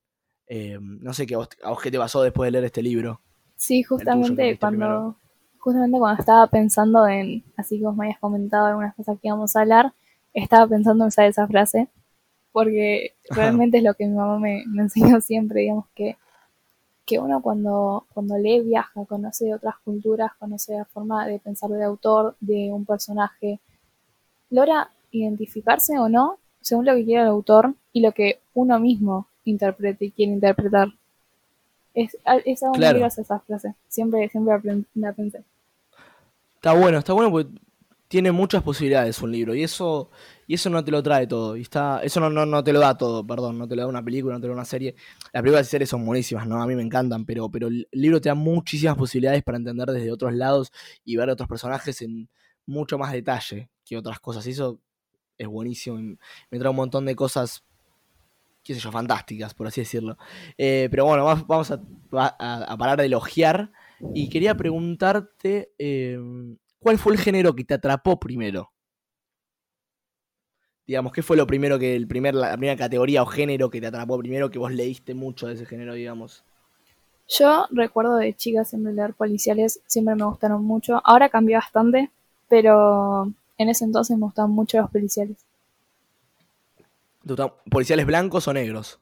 Eh, 0.48 0.78
no 0.80 1.14
sé 1.14 1.26
qué 1.26 1.36
a 1.36 1.40
vos, 1.40 1.50
qué 1.84 1.92
te 1.92 1.98
pasó 1.98 2.22
después 2.24 2.48
de 2.48 2.52
leer 2.52 2.64
este 2.64 2.82
libro. 2.82 3.20
Sí, 3.58 4.06
justamente 4.22 4.58
cuando 4.58 4.78
primero. 4.78 5.25
Justamente 5.66 5.98
cuando 5.98 6.20
estaba 6.20 6.46
pensando 6.46 7.08
en, 7.08 7.44
así 7.58 7.80
que 7.80 7.86
vos 7.86 7.96
me 7.96 8.06
habías 8.06 8.20
comentado 8.20 8.68
algunas 8.68 8.94
cosas 8.94 9.18
que 9.20 9.30
íbamos 9.30 9.56
a 9.56 9.62
hablar, 9.62 9.94
estaba 10.32 10.68
pensando 10.68 11.04
en 11.04 11.08
usar 11.08 11.26
esa 11.26 11.48
frase, 11.48 11.88
porque 12.52 13.16
Ajá. 13.32 13.42
realmente 13.42 13.80
es 13.80 13.84
lo 13.84 13.96
que 13.96 14.06
mi 14.06 14.14
mamá 14.14 14.38
me, 14.38 14.64
me 14.68 14.84
enseñó 14.84 15.20
siempre, 15.22 15.62
digamos 15.62 15.88
que, 15.96 16.18
que 17.08 17.18
uno 17.18 17.42
cuando, 17.42 18.06
cuando 18.14 18.38
lee 18.38 18.62
viaja, 18.62 19.06
conoce 19.06 19.56
otras 19.56 19.74
culturas, 19.84 20.34
conoce 20.38 20.78
la 20.78 20.86
forma 20.86 21.26
de 21.26 21.40
pensar 21.40 21.72
del 21.72 21.82
autor, 21.82 22.36
de 22.40 22.72
un 22.72 22.86
personaje, 22.86 23.60
logra 24.52 24.92
identificarse 25.10 25.98
o 25.98 26.10
no 26.10 26.38
según 26.62 26.86
lo 26.86 26.94
que 26.94 27.06
quiere 27.06 27.24
el 27.24 27.30
autor 27.30 27.74
y 27.92 28.02
lo 28.02 28.12
que 28.12 28.40
uno 28.54 28.80
mismo 28.80 29.28
interprete 29.46 30.06
y 30.06 30.12
quiere 30.12 30.32
interpretar. 30.34 30.90
Es, 31.96 32.16
es 32.46 32.62
algo 32.62 32.76
Claro. 32.76 32.94
muy 32.94 33.00
graciosa 33.02 33.22
esa 33.36 33.40
frase. 33.40 33.76
Siempre, 33.88 34.30
siempre 34.30 34.54
la 34.94 35.14
pensé. 35.14 35.44
Está 36.66 36.74
bueno, 36.74 36.98
está 36.98 37.14
bueno 37.14 37.30
porque 37.30 37.52
tiene 38.08 38.32
muchas 38.32 38.64
posibilidades 38.64 39.22
un 39.22 39.32
libro 39.32 39.54
y 39.54 39.62
eso 39.62 40.10
y 40.48 40.56
eso 40.56 40.72
no 40.72 40.84
te 40.84 40.90
lo 40.90 41.04
trae 41.04 41.28
todo 41.28 41.56
y 41.56 41.62
está 41.62 42.00
eso 42.04 42.20
no, 42.20 42.28
no, 42.32 42.44
no 42.48 42.64
te 42.64 42.74
lo 42.74 42.80
da 42.80 42.98
todo, 42.98 43.26
perdón, 43.26 43.60
no 43.60 43.68
te 43.68 43.76
lo 43.76 43.84
da 43.84 43.88
una 43.88 44.04
película, 44.04 44.34
no 44.34 44.42
te 44.42 44.48
lo 44.48 44.54
da 44.54 44.62
una 44.62 44.66
serie. 44.66 44.96
Las 45.32 45.44
películas 45.44 45.68
y 45.68 45.70
series 45.70 45.90
son 45.92 46.04
buenísimas, 46.04 46.48
no, 46.48 46.60
a 46.60 46.66
mí 46.66 46.74
me 46.76 46.82
encantan, 46.82 47.24
pero 47.24 47.52
pero 47.52 47.68
el 47.68 47.88
libro 47.92 48.20
te 48.20 48.30
da 48.30 48.36
muchísimas 48.36 48.98
posibilidades 48.98 49.44
para 49.44 49.60
entender 49.60 49.90
desde 49.90 50.12
otros 50.12 50.34
lados 50.34 50.72
y 51.04 51.16
ver 51.18 51.30
otros 51.30 51.48
personajes 51.48 52.02
en 52.02 52.30
mucho 52.66 52.98
más 52.98 53.12
detalle 53.12 53.70
que 53.86 53.96
otras 53.96 54.20
cosas 54.20 54.48
y 54.48 54.52
eso 54.52 54.80
es 55.38 55.48
buenísimo, 55.48 55.98
me 56.52 56.60
trae 56.60 56.70
un 56.72 56.78
montón 56.78 57.06
de 57.06 57.16
cosas 57.16 57.64
qué 58.64 58.74
sé 58.74 58.80
yo, 58.80 58.92
fantásticas, 58.92 59.54
por 59.54 59.68
así 59.68 59.82
decirlo. 59.82 60.18
Eh, 60.58 60.88
pero 60.90 61.06
bueno, 61.06 61.24
vamos, 61.48 61.72
a, 61.72 61.80
a- 62.12 62.64
a 62.74 62.78
parar 62.78 62.98
de 63.00 63.06
elogiar 63.06 63.72
y 64.14 64.30
quería 64.30 64.56
preguntarte, 64.56 65.74
eh, 65.78 66.20
¿cuál 66.80 66.98
fue 66.98 67.14
el 67.14 67.20
género 67.20 67.56
que 67.56 67.64
te 67.64 67.74
atrapó 67.74 68.20
primero? 68.20 68.72
Digamos, 70.88 71.12
¿qué 71.14 71.24
fue 71.24 71.36
lo 71.36 71.48
primero 71.48 71.80
que, 71.80 71.96
el 71.96 72.08
primer, 72.08 72.36
la 72.36 72.52
primera 72.52 72.78
categoría 72.78 73.24
o 73.24 73.26
género 73.26 73.70
que 73.70 73.82
te 73.82 73.88
atrapó 73.88 74.20
primero, 74.20 74.52
que 74.52 74.60
vos 74.60 74.72
leíste 74.72 75.16
mucho 75.16 75.48
de 75.48 75.56
ese 75.56 75.66
género, 75.66 75.96
digamos? 75.96 76.44
Yo 77.28 77.66
recuerdo 77.72 78.18
de 78.18 78.36
chica 78.36 78.64
siempre 78.66 78.94
leer 78.94 79.16
policiales, 79.16 79.82
siempre 79.88 80.16
me 80.16 80.26
gustaron 80.26 80.64
mucho. 80.64 81.02
Ahora 81.04 81.30
cambió 81.30 81.58
bastante, 81.58 82.12
pero 82.48 83.32
en 83.58 83.70
ese 83.70 83.86
entonces 83.86 84.16
me 84.16 84.26
gustaban 84.26 84.52
mucho 84.52 84.78
los 84.78 84.92
policiales. 84.92 85.38
¿Te 87.26 87.34
gustan 87.34 87.52
¿Policiales 87.70 88.06
blancos 88.06 88.48
o 88.48 88.54
negros? 88.54 89.00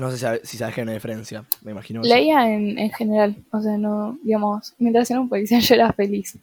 No 0.00 0.10
sé 0.10 0.16
si 0.16 0.22
sabes, 0.22 0.40
si 0.44 0.56
sabes 0.56 0.76
hay 0.76 0.82
una 0.82 0.92
diferencia, 0.92 1.44
me 1.62 1.72
imagino. 1.72 2.02
Leía 2.02 2.50
en, 2.52 2.78
en 2.78 2.90
general, 2.90 3.36
o 3.50 3.60
sea, 3.60 3.76
no, 3.76 4.18
digamos, 4.22 4.74
mientras 4.78 5.10
era 5.10 5.20
un 5.20 5.28
policía 5.28 5.58
yo 5.60 5.74
era 5.74 5.92
feliz. 5.92 6.38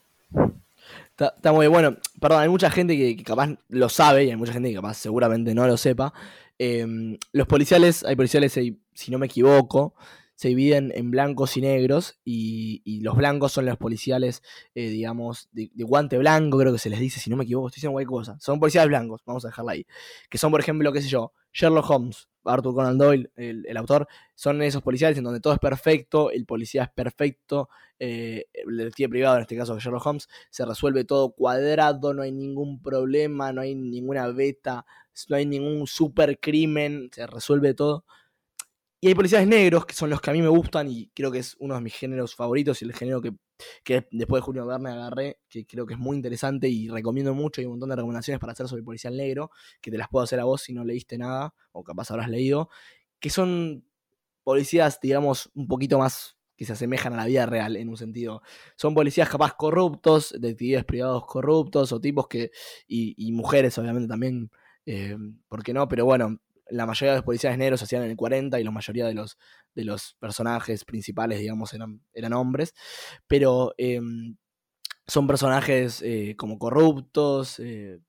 Está, 1.12 1.34
está 1.36 1.52
muy 1.52 1.68
bueno. 1.68 1.98
Perdón, 2.20 2.42
hay 2.42 2.50
mucha 2.50 2.70
gente 2.70 2.96
que, 2.96 3.18
que 3.18 3.24
capaz 3.24 3.50
lo 3.70 3.90
sabe 3.90 4.26
y 4.26 4.30
hay 4.30 4.36
mucha 4.36 4.54
gente 4.54 4.70
que 4.70 4.76
capaz 4.76 4.96
seguramente 4.96 5.54
no 5.54 5.68
lo 5.68 5.78
sepa. 5.78 6.14
Eh, 6.60 7.18
los 7.32 7.48
policiales, 7.48 8.04
hay 8.04 8.16
policiales, 8.16 8.54
si 8.54 9.12
no 9.12 9.18
me 9.18 9.26
equivoco, 9.26 9.96
se 10.40 10.48
dividen 10.48 10.94
en 10.96 11.12
blancos 11.12 11.58
y 11.58 11.62
negros 11.62 12.18
y, 12.24 12.82
y 12.86 13.02
los 13.02 13.18
blancos 13.18 13.52
son 13.52 13.66
los 13.66 13.78
policiales, 13.78 14.42
eh, 14.74 14.88
digamos, 14.88 15.50
de, 15.52 15.70
de 15.74 15.84
guante 15.84 16.18
blanco, 16.18 16.58
creo 16.60 16.72
que 16.72 16.80
se 16.80 16.90
les 16.90 17.02
dice, 17.02 17.20
si 17.20 17.30
no 17.30 17.36
me 17.36 17.44
equivoco, 17.44 17.68
estoy 17.68 17.80
diciendo 17.80 17.92
cualquier 17.92 18.10
cosa. 18.10 18.38
Son 18.40 18.58
policiales 18.58 18.88
blancos, 18.88 19.22
vamos 19.26 19.44
a 19.44 19.50
dejarla 19.50 19.74
ahí. 19.74 19.86
Que 20.30 20.38
son, 20.38 20.50
por 20.50 20.62
ejemplo, 20.62 20.94
qué 20.94 21.02
sé 21.02 21.10
yo, 21.10 21.34
Sherlock 21.52 21.90
Holmes, 21.90 22.30
Arthur 22.46 22.74
Conan 22.74 22.98
Doyle, 22.98 23.30
el, 23.36 23.66
el 23.68 23.78
autor, 23.78 24.08
son 24.36 24.62
esos 24.62 24.82
policiales 24.82 25.18
en 25.18 25.24
donde 25.24 25.40
todo 25.40 25.54
es 25.54 25.60
perfecto, 25.60 26.32
el 26.32 26.46
policía 26.46 26.84
es 26.84 26.90
perfecto, 26.90 27.70
eh, 28.00 28.46
el 28.54 28.78
detective 28.78 29.10
privado, 29.10 29.36
en 29.36 29.42
este 29.42 29.58
caso 29.58 29.78
Sherlock 29.78 30.06
Holmes, 30.06 30.30
se 30.50 30.66
resuelve 30.66 31.04
todo 31.04 31.32
cuadrado, 31.32 32.14
no 32.14 32.22
hay 32.22 32.32
ningún 32.32 32.82
problema, 32.82 33.52
no 33.52 33.62
hay 33.62 33.76
ninguna 33.76 34.28
beta, 34.28 34.86
no 35.28 35.36
hay 35.36 35.46
ningún 35.46 35.86
super 35.86 36.40
crimen, 36.40 37.10
se 37.14 37.28
resuelve 37.28 37.74
todo. 37.74 38.06
Y 39.02 39.08
hay 39.08 39.16
policías 39.16 39.48
negros, 39.48 39.86
que 39.86 39.94
son 39.94 40.10
los 40.10 40.20
que 40.20 40.30
a 40.30 40.34
mí 40.34 40.42
me 40.42 40.50
gustan 40.50 40.90
y 40.90 41.10
creo 41.16 41.32
que 41.32 41.40
es 41.40 41.56
uno 41.60 41.76
de 41.76 41.82
mis 41.82 41.94
géneros 41.94 42.36
favoritos 42.36 42.82
y 42.82 42.86
el 42.86 42.94
género 42.94 43.22
que, 43.22 43.32
que 43.82 44.08
después 44.12 44.42
de 44.42 44.46
Julio 44.46 44.66
Verne 44.66 44.90
agarré, 44.90 45.40
que 45.48 45.66
creo 45.66 45.86
que 45.86 45.94
es 45.94 46.00
muy 46.00 46.18
interesante 46.18 46.68
y 46.68 46.90
recomiendo 46.90 47.34
mucho. 47.34 47.62
Hay 47.62 47.66
un 47.66 47.74
montón 47.74 47.90
de 47.90 47.96
recomendaciones 47.96 48.42
para 48.42 48.52
hacer 48.52 48.68
sobre 48.68 48.82
el 48.82 48.86
policial 48.86 49.16
negro, 49.16 49.52
que 49.80 49.90
te 49.90 49.98
las 49.98 50.10
puedo 50.10 50.24
hacer 50.24 50.42
a 50.42 50.44
vos 50.44 50.62
si 50.62 50.74
no 50.74 50.84
leíste 50.84 51.18
nada, 51.18 51.54
o 51.72 51.82
capaz 51.84 52.12
habrás 52.12 52.30
leído, 52.30 52.70
que 53.22 53.30
son 53.30 53.86
policías, 54.44 55.00
digamos, 55.02 55.50
un 55.54 55.68
poquito 55.68 55.98
más 55.98 56.38
que 56.58 56.66
se 56.66 56.74
asemejan 56.74 57.14
a 57.14 57.18
la 57.18 57.26
vida 57.26 57.46
real 57.46 57.78
en 57.78 57.88
un 57.88 57.96
sentido. 57.96 58.42
Son 58.76 58.94
policías 58.94 59.30
capaz 59.30 59.54
corruptos, 59.54 60.34
detectives 60.34 60.84
privados 60.84 61.26
corruptos, 61.26 61.94
o 61.94 62.02
tipos 62.02 62.28
que, 62.28 62.52
y, 62.86 63.32
mujeres 63.32 63.78
obviamente 63.78 64.10
también, 64.10 64.52
eh, 64.86 65.16
¿por 65.48 65.64
qué 65.64 65.74
no? 65.74 65.88
Pero 65.88 66.04
bueno, 66.04 66.42
la 66.70 66.86
mayoría 66.86 67.12
de 67.12 67.18
los 67.18 67.26
policías 67.26 67.58
negros 67.58 67.80
se 67.80 67.86
hacían 67.86 68.04
en 68.04 68.12
el 68.12 68.18
40 68.18 68.60
y 68.60 68.64
la 68.64 68.72
mayoría 68.72 69.06
de 69.08 69.14
los, 69.14 69.38
de 69.76 69.84
los 69.86 70.16
personajes 70.20 70.86
principales, 70.86 71.40
digamos, 71.40 71.74
eran, 71.74 72.02
eran 72.14 72.34
hombres. 72.34 72.74
Pero 73.28 73.74
eh, 73.78 74.02
son 75.08 75.28
personajes 75.28 76.02
eh, 76.02 76.36
como 76.38 76.60
corruptos, 76.60 77.60
eh, 77.60 78.00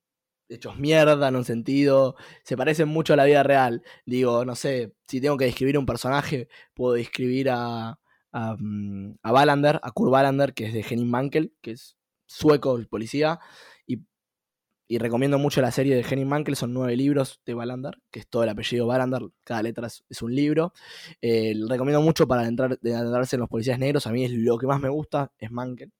hechos 0.48 0.78
mierda 0.78 1.28
en 1.28 1.36
un 1.36 1.44
sentido, 1.44 2.16
se 2.44 2.56
parecen 2.56 2.88
mucho 2.88 3.14
a 3.14 3.16
la 3.16 3.24
vida 3.24 3.42
real. 3.42 3.82
Digo, 4.04 4.44
no 4.44 4.54
sé, 4.54 4.94
si 5.06 5.20
tengo 5.20 5.36
que 5.36 5.46
describir 5.46 5.78
un 5.78 5.86
personaje, 5.86 6.48
puedo 6.74 6.94
describir 6.94 7.50
a, 7.50 7.98
a, 8.32 8.56
mm, 8.58 9.18
a 9.22 9.32
Wallander, 9.32 9.80
a 9.82 9.90
Kurt 9.92 10.12
Wallander, 10.12 10.54
que 10.54 10.66
es 10.66 10.74
de 10.74 10.84
Henning 10.88 11.10
Mankel, 11.10 11.54
que 11.62 11.72
es 11.72 11.96
sueco, 12.26 12.76
el 12.76 12.86
policía, 12.88 13.40
y, 14.90 14.98
recomiendo 14.98 15.38
mucho 15.38 15.60
la 15.60 15.70
serie 15.70 15.94
de 15.94 16.02
Henning 16.02 16.26
Mankel, 16.26 16.56
son 16.56 16.72
nueve 16.72 16.96
libros 16.96 17.40
de 17.46 17.54
Wallander, 17.54 17.98
que 18.10 18.20
es 18.20 18.28
todo 18.28 18.42
el 18.42 18.48
apellido 18.48 18.86
Wallander, 18.86 19.22
cada 19.44 19.62
letra 19.62 19.86
es, 19.86 20.22
un 20.22 20.34
libro. 20.34 20.72
Eh, 21.22 21.54
recomiendo 21.68 22.02
mucho 22.02 22.26
para 22.26 22.46
entrar, 22.46 22.78
de 22.80 22.94
adentrarse 22.94 23.36
en 23.36 23.40
los 23.40 23.48
policías 23.48 23.78
negros, 23.78 24.06
a 24.06 24.12
mí 24.12 24.24
es 24.24 24.32
lo 24.32 24.58
que 24.58 24.66
más 24.66 24.80
me 24.80 24.88
gusta, 24.88 25.32
es 25.38 25.50
Mankel. 25.50 25.92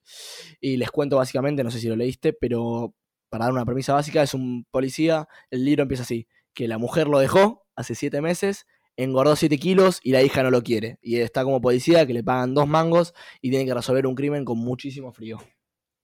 Y 0.60 0.76
les 0.76 0.90
cuento 0.90 1.16
básicamente, 1.16 1.62
no 1.62 1.70
sé 1.70 1.78
si 1.78 1.88
lo 1.88 1.94
leíste, 1.96 2.32
pero 2.32 2.94
para 3.28 3.44
dar 3.44 3.52
una 3.52 3.64
premisa 3.64 3.94
básica, 3.94 4.22
es 4.22 4.34
un 4.34 4.66
policía, 4.70 5.28
el 5.50 5.64
libro 5.64 5.82
empieza 5.82 6.02
así, 6.02 6.26
que 6.52 6.66
la 6.66 6.78
mujer 6.78 7.06
lo 7.06 7.20
dejó 7.20 7.66
hace 7.76 7.94
siete 7.94 8.20
meses, 8.20 8.66
engordó 8.96 9.36
7 9.36 9.56
kilos 9.58 10.00
y 10.02 10.12
la 10.12 10.22
hija 10.22 10.42
no 10.42 10.50
lo 10.50 10.62
quiere. 10.62 10.98
Y 11.00 11.16
está 11.18 11.44
como 11.44 11.60
policía 11.60 12.06
que 12.06 12.12
le 12.12 12.24
pagan 12.24 12.54
dos 12.54 12.66
mangos 12.66 13.14
y 13.40 13.50
tiene 13.50 13.66
que 13.66 13.74
resolver 13.74 14.06
un 14.06 14.14
crimen 14.14 14.44
con 14.44 14.58
muchísimo 14.58 15.12
frío. 15.12 15.38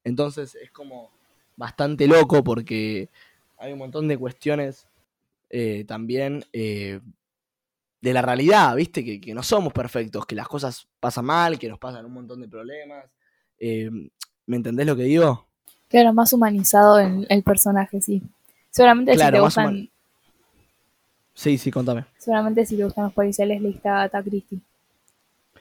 Entonces 0.05 0.55
es 0.55 0.71
como 0.71 1.16
bastante 1.57 2.07
loco 2.07 2.45
porque 2.45 3.09
hay 3.59 3.73
un 3.73 3.79
montón 3.79 4.09
de 4.09 4.19
cuestiones 4.19 4.87
eh, 5.51 5.85
también 5.87 6.45
eh, 6.53 7.01
de 8.01 8.13
la 8.13 8.23
realidad, 8.23 8.77
¿viste? 8.77 9.05
Que, 9.05 9.21
que, 9.21 9.35
no 9.35 9.43
somos 9.43 9.73
perfectos, 9.73 10.27
que 10.27 10.35
las 10.35 10.49
cosas 10.49 10.87
pasan 11.01 11.25
mal, 11.25 11.59
que 11.59 11.69
nos 11.69 11.79
pasan 11.79 12.05
un 12.05 12.13
montón 12.13 12.41
de 12.41 12.49
problemas. 12.49 13.05
Eh, 13.59 13.91
¿Me 14.47 14.57
entendés 14.57 14.87
lo 14.87 14.95
que 14.97 15.05
digo? 15.05 15.47
Claro, 15.89 16.13
más 16.13 16.33
humanizado 16.33 16.99
el, 16.99 17.27
el 17.29 17.43
personaje, 17.43 18.01
sí. 18.01 18.23
Seguramente 18.71 19.15
Claro, 19.15 19.29
si 19.29 19.33
te 19.33 19.41
gustan, 19.41 19.65
human- 19.67 19.91
Sí, 21.35 21.59
sí, 21.59 21.71
contame. 21.71 22.05
seguramente 22.19 22.65
si 22.65 22.77
te 22.77 22.85
gustan 22.85 23.05
los 23.05 23.13
policiales 23.13 23.61
leíste 23.61 23.89
a 23.89 24.01
Agatha 24.03 24.23
Christie. 24.23 24.59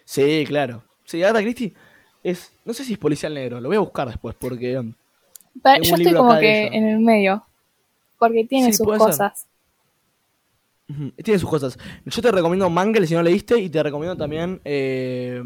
Sí, 0.03 0.43
claro. 0.47 0.83
Sí, 1.03 1.21
Agatha 1.23 1.41
Christie 1.41 1.73
es, 2.23 2.51
no 2.63 2.73
sé 2.73 2.83
si 2.83 2.93
es 2.93 2.99
policial 2.99 3.33
negro, 3.33 3.59
lo 3.59 3.69
voy 3.69 3.77
a 3.77 3.81
buscar 3.81 4.07
después 4.07 4.35
porque 4.39 4.77
um, 4.79 4.93
Yo 5.63 5.95
estoy 5.95 6.13
como 6.13 6.37
que 6.39 6.67
en 6.67 6.87
el 6.87 6.99
medio, 6.99 7.43
porque 8.19 8.45
tiene 8.45 8.71
Sí, 8.71 8.77
sus 8.77 8.87
ser. 8.87 8.97
cosas. 8.97 9.47
tiene 11.23 11.39
sus 11.39 11.49
cosas. 11.49 11.77
Yo 12.05 12.21
te 12.21 12.31
recomiendo 12.31 12.69
Mangle 12.69 13.07
si 13.07 13.15
no 13.15 13.23
leíste 13.23 13.59
y 13.59 13.69
te 13.69 13.81
recomiendo 13.81 14.15
también 14.15 14.61
eh, 14.65 15.41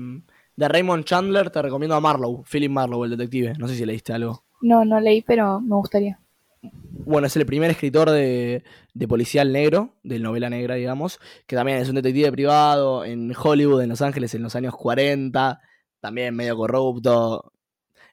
de 0.55 0.67
Raymond 0.67 1.05
Chandler, 1.05 1.49
te 1.49 1.61
recomiendo 1.61 1.95
a 1.95 2.01
Marlowe, 2.01 2.43
Philip 2.49 2.71
Marlowe, 2.71 3.05
el 3.05 3.11
detective. 3.11 3.53
No 3.57 3.67
sé 3.67 3.75
si 3.75 3.85
leíste 3.85 4.11
algo. 4.13 4.43
No, 4.61 4.83
no 4.83 4.99
leí, 4.99 5.21
pero 5.21 5.61
me 5.61 5.75
gustaría. 5.75 6.19
Bueno, 6.61 7.27
es 7.27 7.35
el 7.37 7.45
primer 7.45 7.71
escritor 7.71 8.09
de, 8.09 8.63
de 8.93 9.07
policial 9.07 9.53
negro, 9.53 9.93
de 10.03 10.19
novela 10.19 10.49
negra, 10.49 10.75
digamos, 10.75 11.19
que 11.47 11.55
también 11.55 11.77
es 11.77 11.87
un 11.87 11.95
detective 11.95 12.31
privado 12.33 13.05
en 13.05 13.33
Hollywood, 13.41 13.81
en 13.81 13.89
Los 13.89 14.01
Ángeles, 14.01 14.33
en 14.35 14.43
los 14.43 14.55
años 14.57 14.75
40, 14.75 15.61
también 16.01 16.35
medio 16.35 16.57
corrupto. 16.57 17.53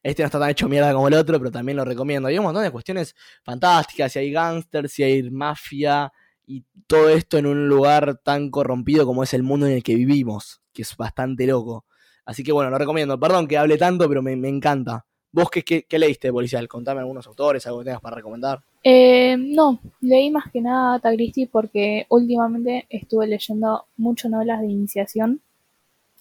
Este 0.07 0.23
no 0.23 0.27
está 0.27 0.39
tan 0.39 0.51
hecho 0.51 0.69
mierda 0.69 0.93
como 0.93 1.09
el 1.09 1.15
otro, 1.15 1.37
pero 1.41 1.51
también 1.51 1.77
lo 1.77 1.85
recomiendo. 1.85 2.29
Hay 2.29 2.39
un 2.39 2.45
montón 2.45 2.63
de 2.63 2.71
cuestiones 2.71 3.17
fantásticas, 3.43 4.13
si 4.13 4.21
hay 4.21 4.31
gángsters, 4.31 4.93
si 4.93 5.03
hay 5.03 5.29
mafia, 5.31 6.13
y 6.47 6.65
todo 6.87 7.09
esto 7.11 7.39
en 7.39 7.47
un 7.47 7.69
lugar 7.69 8.21
tan 8.23 8.51
corrompido 8.51 9.05
como 9.05 9.25
es 9.25 9.35
el 9.35 9.43
mundo 9.43 9.67
en 9.67 9.73
el 9.73 9.83
que 9.83 9.97
vivimos, 9.97 10.63
que 10.73 10.83
es 10.83 10.97
bastante 10.97 11.45
loco. 11.49 11.87
Así 12.25 12.45
que 12.45 12.53
bueno, 12.53 12.71
lo 12.71 12.79
recomiendo. 12.79 13.19
Perdón 13.19 13.49
que 13.49 13.59
hable 13.59 13.79
tanto, 13.79 14.09
pero 14.09 14.23
me, 14.23 14.33
encanta. 14.49 15.05
¿Vos 15.33 15.51
qué, 15.51 15.65
qué, 15.65 15.83
qué 15.89 15.99
leíste 15.99 16.33
policial? 16.33 16.69
Contame 16.69 17.01
algunos 17.01 17.27
autores, 17.27 17.67
algo 17.67 17.81
que 17.81 17.87
tengas 17.87 18.01
para 18.01 18.15
recomendar. 18.15 18.61
Eh, 18.85 19.37
no, 19.37 19.81
leí 20.03 20.31
más 20.31 20.53
que 20.53 20.61
nada 20.61 21.01
a 21.03 21.15
porque 21.51 22.07
últimamente 22.11 22.87
estuve 22.91 23.27
leyendo 23.27 23.87
mucho 23.97 24.29
novelas 24.29 24.61
de 24.61 24.69
iniciación, 24.69 25.43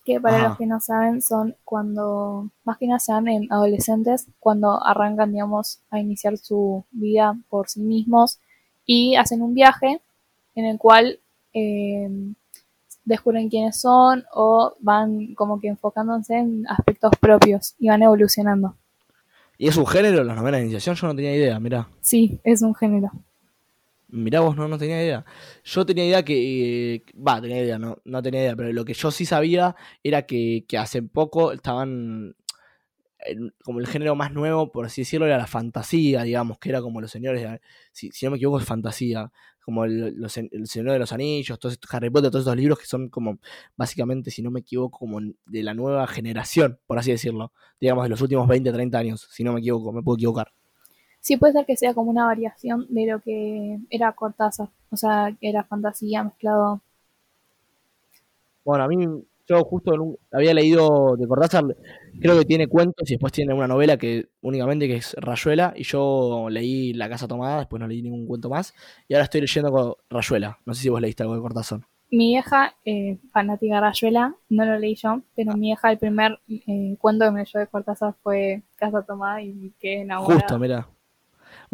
que 0.06 0.22
para 0.22 0.38
Ajá. 0.38 0.48
los 0.50 0.58
que 0.58 0.68
no 0.68 0.80
saben 0.80 1.22
son 1.22 1.56
cuando, 1.66 2.50
más 2.64 2.78
que 2.78 2.86
nada 2.88 3.00
se 3.00 3.12
dan 3.12 3.28
en 3.28 3.52
adolescentes, 3.52 4.28
cuando 4.40 4.82
arrancan, 4.86 5.32
digamos, 5.32 5.80
a 5.90 6.00
iniciar 6.00 6.38
su 6.38 6.86
vida 6.92 7.36
por 7.50 7.68
sí 7.68 7.82
mismos 7.82 8.40
y 8.86 9.16
hacen 9.16 9.42
un 9.42 9.56
viaje 9.56 10.00
en 10.54 10.66
el 10.66 10.78
cual 10.78 11.20
eh, 11.54 12.08
descubren 13.04 13.50
quiénes 13.50 13.82
son 13.82 14.26
o 14.32 14.76
van 14.80 15.34
como 15.34 15.60
que 15.60 15.70
enfocándose 15.70 16.36
en 16.36 16.68
aspectos 16.68 17.12
propios 17.20 17.74
y 17.80 17.88
van 17.88 18.04
evolucionando. 18.04 18.76
¿Y 19.58 19.70
es 19.70 19.78
un 19.78 19.88
género 19.88 20.24
las 20.24 20.36
novelas 20.36 20.60
de 20.60 20.66
iniciación? 20.66 20.96
Yo 20.96 21.08
no 21.08 21.16
tenía 21.16 21.36
idea, 21.36 21.60
mirá. 21.60 21.88
Sí, 22.02 22.40
es 22.44 22.62
un 22.62 22.76
género. 22.76 23.12
Mirá 24.08 24.40
vos, 24.42 24.56
no, 24.56 24.68
no 24.68 24.78
tenía 24.78 25.02
idea. 25.04 25.26
Yo 25.64 25.86
tenía 25.86 26.06
idea 26.06 26.24
que. 26.24 26.96
eh, 26.96 27.06
Va, 27.16 27.42
tenía 27.42 27.62
idea, 27.64 27.80
no, 27.80 27.98
no 28.06 28.22
tenía 28.22 28.42
idea, 28.42 28.56
pero 28.56 28.72
lo 28.72 28.86
que 28.86 28.94
yo 28.94 29.12
sí 29.12 29.26
sabía 29.26 29.76
era 30.04 30.26
que, 30.26 30.66
que 30.68 30.78
hace 30.78 31.02
poco 31.04 31.52
estaban. 31.52 32.36
como 33.64 33.80
el 33.80 33.88
género 33.88 34.16
más 34.16 34.32
nuevo, 34.32 34.72
por 34.72 34.86
así 34.86 35.02
decirlo, 35.02 35.26
era 35.26 35.38
la 35.38 35.48
fantasía, 35.48 36.24
digamos, 36.24 36.58
que 36.60 36.70
era 36.70 36.82
como 36.82 37.02
los 37.02 37.12
señores. 37.12 37.42
de- 37.42 37.62
Si, 37.92 38.12
si 38.12 38.26
no 38.26 38.32
me 38.32 38.38
equivoco, 38.38 38.60
es 38.60 38.66
fantasía. 38.66 39.32
Como 39.64 39.84
el, 39.86 40.14
los, 40.18 40.38
el 40.38 40.68
Señor 40.68 40.92
de 40.94 41.00
los 41.00 41.12
Anillos, 41.12 41.58
todos 41.60 41.74
estos 41.74 41.92
Harry 41.94 42.12
Potter, 42.12 42.30
todos 42.30 42.44
estos 42.44 42.56
libros 42.56 42.78
que 42.80 42.86
son 42.86 43.10
como, 43.10 43.40
básicamente, 43.76 44.30
si 44.30 44.44
no 44.44 44.52
me 44.52 44.60
equivoco, 44.60 45.00
como 45.00 45.20
de 45.48 45.64
la 45.64 45.74
nueva 45.74 46.06
generación, 46.08 46.80
por 46.86 47.00
así 47.00 47.10
decirlo. 47.12 47.52
Digamos, 47.80 48.04
de 48.04 48.10
los 48.10 48.22
últimos 48.22 48.48
20, 48.48 48.72
30 48.72 49.00
años, 49.00 49.28
si 49.32 49.44
no 49.44 49.54
me 49.54 49.60
equivoco, 49.62 49.92
me 49.92 50.04
puedo 50.04 50.18
equivocar. 50.18 50.52
Sí, 51.26 51.36
puede 51.36 51.52
ser 51.54 51.66
que 51.66 51.76
sea 51.76 51.94
como 51.94 52.10
una 52.12 52.26
variación 52.26 52.86
de 52.90 53.06
lo 53.08 53.20
que 53.20 53.80
era 53.90 54.14
Cortázar. 54.14 54.70
O 54.92 54.96
sea, 54.98 55.36
que 55.42 55.50
era 55.50 55.66
fantasía 55.66 56.24
mezclado. 56.24 56.82
Bueno, 58.64 58.84
a 58.84 58.88
mí, 58.88 59.06
yo 59.48 59.64
justo 59.64 59.96
nu- 59.96 60.18
había 60.32 60.54
leído 60.54 61.16
de 61.18 61.28
Cortázar, 61.28 61.64
creo 62.20 62.38
que 62.40 62.46
tiene 62.46 62.68
cuentos 62.68 63.10
y 63.10 63.14
después 63.14 63.32
tiene 63.32 63.54
una 63.54 63.68
novela 63.68 63.98
que 63.98 64.30
únicamente 64.42 64.88
que 64.88 64.96
es 64.98 65.14
Rayuela, 65.20 65.74
y 65.76 65.84
yo 65.84 66.48
leí 66.50 66.94
La 66.94 67.08
Casa 67.10 67.28
Tomada, 67.28 67.60
después 67.60 67.80
no 67.80 67.88
leí 67.88 68.02
ningún 68.02 68.26
cuento 68.28 68.50
más, 68.50 68.74
y 69.08 69.14
ahora 69.14 69.26
estoy 69.26 69.42
leyendo 69.42 69.72
con 69.72 69.94
Rayuela. 70.10 70.58
No 70.66 70.74
sé 70.74 70.82
si 70.84 70.90
vos 70.90 71.02
leíste 71.02 71.24
algo 71.24 71.36
de 71.36 71.42
Cortázar. 71.42 71.82
Mi 72.10 72.30
vieja, 72.30 72.74
eh, 72.84 73.20
fanática 73.32 73.76
de 73.76 73.82
Rayuela, 73.82 74.36
no 74.50 74.66
lo 74.66 74.80
leí 74.80 74.96
yo, 74.96 75.22
pero 75.36 75.54
mi 75.54 75.68
vieja, 75.68 75.92
el 75.92 76.00
primer 76.00 76.40
eh, 76.48 76.96
cuento 77.00 77.26
que 77.26 77.32
me 77.32 77.40
leyó 77.42 77.60
de 77.60 77.68
Cortázar 77.68 78.16
fue 78.24 78.64
Casa 78.76 79.04
Tomada 79.04 79.42
y 79.44 79.72
quedé 79.80 80.02
enamorada. 80.02 80.46
Justo, 80.46 80.60
mira. 80.60 80.90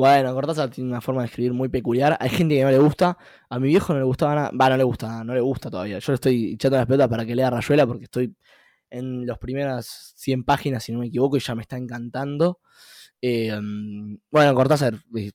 Bueno, 0.02 0.34
Cortázar 0.34 0.72
tiene 0.72 0.90
una 0.90 1.00
forma 1.00 1.22
de 1.22 1.28
escribir 1.28 1.54
muy 1.54 1.70
peculiar. 1.70 2.18
Hay 2.20 2.32
gente 2.32 2.56
que 2.56 2.64
no 2.64 2.72
le 2.72 2.80
gusta. 2.80 3.20
A 3.48 3.60
mi 3.60 3.68
viejo 3.68 3.94
no 3.94 4.00
le 4.00 4.06
gustaba 4.06 4.34
nada. 4.34 4.52
Va, 4.60 4.68
no 4.68 4.78
le 4.78 4.84
gusta, 4.84 5.24
no 5.24 5.36
le 5.36 5.42
gusta 5.42 5.70
todavía. 5.70 6.00
Yo 6.00 6.12
le 6.12 6.16
estoy 6.16 6.54
echando 6.54 6.78
las 6.78 6.88
pelotas 6.88 7.08
para 7.08 7.24
que 7.24 7.36
lea 7.36 7.52
Rayuela 7.52 7.86
porque 7.86 8.06
estoy 8.06 8.36
en 8.90 9.28
las 9.28 9.38
primeras 9.38 10.14
100 10.16 10.44
páginas, 10.44 10.84
si 10.84 10.92
no 10.92 11.02
me 11.02 11.06
equivoco, 11.06 11.38
y 11.38 11.40
ya 11.40 11.54
me 11.54 11.62
está 11.62 11.78
encantando. 11.78 12.62
Mm, 13.22 14.16
bueno, 14.32 14.56
Cortázar, 14.56 14.96
eh, 15.16 15.34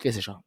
qué 0.00 0.10
sé 0.10 0.22
yo. 0.22 0.42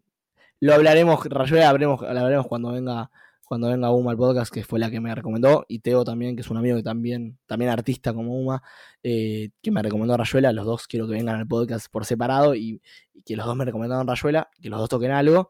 Lo 0.60 0.74
hablaremos, 0.74 1.24
Rayuela 1.24 1.69
hablaremos, 1.69 2.02
lo 2.02 2.08
hablaremos 2.08 2.47
cuando 2.47 2.71
venga 2.71 3.12
cuando 3.51 3.67
venga 3.67 3.91
Uma 3.91 4.11
al 4.11 4.17
podcast, 4.17 4.49
que 4.49 4.63
fue 4.63 4.79
la 4.79 4.89
que 4.89 5.01
me 5.01 5.13
recomendó, 5.13 5.65
y 5.67 5.79
Teo 5.79 6.05
también, 6.05 6.37
que 6.37 6.41
es 6.41 6.49
un 6.49 6.55
amigo 6.55 6.77
que 6.77 6.83
también, 6.83 7.37
también 7.47 7.69
artista 7.69 8.13
como 8.13 8.39
Uma, 8.39 8.63
eh, 9.03 9.49
que 9.61 9.71
me 9.71 9.81
recomendó 9.81 10.15
Rayuela. 10.15 10.53
Los 10.53 10.65
dos 10.65 10.87
quiero 10.87 11.05
que 11.05 11.15
vengan 11.15 11.35
al 11.35 11.45
podcast 11.45 11.91
por 11.91 12.05
separado 12.05 12.55
y, 12.55 12.81
que 13.25 13.35
los 13.35 13.45
dos 13.45 13.57
me 13.57 13.65
recomendaron 13.65 14.07
Rayuela, 14.07 14.49
que 14.61 14.69
los 14.69 14.79
dos 14.79 14.87
toquen 14.87 15.11
algo. 15.11 15.49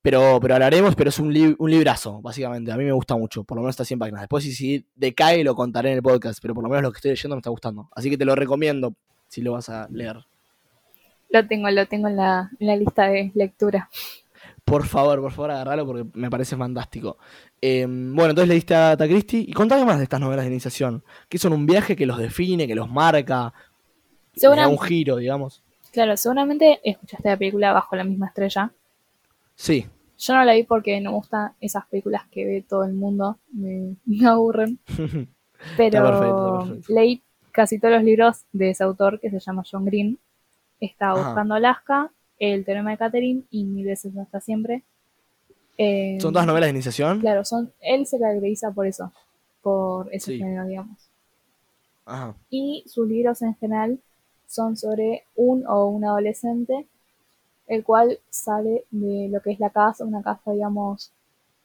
Pero, 0.00 0.38
pero 0.40 0.54
hablaremos, 0.54 0.94
pero 0.94 1.10
es 1.10 1.18
un, 1.18 1.56
un 1.58 1.70
librazo, 1.70 2.22
básicamente. 2.22 2.72
A 2.72 2.78
mí 2.78 2.84
me 2.84 2.92
gusta 2.92 3.16
mucho, 3.16 3.44
por 3.44 3.58
lo 3.58 3.64
menos 3.64 3.74
está 3.74 3.84
100 3.84 3.98
páginas. 3.98 4.22
Después, 4.22 4.42
si, 4.44 4.54
si 4.54 4.86
decae, 4.96 5.44
lo 5.44 5.54
contaré 5.54 5.90
en 5.90 5.96
el 5.96 6.02
podcast, 6.02 6.38
pero 6.40 6.54
por 6.54 6.64
lo 6.64 6.70
menos 6.70 6.84
lo 6.84 6.90
que 6.90 6.96
estoy 6.96 7.10
leyendo 7.10 7.36
me 7.36 7.40
está 7.40 7.50
gustando. 7.50 7.90
Así 7.92 8.08
que 8.08 8.16
te 8.16 8.24
lo 8.24 8.34
recomiendo 8.34 8.94
si 9.26 9.42
lo 9.42 9.52
vas 9.52 9.68
a 9.68 9.88
leer. 9.90 10.24
Lo 11.28 11.46
tengo, 11.46 11.68
lo 11.68 11.84
tengo 11.84 12.08
en 12.08 12.16
la 12.16 12.50
lista 12.58 13.08
de 13.08 13.30
lectura. 13.34 13.90
Por 14.68 14.84
favor, 14.86 15.20
por 15.20 15.32
favor, 15.32 15.50
agarralo 15.52 15.86
porque 15.86 16.06
me 16.14 16.28
parece 16.30 16.56
fantástico. 16.56 17.16
Eh, 17.60 17.86
bueno, 17.86 18.30
entonces 18.30 18.48
leíste 18.48 18.74
a 18.74 18.88
Agatha 18.88 19.06
Christie 19.06 19.40
y 19.48 19.52
contame 19.52 19.84
más 19.84 19.96
de 19.98 20.04
estas 20.04 20.20
novelas 20.20 20.44
de 20.44 20.50
iniciación. 20.50 21.02
Que 21.28 21.38
son 21.38 21.52
un 21.52 21.64
viaje 21.66 21.96
que 21.96 22.06
los 22.06 22.18
define, 22.18 22.66
que 22.66 22.74
los 22.74 22.90
marca, 22.90 23.24
da 23.34 23.52
Segura- 24.34 24.68
un 24.68 24.78
giro, 24.78 25.16
digamos. 25.16 25.62
Claro, 25.92 26.16
seguramente 26.16 26.80
escuchaste 26.84 27.28
la 27.30 27.36
película 27.36 27.72
Bajo 27.72 27.96
la 27.96 28.04
misma 28.04 28.26
estrella. 28.26 28.70
Sí, 29.54 29.86
Yo 30.18 30.34
no 30.34 30.44
la 30.44 30.52
vi 30.54 30.64
porque 30.64 31.00
no 31.00 31.10
me 31.12 31.16
gustan 31.16 31.52
esas 31.60 31.86
películas 31.86 32.22
que 32.30 32.44
ve 32.44 32.64
todo 32.68 32.84
el 32.84 32.92
mundo. 32.92 33.38
Me, 33.52 33.96
me 34.04 34.26
aburren. 34.26 34.78
Pero 34.86 35.28
Está 35.78 36.02
perfecto, 36.02 36.58
está 36.58 36.64
perfecto. 36.74 36.92
leí 36.94 37.22
casi 37.52 37.78
todos 37.80 37.94
los 37.94 38.04
libros 38.04 38.44
de 38.52 38.70
ese 38.70 38.84
autor 38.84 39.18
que 39.18 39.30
se 39.30 39.40
llama 39.40 39.62
John 39.68 39.84
Green. 39.84 40.18
Está 40.80 41.10
Ajá. 41.12 41.22
Buscando 41.24 41.54
Alaska, 41.54 42.12
El 42.38 42.64
teorema 42.64 42.90
de 42.92 42.98
Catherine 42.98 43.42
y 43.50 43.64
Mil 43.64 43.86
veces 43.86 44.16
hasta 44.16 44.40
siempre. 44.40 44.82
Eh, 45.76 46.18
son 46.20 46.32
todas 46.32 46.46
novelas 46.46 46.68
de 46.68 46.72
iniciación. 46.72 47.20
Claro, 47.20 47.44
son, 47.44 47.72
él 47.80 48.06
se 48.06 48.18
caracteriza 48.18 48.70
por 48.72 48.86
eso, 48.86 49.12
por 49.62 50.12
ese 50.12 50.32
Sí. 50.32 50.38
género, 50.38 50.66
digamos. 50.66 50.98
Ajá. 52.04 52.34
Y 52.50 52.84
sus 52.86 53.06
libros 53.08 53.42
en 53.42 53.54
general 53.56 53.98
son 54.46 54.76
sobre 54.76 55.24
un 55.36 55.66
o 55.66 55.86
un 55.88 56.04
adolescente 56.04 56.86
el 57.66 57.84
cual 57.84 58.18
sale 58.30 58.84
de 58.90 59.28
lo 59.30 59.42
que 59.42 59.50
es 59.50 59.60
la 59.60 59.68
casa, 59.68 60.02
una 60.04 60.22
casa, 60.22 60.52
digamos, 60.52 61.12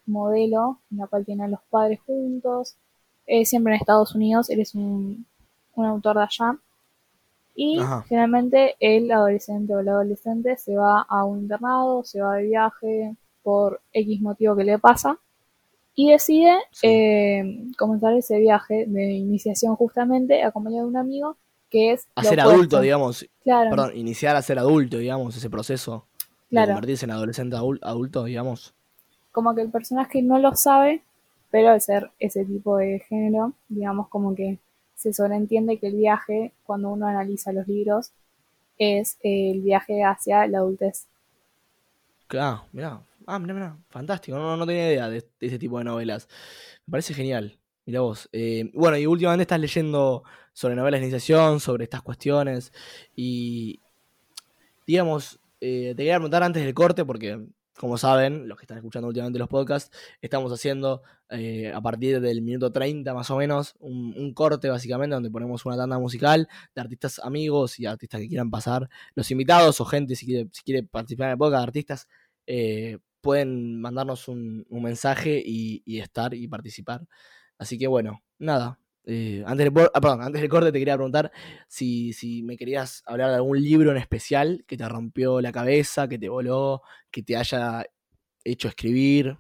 modelo, 0.06 0.80
en 0.92 0.98
la 0.98 1.08
cual 1.08 1.24
tienen 1.26 1.50
los 1.50 1.62
padres 1.70 2.02
juntos, 2.06 2.76
eh, 3.26 3.46
siempre 3.46 3.74
en 3.74 3.80
Estados 3.80 4.14
Unidos, 4.14 4.50
él 4.50 4.60
es 4.60 4.76
un, 4.76 5.26
un 5.76 5.86
autor 5.86 6.18
de 6.18 6.24
allá, 6.24 6.58
y 7.56 7.80
Ajá. 7.80 8.04
generalmente 8.08 8.76
el 8.80 9.12
adolescente 9.12 9.76
o 9.76 9.82
la 9.82 9.92
adolescente 9.92 10.58
se 10.58 10.76
va 10.76 11.02
a 11.08 11.24
un 11.26 11.40
internado, 11.42 12.04
se 12.04 12.22
va 12.22 12.36
de 12.36 12.44
viaje 12.44 13.16
por 13.44 13.82
X 13.92 14.22
motivo 14.22 14.56
que 14.56 14.64
le 14.64 14.80
pasa, 14.80 15.18
y 15.96 16.10
decide 16.12 16.54
Sí. 16.72 16.88
eh, 16.88 17.68
comenzar 17.78 18.14
ese 18.14 18.40
viaje 18.40 18.86
de 18.88 19.12
iniciación 19.12 19.76
justamente 19.76 20.42
acompañado 20.44 20.86
de 20.86 20.90
un 20.90 20.98
amigo 20.98 21.38
que 21.70 21.92
es 21.92 22.08
A 22.16 22.24
lo 22.24 22.30
ser 22.30 22.40
opuesto. 22.40 22.56
adulto, 22.56 22.82
digamos. 22.82 23.26
Claro, 23.44 23.70
Perdón, 23.70 23.92
iniciar 23.98 24.36
a 24.36 24.42
ser 24.42 24.58
adulto, 24.60 24.98
digamos, 24.98 25.36
ese 25.36 25.50
proceso 25.50 26.06
de 26.50 26.56
claro. 26.58 26.68
convertirse 26.74 27.06
en 27.06 27.12
adolescente 27.12 27.56
adul- 27.56 27.80
adulto, 27.82 28.24
digamos. 28.26 28.74
Como 29.32 29.54
que 29.56 29.62
el 29.62 29.70
personaje 29.72 30.22
no 30.22 30.38
lo 30.40 30.56
sabe, 30.56 31.02
pero 31.52 31.70
al 31.70 31.82
ser 31.82 32.10
ese 32.20 32.46
tipo 32.46 32.78
de 32.78 33.00
género, 33.00 33.54
digamos 33.70 34.08
como 34.08 34.34
que 34.36 34.58
se 35.04 35.14
sobreentiende 35.14 35.78
que 35.80 35.88
el 35.88 35.96
viaje, 35.96 36.54
cuando 36.64 36.90
uno 36.90 37.06
analiza 37.08 37.52
los 37.52 37.68
libros, 37.68 38.14
es 38.78 39.18
el 39.22 39.60
viaje 39.62 40.02
hacia 40.02 40.48
la 40.48 40.60
adultez. 40.60 41.08
Claro, 42.28 42.66
mirá. 42.72 43.02
Ah, 43.28 43.38
mirá, 43.38 43.54
mirá. 43.54 43.78
Fantástico. 43.90 44.38
No, 44.38 44.56
no, 44.56 44.66
tenía 44.66 44.90
idea 44.90 45.10
de, 45.10 45.28
ese 45.42 45.60
tipo 45.60 45.78
de 45.78 45.84
novelas. 45.84 46.30
Me 46.86 46.92
parece 46.92 47.14
genial. 47.14 47.60
Mirá 47.86 48.00
vos. 48.00 48.30
Eh, 48.32 48.72
bueno, 48.74 48.98
y 48.98 49.06
últimamente 49.06 49.42
estás 49.42 49.60
leyendo 49.60 50.24
sobre 50.54 50.76
novelas 50.76 51.02
de 51.02 51.08
iniciación, 51.08 51.60
sobre 51.60 51.84
estas 51.84 52.02
cuestiones. 52.02 52.72
Y, 53.14 53.82
digamos, 54.88 55.38
eh, 55.60 55.90
te 55.90 55.98
quería 55.98 56.16
preguntar 56.16 56.44
antes 56.44 56.64
del 56.64 56.74
corte, 56.74 57.04
porque, 57.04 57.46
como 57.78 57.98
saben, 57.98 58.48
los 58.48 58.58
que 58.58 58.64
están 58.64 58.78
escuchando 58.78 59.08
últimamente 59.08 59.40
los 59.40 59.48
podcasts, 59.48 59.96
estamos 60.22 60.52
haciendo 60.52 61.02
eh, 61.30 61.72
a 61.74 61.82
partir 61.82 62.22
del 62.22 62.42
minuto 62.42 62.72
30 62.72 63.14
más 63.14 63.30
o 63.32 63.38
menos 63.38 63.76
un, 63.80 64.34
corte, 64.34 64.70
básicamente, 64.70 65.16
donde 65.16 65.32
ponemos 65.32 65.66
una 65.66 65.78
tanda 65.78 65.98
musical 66.00 66.48
de 66.76 66.82
artistas 66.82 67.20
amigos 67.20 67.80
y 67.80 67.86
artistas 67.86 68.22
que 68.22 68.28
quieran 68.28 68.52
pasar. 68.52 68.90
Los 69.16 69.32
invitados 69.32 69.82
o 69.82 69.86
gente, 69.86 70.16
si 70.16 70.26
quiere, 70.26 70.50
si 70.52 70.64
quiere 70.64 70.84
participar 70.84 71.28
en 71.28 71.32
el 71.32 71.38
podcast, 71.38 71.64
artistas 71.64 72.08
eh, 72.48 73.00
pueden 73.22 73.80
mandarnos 73.82 74.28
un, 74.28 74.66
mensaje 74.70 75.42
y 75.46 76.00
estar 76.00 76.34
y 76.34 76.48
participar. 76.48 77.08
Así 77.58 77.78
que 77.78 77.88
bueno, 77.88 78.22
nada. 78.40 78.80
Eh, 79.06 79.44
antes, 79.46 79.74
del, 79.74 79.90
ah, 79.94 80.00
perdón, 80.02 80.22
antes 80.22 80.42
del 80.42 80.50
corte 80.50 80.72
te 80.72 80.80
quería 80.80 80.96
preguntar 80.96 81.32
si, 81.68 82.14
si 82.14 82.42
me 82.44 82.56
querías 82.58 83.04
hablar 83.06 83.30
de 83.30 83.36
algún 83.36 83.62
libro 83.62 83.92
en 83.92 83.98
especial 83.98 84.64
que 84.68 84.78
te 84.78 84.88
rompió 84.88 85.42
la 85.42 85.52
cabeza, 85.52 86.08
que 86.08 86.18
te 86.18 86.30
voló, 86.30 86.82
que 87.12 87.22
te 87.24 87.36
haya 87.36 87.86
hecho 88.44 88.68
escribir. 88.68 89.38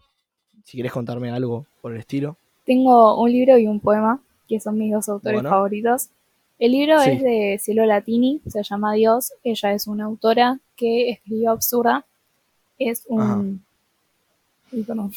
Si 0.63 0.77
quieres 0.77 0.91
contarme 0.93 1.29
algo 1.29 1.65
por 1.81 1.91
el 1.93 1.99
estilo. 1.99 2.37
Tengo 2.65 3.21
un 3.21 3.29
libro 3.31 3.57
y 3.57 3.67
un 3.67 3.79
poema, 3.81 4.21
que 4.47 4.59
son 4.59 4.77
mis 4.77 4.93
dos 4.93 5.09
autores 5.09 5.35
Bueno. 5.37 5.49
favoritos. 5.49 6.09
El 6.59 6.71
libro 6.71 6.99
Sí. 7.01 7.09
es 7.11 7.21
de 7.21 7.57
Cielo 7.61 7.85
Latini, 7.85 8.41
se 8.47 8.63
llama 8.63 8.93
Dios. 8.93 9.33
Ella 9.43 9.73
es 9.73 9.87
una 9.87 10.05
autora 10.05 10.59
que 10.77 11.09
escribió 11.09 11.51
Absurda. 11.51 12.05
Es 12.79 13.05
Ajá. 13.11 13.35
un. 13.35 13.65
Perdón. 14.71 15.11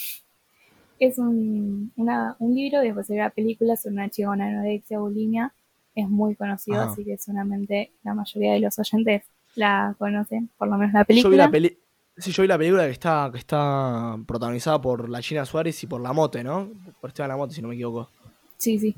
Es 0.98 1.18
un, 1.18 1.92
una- 1.96 2.36
un 2.38 2.54
libro 2.54 2.82
y 2.82 2.86
después 2.86 3.10
hay 3.10 3.16
una 3.18 3.30
película 3.30 3.76
sobre 3.76 3.94
una 3.96 4.08
chica 4.08 4.28
con 4.28 4.40
anorexia 4.40 4.98
bulimia. 4.98 5.52
Es 5.94 6.08
muy 6.08 6.34
conocido, 6.36 6.82
así 6.82 7.04
que 7.04 7.16
seguramente 7.16 7.92
la 8.02 8.14
mayoría 8.14 8.52
de 8.52 8.60
los 8.60 8.78
oyentes 8.78 9.22
la 9.54 9.94
conocen, 9.98 10.50
por 10.58 10.68
lo 10.68 10.76
menos 10.76 10.92
la 10.92 11.00
Yo 11.00 11.04
vi 11.06 11.14
película. 11.14 11.36
la 11.44 11.50
peli 11.50 11.78
sí, 12.18 12.32
yo 12.32 12.42
vi 12.42 12.48
la 12.48 12.58
película 12.58 12.84
que 12.84 12.92
está, 12.92 13.30
que 13.32 13.38
está 13.38 14.18
protagonizada 14.26 14.78
por 14.80 15.08
la 15.08 15.20
China 15.22 15.44
Suárez 15.46 15.82
y 15.82 15.86
por 15.86 16.00
la 16.02 16.12
Mote, 16.12 16.44
¿no? 16.44 16.70
Por 17.00 17.08
Esteban 17.10 17.28
Lamote, 17.30 17.54
si 17.54 17.62
no 17.62 17.68
me 17.68 17.74
equivoco. 17.74 18.10
Sí, 18.58 18.78
sí. 18.78 18.94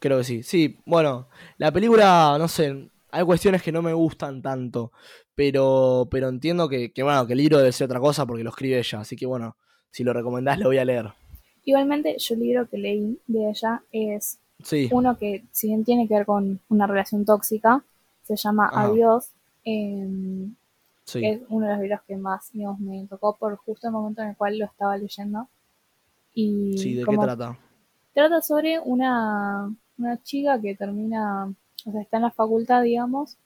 Creo 0.00 0.18
que 0.18 0.24
sí. 0.24 0.42
Sí, 0.42 0.78
bueno, 0.86 1.28
la 1.56 1.70
película, 1.72 2.36
no 2.38 2.48
sé, 2.48 2.90
hay 3.10 3.24
cuestiones 3.24 3.62
que 3.62 3.70
no 3.72 3.82
me 3.82 3.92
gustan 3.92 4.42
tanto, 4.42 4.92
pero, 5.36 6.08
pero 6.10 6.28
entiendo 6.28 6.68
que, 6.68 6.92
que, 6.92 7.02
bueno, 7.04 7.26
que 7.26 7.32
el 7.34 7.38
libro 7.38 7.58
debe 7.58 7.72
ser 7.72 7.84
otra 7.86 8.00
cosa 8.00 8.26
porque 8.26 8.42
lo 8.44 8.50
escribe 8.50 8.78
ella, 8.78 9.00
así 9.00 9.14
que 9.16 9.26
bueno, 9.26 9.56
si 9.90 10.04
lo 10.04 10.12
recomendás 10.12 10.58
lo 10.58 10.66
voy 10.66 10.78
a 10.78 10.84
leer. 10.84 11.12
Igualmente, 11.64 12.16
yo 12.18 12.34
el 12.34 12.40
libro 12.40 12.68
que 12.68 12.78
leí 12.78 13.18
de 13.26 13.50
ella 13.50 13.82
es 13.92 14.38
Sí, 14.62 14.88
uno 14.90 15.16
que, 15.16 15.44
si 15.52 15.68
bien 15.68 15.84
tiene 15.84 16.08
que 16.08 16.14
ver 16.14 16.26
con 16.26 16.60
una 16.68 16.86
relación 16.86 17.24
tóxica, 17.24 17.84
se 18.24 18.34
llama 18.36 18.68
Ajá. 18.72 18.86
Adiós. 18.86 19.28
sí. 21.04 21.24
Es 21.24 21.40
uno 21.48 21.66
de 21.66 21.72
los 21.72 21.82
libros 21.82 22.00
que 22.06 22.16
más 22.16 22.50
digamos, 22.52 22.80
me 22.80 23.06
tocó 23.06 23.36
por 23.36 23.56
justo 23.56 23.86
el 23.86 23.92
momento 23.92 24.22
en 24.22 24.30
el 24.30 24.36
cual 24.36 24.58
lo 24.58 24.64
estaba 24.66 24.96
leyendo. 24.96 25.48
Y 26.34 26.76
Sí, 26.76 26.94
¿de 26.94 27.04
qué 27.04 27.16
trata? 27.16 27.56
trata 28.12 28.42
sobre 28.42 28.80
una, 28.80 29.72
una 29.98 30.22
chica 30.22 30.60
que 30.60 30.74
termina, 30.74 31.52
o 31.86 31.92
sea, 31.92 32.02
está 32.02 32.16
en 32.16 32.24
la 32.24 32.30
facultad, 32.30 32.82
digamos, 32.82 33.36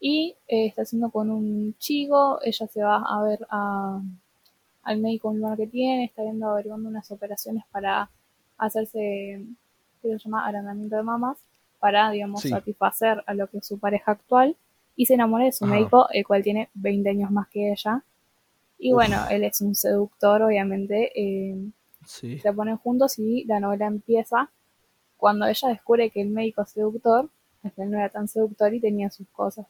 y 0.00 0.34
eh, 0.48 0.66
está 0.66 0.82
haciendo 0.82 1.10
con 1.10 1.30
un 1.30 1.74
chico, 1.78 2.40
ella 2.42 2.66
se 2.66 2.82
va 2.82 2.96
a 2.96 3.22
ver 3.22 3.46
a, 3.50 4.00
al 4.82 4.98
médico 4.98 5.28
un 5.28 5.40
lugar 5.40 5.56
que 5.56 5.66
tiene, 5.66 6.04
está 6.04 6.22
viendo, 6.22 6.48
averiguando 6.48 6.88
unas 6.88 7.10
operaciones 7.10 7.64
para 7.70 8.10
hacerse, 8.58 9.44
¿qué 10.00 10.08
se 10.08 10.18
llama? 10.18 10.46
Agrandamiento 10.46 10.96
de 10.96 11.02
mamas, 11.02 11.38
para, 11.80 12.10
digamos, 12.10 12.40
Sí. 12.42 12.48
satisfacer 12.48 13.22
a 13.26 13.34
lo 13.34 13.46
que 13.48 13.58
es 13.58 13.66
su 13.66 13.78
pareja 13.78 14.12
actual, 14.12 14.56
y 14.94 15.06
se 15.06 15.14
enamora 15.14 15.44
de 15.44 15.52
su 15.52 15.64
Ajá. 15.64 15.74
médico, 15.74 16.06
el 16.10 16.26
cual 16.26 16.42
tiene 16.42 16.68
20 16.74 17.08
años 17.10 17.30
más 17.30 17.48
que 17.48 17.72
ella. 17.72 18.02
Y 18.78 18.90
Uf. 18.92 18.96
bueno, 18.96 19.26
él 19.30 19.44
es 19.44 19.60
un 19.60 19.74
seductor, 19.74 20.42
obviamente, 20.42 21.10
eh, 21.14 21.56
Sí. 22.04 22.38
se 22.40 22.52
ponen 22.52 22.76
juntos 22.78 23.18
y 23.18 23.44
la 23.44 23.60
novela 23.60 23.86
empieza 23.86 24.50
cuando 25.16 25.46
ella 25.46 25.68
descubre 25.68 26.10
que 26.10 26.20
el 26.20 26.28
médico 26.30 26.64
seductor, 26.66 27.30
es 27.62 27.72
que 27.72 27.82
él 27.82 27.90
no 27.92 27.98
era 27.98 28.08
tan 28.08 28.26
seductor 28.26 28.74
y 28.74 28.80
tenía 28.80 29.08
sus 29.10 29.28
cosas. 29.28 29.66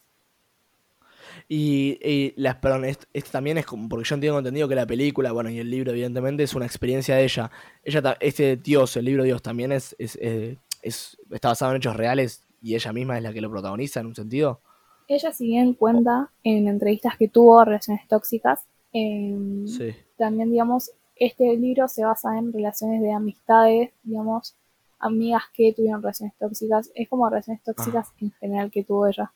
Y, 1.49 1.99
y 2.03 2.33
las, 2.37 2.57
perdón, 2.57 2.85
esto, 2.85 3.07
esto 3.13 3.31
también 3.31 3.59
es 3.59 3.67
como, 3.67 3.89
porque 3.89 4.09
yo 4.09 4.19
tengo 4.21 4.39
entendido 4.39 4.69
que 4.69 4.75
la 4.75 4.87
película, 4.87 5.33
bueno, 5.33 5.51
y 5.51 5.59
el 5.59 5.71
libro 5.71 5.91
evidentemente 5.93 6.43
es 6.43 6.55
una 6.55 6.67
experiencia 6.67 7.17
de 7.17 7.25
ella. 7.25 7.51
Ella, 7.85 8.17
este 8.21 8.57
Dios, 8.57 8.97
el 8.97 9.05
libro 9.05 9.25
Dios 9.25 9.43
también 9.43 9.73
es, 9.73 9.95
es, 9.99 10.19
eh, 10.21 10.57
es- 10.83 11.17
está 11.31 11.49
basado 11.49 11.73
en 11.73 11.79
hechos 11.79 11.97
reales 11.97 12.45
y 12.61 12.75
ella 12.75 12.93
misma 12.93 13.17
es 13.17 13.23
la 13.23 13.33
que 13.33 13.41
lo 13.41 13.51
protagoniza 13.51 14.01
en 14.01 14.07
un 14.07 14.15
sentido. 14.15 14.61
Ella, 15.09 15.33
si 15.33 15.47
bien 15.47 15.75
cuenta 15.75 16.31
en 16.45 16.69
entrevistas 16.69 17.17
que 17.17 17.29
tuvo 17.29 17.65
relaciones 17.65 18.07
tóxicas, 18.09 18.65
em, 18.93 19.67
Sí. 19.67 19.95
también, 20.17 20.51
digamos, 20.51 20.91
este 21.17 21.57
libro 21.57 21.89
se 21.89 22.05
basa 22.05 22.39
en 22.39 22.53
relaciones 22.53 23.03
de 23.03 23.13
amistades, 23.13 23.91
digamos, 24.03 24.55
amigas 24.99 25.43
que 25.55 25.73
tuvieron 25.73 26.01
relaciones 26.03 26.35
tóxicas. 26.39 26.91
Es 26.95 27.09
como 27.09 27.29
relaciones 27.29 27.63
tóxicas 27.63 28.09
en 28.21 28.31
general 28.33 28.71
que 28.71 28.85
tuvo 28.85 29.07
ella. 29.09 29.33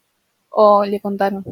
O 0.50 0.84
le 0.84 1.00
contaron. 1.00 1.44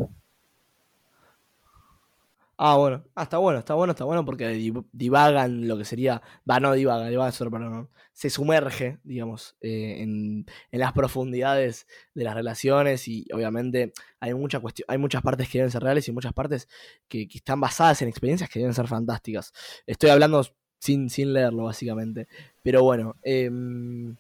Ah, 2.56 2.76
bueno. 2.76 3.04
Ah, 3.16 3.24
está 3.24 3.38
bueno, 3.38 3.58
está 3.58 3.74
bueno, 3.74 3.90
está 3.92 4.04
bueno 4.04 4.24
porque 4.24 4.48
div- 4.56 4.86
divagan 4.92 5.66
lo 5.66 5.76
que 5.76 5.84
sería. 5.84 6.22
Va, 6.48 6.60
no 6.60 6.72
divaga, 6.72 7.08
divaga 7.08 7.32
no. 7.58 7.90
Se 8.12 8.30
sumerge, 8.30 8.98
digamos, 9.02 9.56
eh, 9.60 9.96
en, 10.02 10.46
en 10.70 10.78
las 10.80 10.92
profundidades 10.92 11.88
de 12.14 12.22
las 12.24 12.34
relaciones 12.34 13.08
y 13.08 13.26
obviamente 13.32 13.92
hay, 14.20 14.34
mucha 14.34 14.62
hay 14.86 14.98
muchas 14.98 15.22
partes 15.22 15.48
que 15.48 15.58
deben 15.58 15.72
ser 15.72 15.82
reales 15.82 16.06
y 16.06 16.12
muchas 16.12 16.32
partes 16.32 16.68
que, 17.08 17.26
que 17.26 17.38
están 17.38 17.60
basadas 17.60 18.02
en 18.02 18.08
experiencias 18.08 18.48
que 18.48 18.60
deben 18.60 18.74
ser 18.74 18.86
fantásticas. 18.86 19.52
Estoy 19.86 20.10
hablando 20.10 20.46
sin, 20.78 21.10
sin 21.10 21.32
leerlo, 21.32 21.64
básicamente. 21.64 22.28
Pero 22.62 22.84
bueno, 22.84 23.16
em, 23.22 24.16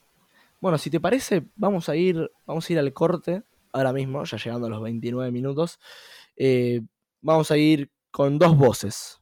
bueno, 0.60 0.78
si 0.78 0.90
te 0.90 1.00
parece, 1.00 1.44
vamos 1.56 1.88
a 1.88 1.96
ir, 1.96 2.30
vamos 2.46 2.68
a 2.68 2.72
ir 2.72 2.78
al 2.78 2.92
corte 2.92 3.42
ahora 3.72 3.92
mismo, 3.92 4.24
ya 4.24 4.38
llegando 4.38 4.66
a 4.66 4.70
los 4.70 4.82
29 4.82 5.30
minutos. 5.32 5.78
Eh, 6.36 6.80
vamos 7.20 7.50
a 7.50 7.56
ir 7.56 7.90
con 8.14 8.38
dos 8.38 8.56
voces. 8.56 9.20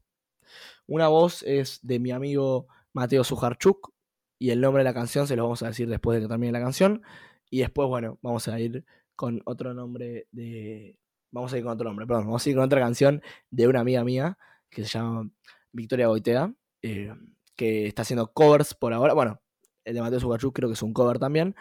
Una 0.87 1.09
voz 1.09 1.43
es 1.45 1.81
de 1.81 1.99
mi 1.99 2.11
amigo 2.11 2.67
Mateo 2.93 3.25
Sujarchuk 3.25 3.91
y 4.39 4.51
el 4.51 4.61
nombre 4.61 4.83
de 4.83 4.85
la 4.85 4.93
canción 4.93 5.27
se 5.27 5.35
lo 5.35 5.45
vamos 5.45 5.63
a 5.63 5.69
decir 5.69 5.89
después 5.89 6.17
de 6.17 6.23
que 6.23 6.29
termine 6.29 6.53
la 6.53 6.61
canción. 6.61 7.01
Y 7.49 7.61
después, 7.61 7.89
bueno, 7.89 8.19
vamos 8.21 8.49
a 8.49 8.61
ir 8.61 8.85
con 9.17 9.41
otro 9.47 9.73
nombre 9.73 10.27
de... 10.31 10.99
Vamos 11.31 11.55
a 11.55 11.57
ir 11.57 11.65
con 11.65 11.73
otro 11.73 11.89
nombre, 11.89 12.07
perdón, 12.07 12.27
vamos 12.27 12.47
a 12.47 12.51
ir 12.51 12.55
con 12.55 12.65
otra 12.65 12.81
canción 12.81 13.23
de 13.51 13.67
una 13.67 13.81
amiga 13.81 14.05
mía 14.05 14.37
que 14.69 14.83
se 14.83 14.91
llama 14.91 15.31
Victoria 15.73 16.09
Goitea, 16.09 16.53
eh, 16.83 17.15
que 17.57 17.87
está 17.87 18.03
haciendo 18.03 18.31
covers 18.31 18.75
por 18.75 18.93
ahora. 18.93 19.15
Bueno, 19.15 19.41
el 19.87 19.95
de 19.95 20.03
Mateo 20.03 20.21
Sujarchuk 20.21 20.55
creo 20.55 20.69
que 20.69 20.75
es 20.75 20.83
un 20.83 20.93
cover 20.93 21.19
también. 21.19 21.57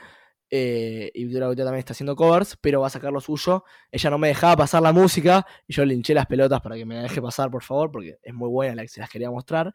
Eh, 0.51 1.09
y 1.13 1.23
Victoria 1.23 1.47
Goitea 1.47 1.65
también 1.65 1.79
está 1.79 1.93
haciendo 1.93 2.15
covers, 2.15 2.57
pero 2.61 2.81
va 2.81 2.87
a 2.87 2.89
sacar 2.89 3.11
lo 3.13 3.21
suyo. 3.21 3.63
Ella 3.91 4.09
no 4.09 4.17
me 4.17 4.27
dejaba 4.27 4.57
pasar 4.57 4.81
la 4.83 4.91
música 4.91 5.45
y 5.67 5.73
yo 5.73 5.85
le 5.85 5.93
hinché 5.93 6.13
las 6.13 6.25
pelotas 6.27 6.61
para 6.61 6.75
que 6.75 6.85
me 6.85 6.95
la 6.95 7.03
deje 7.03 7.21
pasar, 7.21 7.49
por 7.49 7.63
favor, 7.63 7.91
porque 7.91 8.17
es 8.21 8.33
muy 8.33 8.49
buena, 8.49 8.75
la 8.75 8.81
que 8.83 8.89
se 8.89 8.99
las 8.99 9.09
quería 9.09 9.31
mostrar. 9.31 9.73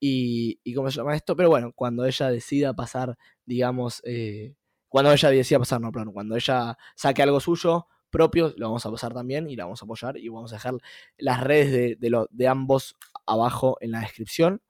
Y, 0.00 0.60
y 0.64 0.74
cómo 0.74 0.90
se 0.90 0.98
llama 0.98 1.14
esto, 1.14 1.36
pero 1.36 1.48
bueno, 1.50 1.72
cuando 1.74 2.04
ella 2.06 2.30
decida 2.30 2.74
pasar, 2.74 3.16
digamos, 3.44 4.02
eh, 4.04 4.54
cuando 4.88 5.12
ella 5.12 5.30
decida 5.30 5.58
pasar, 5.58 5.80
no, 5.80 5.92
perdón, 5.92 6.12
cuando 6.12 6.36
ella 6.36 6.76
saque 6.94 7.22
algo 7.22 7.40
suyo, 7.40 7.86
propios, 8.10 8.54
lo 8.56 8.66
vamos 8.68 8.84
a 8.86 8.90
pasar 8.90 9.14
también 9.14 9.48
y 9.50 9.56
la 9.56 9.64
vamos 9.64 9.82
a 9.82 9.84
apoyar 9.84 10.16
y 10.18 10.28
vamos 10.28 10.52
a 10.52 10.56
dejar 10.56 10.74
las 11.18 11.42
redes 11.42 11.72
de, 11.72 11.96
de, 11.98 12.26
de 12.30 12.48
ambos 12.48 12.96
abajo 13.26 13.76
en 13.80 13.92
la 13.92 14.00
descripción. 14.00 14.62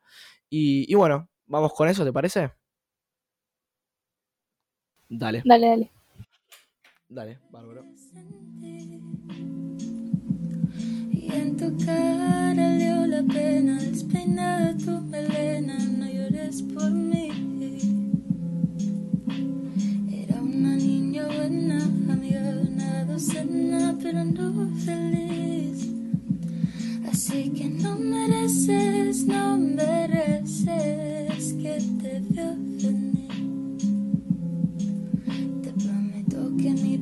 Y, 0.50 0.90
y 0.90 0.94
bueno, 0.96 1.28
vamos 1.46 1.72
con 1.74 1.88
eso, 1.88 2.04
¿te 2.04 2.12
parece? 2.12 2.52
Dale. 5.08 5.42
Dale, 5.44 5.66
dale. 5.68 5.90
Dale, 7.08 7.38
bárbaro. 7.52 7.84
Y 11.12 11.32
en 11.32 11.56
tu 11.56 11.76
cara 11.84 12.74
leo 12.76 13.06
la 13.06 13.22
pena 13.22 13.78
despeinada 13.80 14.76
tu 14.76 15.00
melena, 15.02 15.78
no 15.78 16.06
llores 16.06 16.62
por 16.62 16.90
mí. 16.90 17.28
Era 20.10 20.42
una 20.42 20.74
niña 20.74 21.26
buena, 21.26 21.84
amiga 22.12 22.42
de 22.42 22.62
una 22.62 23.04
docena, 23.04 23.96
pero 24.02 24.24
no 24.24 24.68
feliz. 24.84 25.88
Así 27.08 27.50
que 27.50 27.68
no 27.68 27.96
mereces, 27.96 29.24
no 29.24 29.56
mereces 29.56 30.66
que 31.62 31.78
te 32.02 32.20
vea 32.30 32.65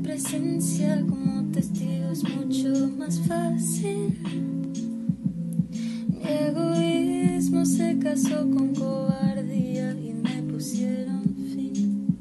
presencia 0.04 1.02
como 1.08 1.50
testigo 1.50 2.10
es 2.12 2.22
mucho 2.22 2.90
más 2.98 3.18
fácil. 3.20 4.18
Mi 6.10 6.22
egoísmo 6.22 7.64
se 7.64 7.98
casó 7.98 8.48
con 8.50 8.74
cobardía 8.74 9.92
y 9.92 10.12
me 10.12 10.42
pusieron 10.52 11.24
fin. 11.54 12.18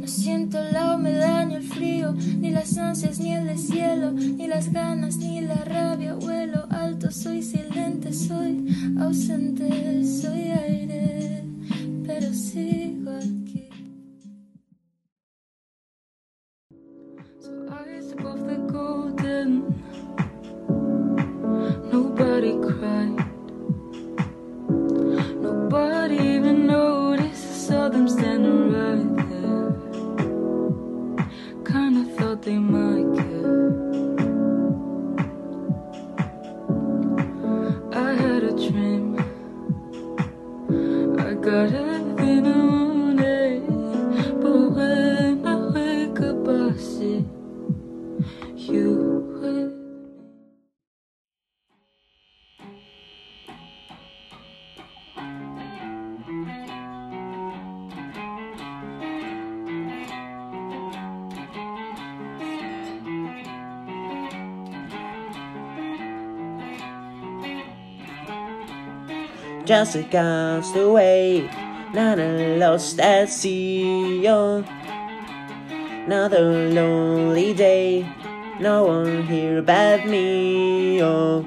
No 0.00 0.06
siento 0.06 0.62
la 0.72 0.94
humedad 0.94 1.44
ni 1.48 1.56
el 1.56 1.64
frío, 1.64 2.12
ni 2.12 2.50
las 2.50 2.78
ansias 2.78 3.18
ni 3.18 3.34
el 3.34 3.46
deshielo, 3.48 4.12
ni 4.12 4.46
las 4.46 4.72
ganas 4.72 5.16
ni 5.16 5.40
la 5.40 5.64
rabia. 5.64 6.14
Vuelo 6.14 6.66
alto, 6.70 7.10
soy 7.10 7.42
silente, 7.42 8.12
soy 8.12 8.66
ausente, 9.00 10.04
soy 10.06 10.42
aire, 10.42 11.42
pero 12.06 12.32
sigo 12.32 13.10
Amen. 19.50 19.79
Just 69.80 69.96
a 69.96 70.02
castaway, 70.02 71.40
not 71.94 72.18
a 72.18 72.58
lost 72.58 73.00
at 73.00 73.30
sea. 73.30 74.28
Oh, 74.28 74.62
another 76.04 76.68
lonely 76.68 77.54
day, 77.54 78.06
no 78.60 78.84
one 78.84 79.22
here 79.26 79.62
but 79.62 80.04
me. 80.04 81.00
Oh, 81.02 81.46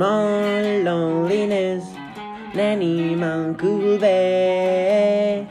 more 0.00 0.82
loneliness 0.82 1.84
than 2.54 2.82
anyone 2.82 3.54
could 3.54 4.00
bear. 4.00 5.46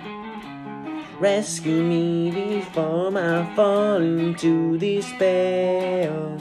Rescue 1.22 1.82
me 1.82 2.32
before 2.32 3.18
I 3.18 3.56
fall 3.56 4.02
into 4.02 4.78
despair. 4.78 6.12
Oh. 6.12 6.39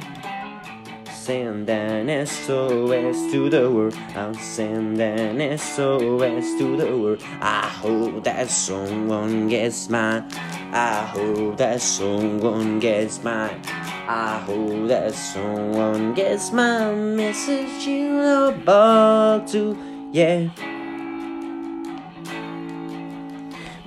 Send 1.68 2.08
an 2.08 2.26
SOS 2.26 3.30
to 3.30 3.50
the 3.50 3.70
world. 3.70 3.94
I'll 4.16 4.32
send 4.32 4.98
an 5.02 5.58
SOS 5.58 6.56
to 6.56 6.78
the 6.78 6.96
world. 6.96 7.22
I 7.42 7.68
hope 7.68 8.24
that 8.24 8.48
someone 8.48 9.48
gets 9.48 9.90
mine. 9.90 10.24
I 10.72 11.04
hope 11.12 11.58
that 11.58 11.82
someone 11.82 12.78
gets 12.78 13.22
mine. 13.22 13.60
I 14.08 14.38
hope 14.46 14.88
that 14.88 15.12
someone 15.14 16.14
gets 16.14 16.52
my 16.52 16.94
message 16.94 17.86
in 17.86 18.16
a 18.16 18.50
bottle. 18.64 19.76
Yeah. 20.10 20.48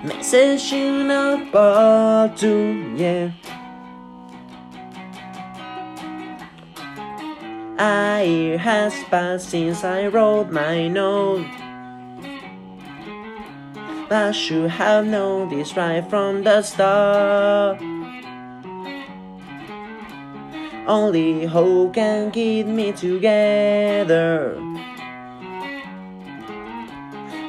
Message 0.04 0.72
in 0.72 1.10
a 1.10 1.50
bottle. 1.50 2.96
Yeah. 2.96 3.32
A 7.82 8.24
year 8.24 8.58
has 8.58 8.94
passed 9.10 9.50
since 9.50 9.82
I 9.82 10.06
wrote 10.06 10.52
my 10.52 10.86
note. 10.86 11.50
I 14.08 14.30
should 14.30 14.70
have 14.70 15.04
known 15.04 15.48
this 15.48 15.76
right 15.76 16.08
from 16.08 16.44
the 16.44 16.62
start. 16.62 17.82
Only 20.86 21.44
hope 21.46 21.94
can 21.94 22.30
keep 22.30 22.68
me 22.68 22.92
together. 22.92 24.54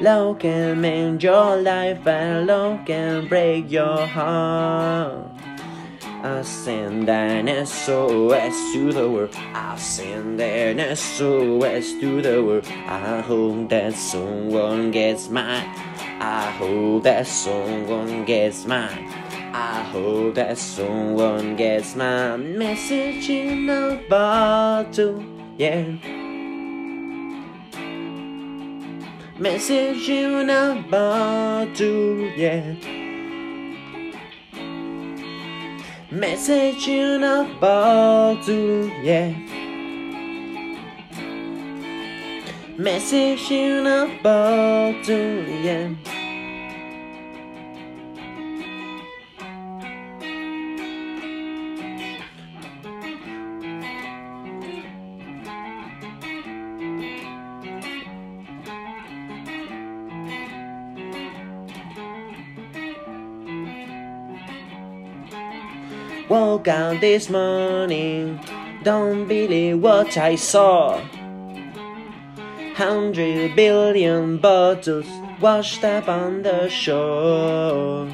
Love 0.00 0.40
can 0.40 0.80
mend 0.80 1.22
your 1.22 1.58
life, 1.58 2.00
but 2.02 2.42
love 2.42 2.84
can 2.84 3.28
break 3.28 3.70
your 3.70 4.04
heart. 4.04 5.33
I 6.24 6.40
send 6.40 7.06
an 7.10 7.66
SOS 7.66 8.72
to 8.72 8.92
the 8.94 9.10
world. 9.10 9.36
I 9.52 9.76
send 9.76 10.40
an 10.40 10.96
SOS 10.96 12.00
to 12.00 12.22
the 12.22 12.42
world. 12.42 12.66
I 12.86 13.20
hope 13.20 13.68
that 13.68 13.92
someone 13.92 14.90
gets 14.90 15.28
mine. 15.28 15.68
I 16.22 16.50
hope 16.56 17.02
that 17.02 17.26
someone 17.26 18.24
gets 18.24 18.64
mine. 18.64 19.06
I 19.52 19.82
hope 19.92 20.36
that 20.36 20.56
someone 20.56 21.56
gets 21.56 21.94
my 21.94 22.38
message 22.38 23.28
in 23.28 23.68
a 23.68 24.00
bottle. 24.08 25.22
Yeah. 25.58 25.92
Message 29.38 30.08
in 30.08 30.48
a 30.48 30.86
bottle. 30.90 32.16
Yeah. 32.34 33.03
Message 36.14 36.86
in 36.86 37.24
a 37.24 37.58
bottle, 37.60 38.86
yeah. 39.02 39.34
Message 42.78 43.50
in 43.50 43.84
a 43.84 44.20
bottle, 44.22 45.42
yeah. 45.42 46.13
Woke 66.64 66.74
out 66.74 67.00
this 67.02 67.28
morning, 67.28 68.40
don't 68.84 69.28
believe 69.28 69.82
what 69.82 70.16
I 70.16 70.34
saw. 70.34 70.98
Hundred 72.74 73.54
billion 73.54 74.38
bottles 74.38 75.04
washed 75.42 75.84
up 75.84 76.08
on 76.08 76.40
the 76.40 76.70
shore. 76.70 78.08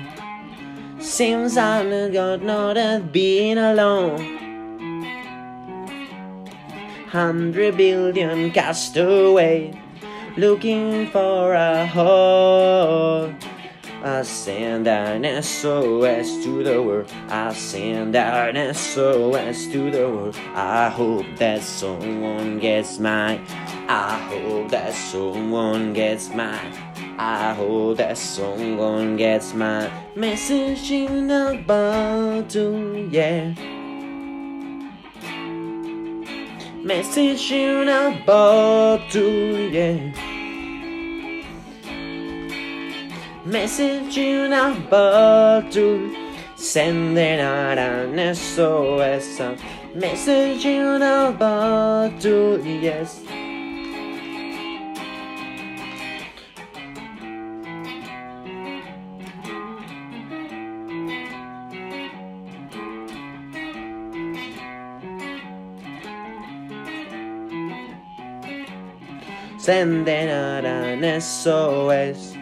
Seems 0.99 1.57
I've 1.57 2.13
got 2.13 2.43
not 2.43 2.75
have 2.75 3.13
been 3.13 3.57
alone. 3.57 4.19
Hundred 7.07 7.77
billion 7.77 8.51
cast 8.51 8.97
away, 8.97 9.81
looking 10.37 11.07
for 11.13 11.55
a 11.55 11.87
home. 11.87 13.39
I 14.03 14.23
send 14.23 14.89
an 14.89 15.43
SOS 15.43 16.43
to 16.45 16.65
the 16.65 16.83
world. 16.83 17.13
I 17.29 17.53
send 17.53 18.17
an 18.17 18.73
SOS 18.75 19.67
to 19.67 19.91
the 19.91 20.09
world. 20.09 20.37
I 20.55 20.89
hope 20.89 21.27
that 21.37 21.61
someone 21.63 22.59
gets 22.59 22.99
mine. 22.99 23.45
I 23.89 24.17
hope 24.31 24.71
that 24.71 24.95
someone 24.95 25.93
gets 25.93 26.31
mine. 26.31 26.73
I 27.19 27.53
hope 27.53 27.99
that 27.99 28.17
someone 28.17 29.19
gets 29.19 29.53
my 29.53 29.91
message 30.17 30.91
in 30.91 31.31
a 31.31 31.63
bottle, 31.67 32.97
yeah. 32.97 33.53
Message 36.83 37.53
in 37.53 37.87
a 37.87 38.23
bottle, 38.25 39.59
yeah. 39.69 40.40
Message 43.47 44.19
in 44.19 44.53
a 44.53 44.79
bottle, 44.91 46.15
sending 46.57 47.41
out 47.41 47.79
an 47.79 48.35
SOS. 48.35 49.41
A 49.41 49.57
message 49.95 50.67
in 50.67 51.01
a 51.01 51.35
bottle, 51.39 52.59
yes. 52.61 53.23
Sending 69.59 70.29
out 70.29 70.67
an 70.67 71.21
SOS. 71.23 72.40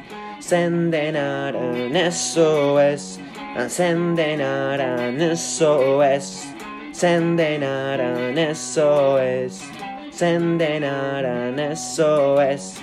Sending 0.49 1.15
out 1.15 1.55
an 1.55 2.11
SOS. 2.11 3.19
I'm 3.39 3.69
sending 3.69 4.41
out 4.41 4.81
an 4.81 5.37
SOS. 5.37 6.47
Sending 6.93 7.65
out 7.65 8.01
an 8.01 8.55
SOS. 8.57 9.63
Sending 10.11 10.85
out 10.85 11.27
an 11.27 11.77
SOS. 11.77 12.81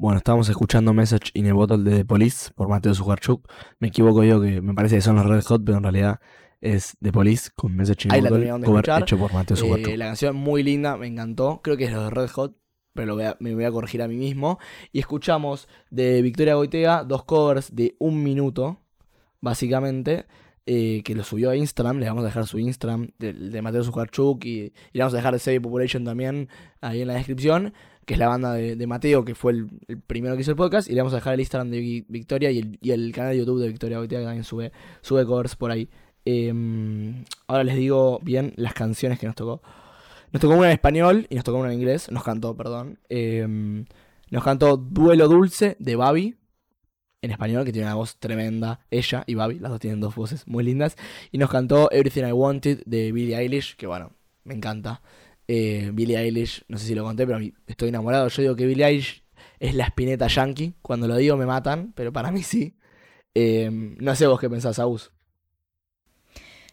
Bueno, 0.02 0.18
estábamos 0.20 0.48
escuchando 0.48 0.94
Message 0.94 1.32
in 1.34 1.48
a 1.50 1.54
Bottle 1.54 1.80
de 1.80 1.98
The 1.98 2.06
Police 2.06 2.52
por 2.56 2.70
Mateo 2.70 2.94
Zugarchuk. 2.96 3.46
Me 3.80 3.90
equivoco 3.90 4.24
yo 4.24 4.40
que 4.42 4.62
me 4.62 4.74
parece 4.74 4.96
que 4.96 5.02
son 5.02 5.18
los 5.18 5.26
Red 5.26 5.44
Hot, 5.44 5.62
pero 5.66 5.78
en 5.78 5.84
realidad 5.84 6.22
es 6.62 6.96
The 7.02 7.12
Police 7.12 7.50
con 7.54 7.76
Message 7.76 8.06
in 8.08 8.12
a 8.12 8.16
Ahí 8.16 8.22
Bottle, 8.22 8.36
terminaron 8.38 8.62
de 8.62 8.66
cover 8.68 8.80
escuchar. 8.80 9.02
hecho 9.02 9.18
por 9.18 9.34
Mateo 9.34 9.58
Eh, 9.58 9.60
Zugarchuk. 9.60 9.98
la 9.98 10.06
canción 10.06 10.36
muy 10.38 10.64
linda, 10.64 10.96
me 10.96 11.08
encantó. 11.08 11.60
Creo 11.62 11.76
que 11.76 11.84
es 11.84 11.92
los 11.92 12.06
de 12.06 12.10
Red 12.12 12.30
Hot, 12.30 12.56
pero 12.94 13.08
lo 13.08 13.16
voy 13.16 13.26
a- 13.26 13.36
me 13.42 13.54
voy 13.54 13.66
a 13.66 13.72
corregir 13.72 14.02
a 14.02 14.08
mí 14.08 14.16
mismo. 14.16 14.58
Y 14.94 15.00
escuchamos 15.00 15.68
de 15.92 16.22
Victoria 16.22 16.56
Goitea 16.56 17.04
dos 17.04 17.26
covers 17.26 17.76
de 17.76 17.98
un 18.00 18.24
minuto, 18.24 18.80
básicamente, 19.42 20.28
eh, 20.66 21.02
que 21.04 21.14
lo 21.14 21.26
subió 21.26 21.50
a 21.50 21.58
Instagram. 21.58 21.98
Le 22.00 22.08
vamos 22.08 22.24
a 22.24 22.28
dejar 22.28 22.48
su 22.48 22.58
Instagram 22.58 23.10
de, 23.20 23.34
de 23.34 23.62
Mateo 23.62 23.84
Zuccarchuk 23.84 24.46
y, 24.46 24.50
y 24.62 24.72
le 24.94 25.00
vamos 25.02 25.14
a 25.14 25.18
dejar 25.18 25.34
de 25.34 25.40
Save 25.40 25.60
Population 25.60 26.06
también 26.06 26.48
ahí 26.80 27.02
en 27.02 27.08
la 27.10 27.16
descripción, 27.16 27.74
que 28.10 28.16
es 28.16 28.20
la 28.20 28.28
banda 28.28 28.54
de, 28.54 28.88
Mateo, 28.88 29.24
que 29.24 29.36
fue 29.36 29.52
el, 29.52 29.68
primero 30.08 30.34
que 30.36 30.42
hizo 30.42 30.50
el 30.50 30.58
podcast. 30.58 30.90
Y 30.90 30.94
le 30.96 31.02
vamos 31.02 31.14
a 31.14 31.18
dejar 31.18 31.36
el 31.36 31.42
Instagram 31.42 31.70
de 31.70 31.80
Vi- 31.80 32.06
Victoria 32.10 32.50
y 32.50 32.90
el, 32.90 33.12
canal 33.14 33.34
de 33.34 33.38
YouTube 33.38 33.60
de 33.62 33.68
Victoria 33.68 34.00
Goitea, 34.00 34.18
que 34.18 34.26
también 34.26 34.44
sube, 34.44 34.72
sube 35.02 35.28
covers 35.28 35.56
por 35.56 35.70
ahí. 35.70 35.88
Em, 36.26 37.24
ahora 37.46 37.64
les 37.64 37.76
digo 37.76 38.20
bien 38.24 38.54
las 38.56 38.74
canciones 38.74 39.20
que 39.20 39.28
nos 39.28 39.36
tocó. 39.36 39.62
Nos 40.32 40.42
tocó 40.42 40.56
una 40.56 40.66
en 40.66 40.72
español 40.74 41.28
y 41.30 41.36
nos 41.36 41.44
tocó 41.44 41.60
una 41.60 41.72
en 41.72 41.78
inglés. 41.78 42.10
Nos 42.10 42.24
cantó, 42.24 42.58
perdón. 42.58 42.98
Em, 43.10 43.86
nos 44.32 44.44
cantó 44.44 44.76
Duelo 44.78 45.28
Dulce 45.28 45.76
de 45.78 45.96
Babi. 45.96 46.36
En 47.22 47.30
español, 47.30 47.64
que 47.64 47.72
tiene 47.72 47.86
una 47.86 47.96
voz 47.96 48.18
tremenda. 48.18 48.80
Ella 48.90 49.24
y 49.28 49.36
Babi, 49.36 49.60
las 49.60 49.70
dos 49.70 49.80
tienen 49.80 50.00
dos 50.00 50.16
voces 50.16 50.48
muy 50.48 50.64
lindas. 50.64 50.98
Y 51.32 51.38
nos 51.38 51.52
cantó 51.52 51.92
Everything 51.92 52.24
I 52.24 52.32
Wanted 52.32 52.82
de 52.88 53.12
Billie 53.12 53.38
Eilish, 53.38 53.76
que 53.76 53.86
bueno, 53.86 54.14
me 54.46 54.56
encanta. 54.56 55.04
Eh, 55.52 55.90
Billie 55.94 56.16
Eilish, 56.16 56.64
no 56.68 56.78
sé 56.78 56.86
si 56.86 56.94
lo 56.94 57.04
conté, 57.04 57.26
pero 57.26 57.38
a 57.38 57.40
mí 57.40 57.52
estoy 57.66 57.90
enamorado. 57.90 58.28
Yo 58.28 58.42
digo 58.44 58.56
que 58.56 58.68
Billie 58.68 58.86
Eilish 58.86 59.24
es 59.60 59.74
la 59.74 59.86
espineta 59.86 60.28
yankee. 60.28 60.76
Cuando 60.84 61.08
lo 61.08 61.16
digo 61.16 61.38
me 61.38 61.48
matan, 61.48 61.92
pero 61.96 62.14
para 62.14 62.30
mí 62.32 62.44
sí. 62.44 62.76
Em, 63.34 63.96
no 64.00 64.16
sé 64.16 64.28
vos 64.28 64.40
qué 64.40 64.48
pensás, 64.48 64.78
Agus. 64.78 65.12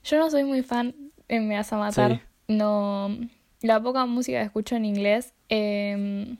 Yo 0.04 0.18
no 0.18 0.30
soy 0.30 0.44
muy 0.44 0.62
fan, 0.62 0.94
eh, 1.28 1.40
me 1.40 1.56
vas 1.56 1.72
a 1.72 1.78
matar. 1.78 2.22
No, 2.48 3.16
la 3.62 3.82
poca 3.82 4.04
música 4.04 4.38
que 4.40 4.44
escucho 4.44 4.76
en 4.76 4.84
inglés 4.84 5.32
eh, 5.48 6.36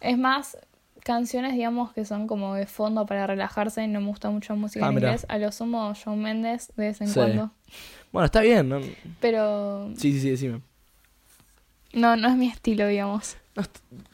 es 0.00 0.18
más 0.18 0.58
canciones, 1.02 1.54
digamos, 1.54 1.92
que 1.94 2.04
son 2.04 2.26
como 2.26 2.54
de 2.54 2.66
fondo 2.66 3.06
para 3.06 3.26
relajarse. 3.26 3.86
No 3.88 4.00
me 4.02 4.08
gusta 4.08 4.28
mucho 4.30 4.54
música 4.56 4.84
Ah, 4.84 4.90
en 4.90 4.94
mirá. 4.96 5.08
inglés. 5.08 5.26
A 5.30 5.38
lo 5.38 5.50
sumo, 5.52 5.92
Shawn 5.94 6.20
Mendes 6.22 6.70
de 6.76 6.84
vez 6.88 7.00
en 7.00 7.08
Sí. 7.08 7.14
cuando. 7.14 7.50
Bueno, 8.12 8.26
está 8.26 8.42
bien, 8.42 8.68
¿no? 8.68 8.80
Pero 9.20 9.90
Sí, 9.96 10.12
sí, 10.12 10.20
sí, 10.20 10.30
decime. 10.30 10.60
No, 11.92 12.16
no 12.16 12.28
es 12.28 12.36
mi 12.36 12.48
estilo, 12.48 12.86
digamos. 12.86 13.36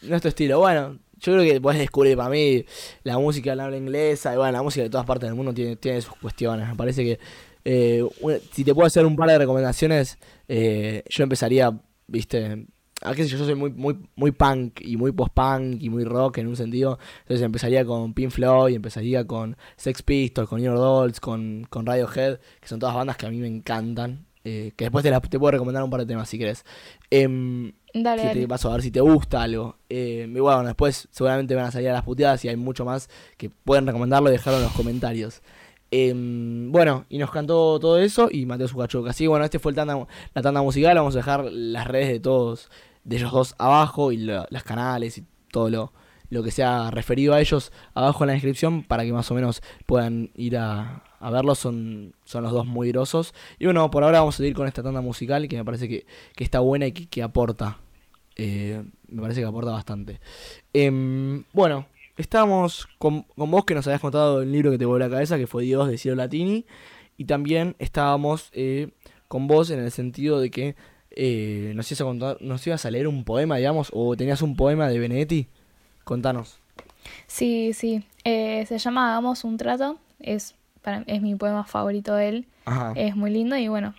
No 0.03 0.16
es 0.16 0.22
tu 0.22 0.29
estilo. 0.29 0.59
Bueno, 0.59 0.99
yo 1.18 1.33
creo 1.33 1.45
que 1.45 1.61
puedes 1.61 1.81
descubrir 1.81 2.16
para 2.16 2.31
mí 2.31 2.64
la 3.03 3.18
música 3.18 3.53
en 3.53 3.61
habla 3.61 3.77
inglesa 3.77 4.35
y 4.35 4.37
bueno, 4.37 4.53
la 4.53 4.62
música 4.62 4.83
de 4.83 4.91
todas 4.91 5.07
partes 5.07 5.29
del 5.29 5.37
mundo 5.37 5.53
tiene, 5.53 5.77
tiene 5.77 6.01
sus 6.01 6.14
cuestiones. 6.16 6.68
Me 6.68 6.74
parece 6.74 7.05
que 7.05 7.18
eh, 7.64 8.05
si 8.53 8.64
te 8.64 8.74
puedo 8.74 8.87
hacer 8.87 9.05
un 9.05 9.16
par 9.16 9.29
de 9.29 9.39
recomendaciones, 9.39 10.18
eh, 10.49 11.03
yo 11.09 11.22
empezaría, 11.24 11.79
viste, 12.07 12.66
a 13.03 13.12
yo, 13.12 13.39
soy 13.39 13.55
muy, 13.55 13.72
muy, 13.72 13.99
muy 14.14 14.31
punk 14.31 14.81
y 14.81 14.97
muy 14.97 15.12
post-punk 15.12 15.83
y 15.83 15.91
muy 15.91 16.05
rock 16.05 16.39
en 16.39 16.47
un 16.47 16.57
sentido. 16.57 16.99
Entonces 17.22 17.45
empezaría 17.45 17.85
con 17.85 18.14
Pink 18.14 18.31
Floyd, 18.31 18.74
empezaría 18.74 19.27
con 19.27 19.57
Sex 19.77 20.03
Pistols, 20.03 20.49
con 20.49 20.61
Inner 20.61 20.74
Dolls, 20.74 21.20
con, 21.20 21.66
con 21.68 21.87
Radiohead, 21.87 22.39
que 22.61 22.68
son 22.68 22.79
todas 22.79 22.95
bandas 22.95 23.16
que 23.16 23.27
a 23.27 23.31
mí 23.31 23.39
me 23.39 23.49
encantan. 23.49 24.26
Eh, 24.49 24.72
que 24.76 24.84
después 24.84 25.03
te, 25.03 25.38
puedo 25.40 25.51
recomendar 25.51 25.82
un 25.82 25.90
par 25.90 26.01
de 26.01 26.07
temas 26.07 26.28
si 26.28 26.38
querés. 26.38 26.64
Em, 27.11 27.72
Dale, 27.92 28.22
que 28.22 28.28
dale. 28.28 28.40
te 28.42 28.47
vas 28.47 28.64
a 28.64 28.68
ver 28.70 28.82
si 28.82 28.90
te 28.92 29.01
gusta 29.01 29.42
algo. 29.42 29.76
Eh, 29.88 30.26
y 30.32 30.38
bueno, 30.40 30.62
después 30.64 31.09
seguramente 31.11 31.55
van 31.57 31.64
a 31.64 31.70
salir 31.72 31.88
a 31.88 31.94
las 31.94 32.05
puteadas 32.05 32.44
y 32.44 32.49
hay 32.49 32.57
mucho 32.57 32.84
más 32.84 33.09
que 33.36 33.51
pueden 33.51 33.86
recomendarlo 33.86 34.28
y 34.28 34.32
dejarlo 34.32 34.59
en 34.59 34.64
los 34.64 34.72
comentarios. 34.72 35.42
Em, 35.90 36.70
bueno, 36.72 37.07
y 37.09 37.18
nos 37.18 37.30
cantó 37.30 37.78
todo 37.80 37.99
eso 37.99 38.28
y 38.30 38.44
Mateo 38.47 38.68
Zucachuk. 38.68 39.09
Así 39.09 39.26
bueno, 39.26 39.44
este 39.44 39.59
fue 39.59 39.72
el 39.72 39.76
tanda, 39.76 40.07
la 40.34 40.42
tanda 40.42 40.62
musical. 40.62 40.97
Vamos 40.97 41.14
a 41.14 41.18
dejar 41.18 41.44
las 41.51 41.86
redes 41.86 42.09
de 42.09 42.20
todos, 42.20 42.70
de 43.05 43.16
ellos 43.16 43.32
dos 43.32 43.55
abajo 43.59 44.12
y 44.12 44.18
lo- 44.18 44.47
las 44.51 44.62
canales 44.64 45.18
y 45.18 45.24
todo 45.51 45.70
lo, 45.70 45.92
lo 46.28 46.42
que 46.42 46.51
sea 46.51 46.90
referido 46.90 47.34
a 47.34 47.40
ellos 47.40 47.72
abajo 47.94 48.24
en 48.24 48.28
la 48.28 48.32
descripción 48.34 48.82
para 48.82 49.05
que 49.05 49.12
más 49.12 49.30
o 49.30 49.34
menos 49.34 49.62
puedan 49.86 50.30
ir 50.34 50.57
a, 50.59 51.05
a 51.21 51.31
verlos. 51.31 51.59
Son, 51.59 52.14
son 52.25 52.43
los 52.43 52.53
dos 52.53 52.67
muy 52.67 52.91
grosos. 52.91 53.35
Y 53.59 53.64
bueno, 53.64 53.91
por 53.91 54.05
ahora 54.05 54.21
vamos 54.21 54.39
a 54.39 54.47
ir 54.47 54.55
con 54.55 54.67
esta 54.67 54.83
tanda 54.83 55.01
musical 55.01 55.49
que 55.49 55.57
me 55.57 55.64
parece 55.64 55.89
que, 55.89 56.07
que 56.35 56.45
está 56.45 56.61
buena 56.61 56.87
y 56.87 56.93
que, 56.93 57.07
que 57.07 57.23
aporta. 57.23 57.79
Eh, 58.37 58.85
me 59.09 59.23
parece 59.23 59.41
que 59.41 59.47
aporta 59.47 59.71
bastante. 59.71 60.21
Em, 60.73 61.45
bueno, 61.53 61.87
estábamos 62.17 62.87
con, 62.99 63.23
con 63.23 63.51
vos 63.51 63.64
que 63.64 63.75
nos 63.75 63.87
habías 63.87 64.01
contado 64.01 64.43
el 64.43 64.53
libro 64.53 64.71
que 64.71 64.79
te 64.79 64.85
voló 64.85 64.99
la 64.99 65.11
cabeza, 65.11 65.39
que 65.39 65.47
fue 65.47 65.64
Dios 65.64 65.89
de 65.89 65.99
Cielo 65.99 66.17
Latini. 66.17 66.67
Y 67.17 67.25
también 67.25 67.77
estábamos 67.79 68.51
eh, 68.53 68.91
con 69.27 69.47
vos 69.47 69.71
en 69.71 69.81
el 69.81 69.91
sentido 69.91 70.39
de 70.39 70.51
que 70.51 70.77
eh, 71.11 71.73
nos, 71.75 71.91
ibas 71.91 72.01
a 72.03 72.05
contar, 72.05 72.37
nos 72.43 72.67
ibas 72.67 72.85
a 72.85 72.91
leer 72.91 73.09
un 73.09 73.25
poema, 73.25 73.57
digamos, 73.57 73.89
o 73.93 74.14
tenías 74.17 74.43
un 74.43 74.55
poema 74.55 74.89
de 74.89 74.99
Benedetti. 74.99 75.49
Contanos. 76.05 76.61
Sí, 77.27 77.73
sí. 77.73 78.05
Se 78.25 78.79
llama 78.79 79.12
Hagamos 79.12 79.45
un 79.45 79.57
trato. 79.57 79.99
Es, 80.21 80.55
para, 80.87 81.03
es 81.09 81.20
mi 81.20 81.34
poema 81.34 81.64
favorito 81.64 82.14
de 82.14 82.28
él. 82.28 82.49
Ajá. 82.64 82.93
Es 82.95 83.16
muy 83.16 83.30
lindo 83.30 83.57
y 83.57 83.66
bueno. 83.66 83.95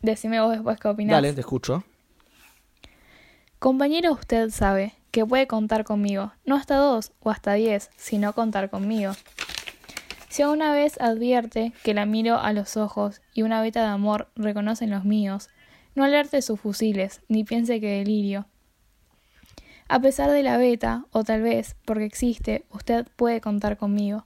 Decime 0.00 0.40
vos 0.40 0.52
después 0.52 0.80
qué 0.80 0.88
opinás. 0.88 1.12
Dale, 1.12 1.34
te 1.34 1.40
escucho. 1.40 1.84
Compañero, 3.58 4.12
usted 4.12 4.48
sabe 4.48 4.94
que 5.10 5.26
puede 5.26 5.46
contar 5.46 5.84
conmigo, 5.84 6.32
no 6.46 6.56
hasta 6.56 6.76
dos 6.76 7.12
o 7.20 7.30
hasta 7.30 7.52
diez, 7.52 7.90
sino 7.96 8.32
contar 8.32 8.70
conmigo. 8.70 9.12
Si 10.30 10.42
una 10.44 10.72
vez 10.72 10.98
advierte 11.00 11.74
que 11.82 11.92
la 11.92 12.06
miro 12.06 12.38
a 12.38 12.54
los 12.54 12.78
ojos 12.78 13.20
y 13.34 13.42
una 13.42 13.60
veta 13.60 13.82
de 13.82 13.88
amor 13.88 14.30
reconoce 14.36 14.84
en 14.84 14.90
los 14.90 15.04
míos, 15.04 15.50
no 15.94 16.04
alerte 16.04 16.40
sus 16.40 16.58
fusiles, 16.58 17.20
ni 17.28 17.44
piense 17.44 17.80
que 17.80 17.98
delirio. 17.98 18.46
A 19.88 20.00
pesar 20.00 20.30
de 20.30 20.42
la 20.42 20.56
beta, 20.56 21.04
o 21.10 21.24
tal 21.24 21.42
vez 21.42 21.76
porque 21.84 22.04
existe, 22.04 22.64
usted 22.70 23.06
puede 23.16 23.42
contar 23.42 23.76
conmigo. 23.76 24.24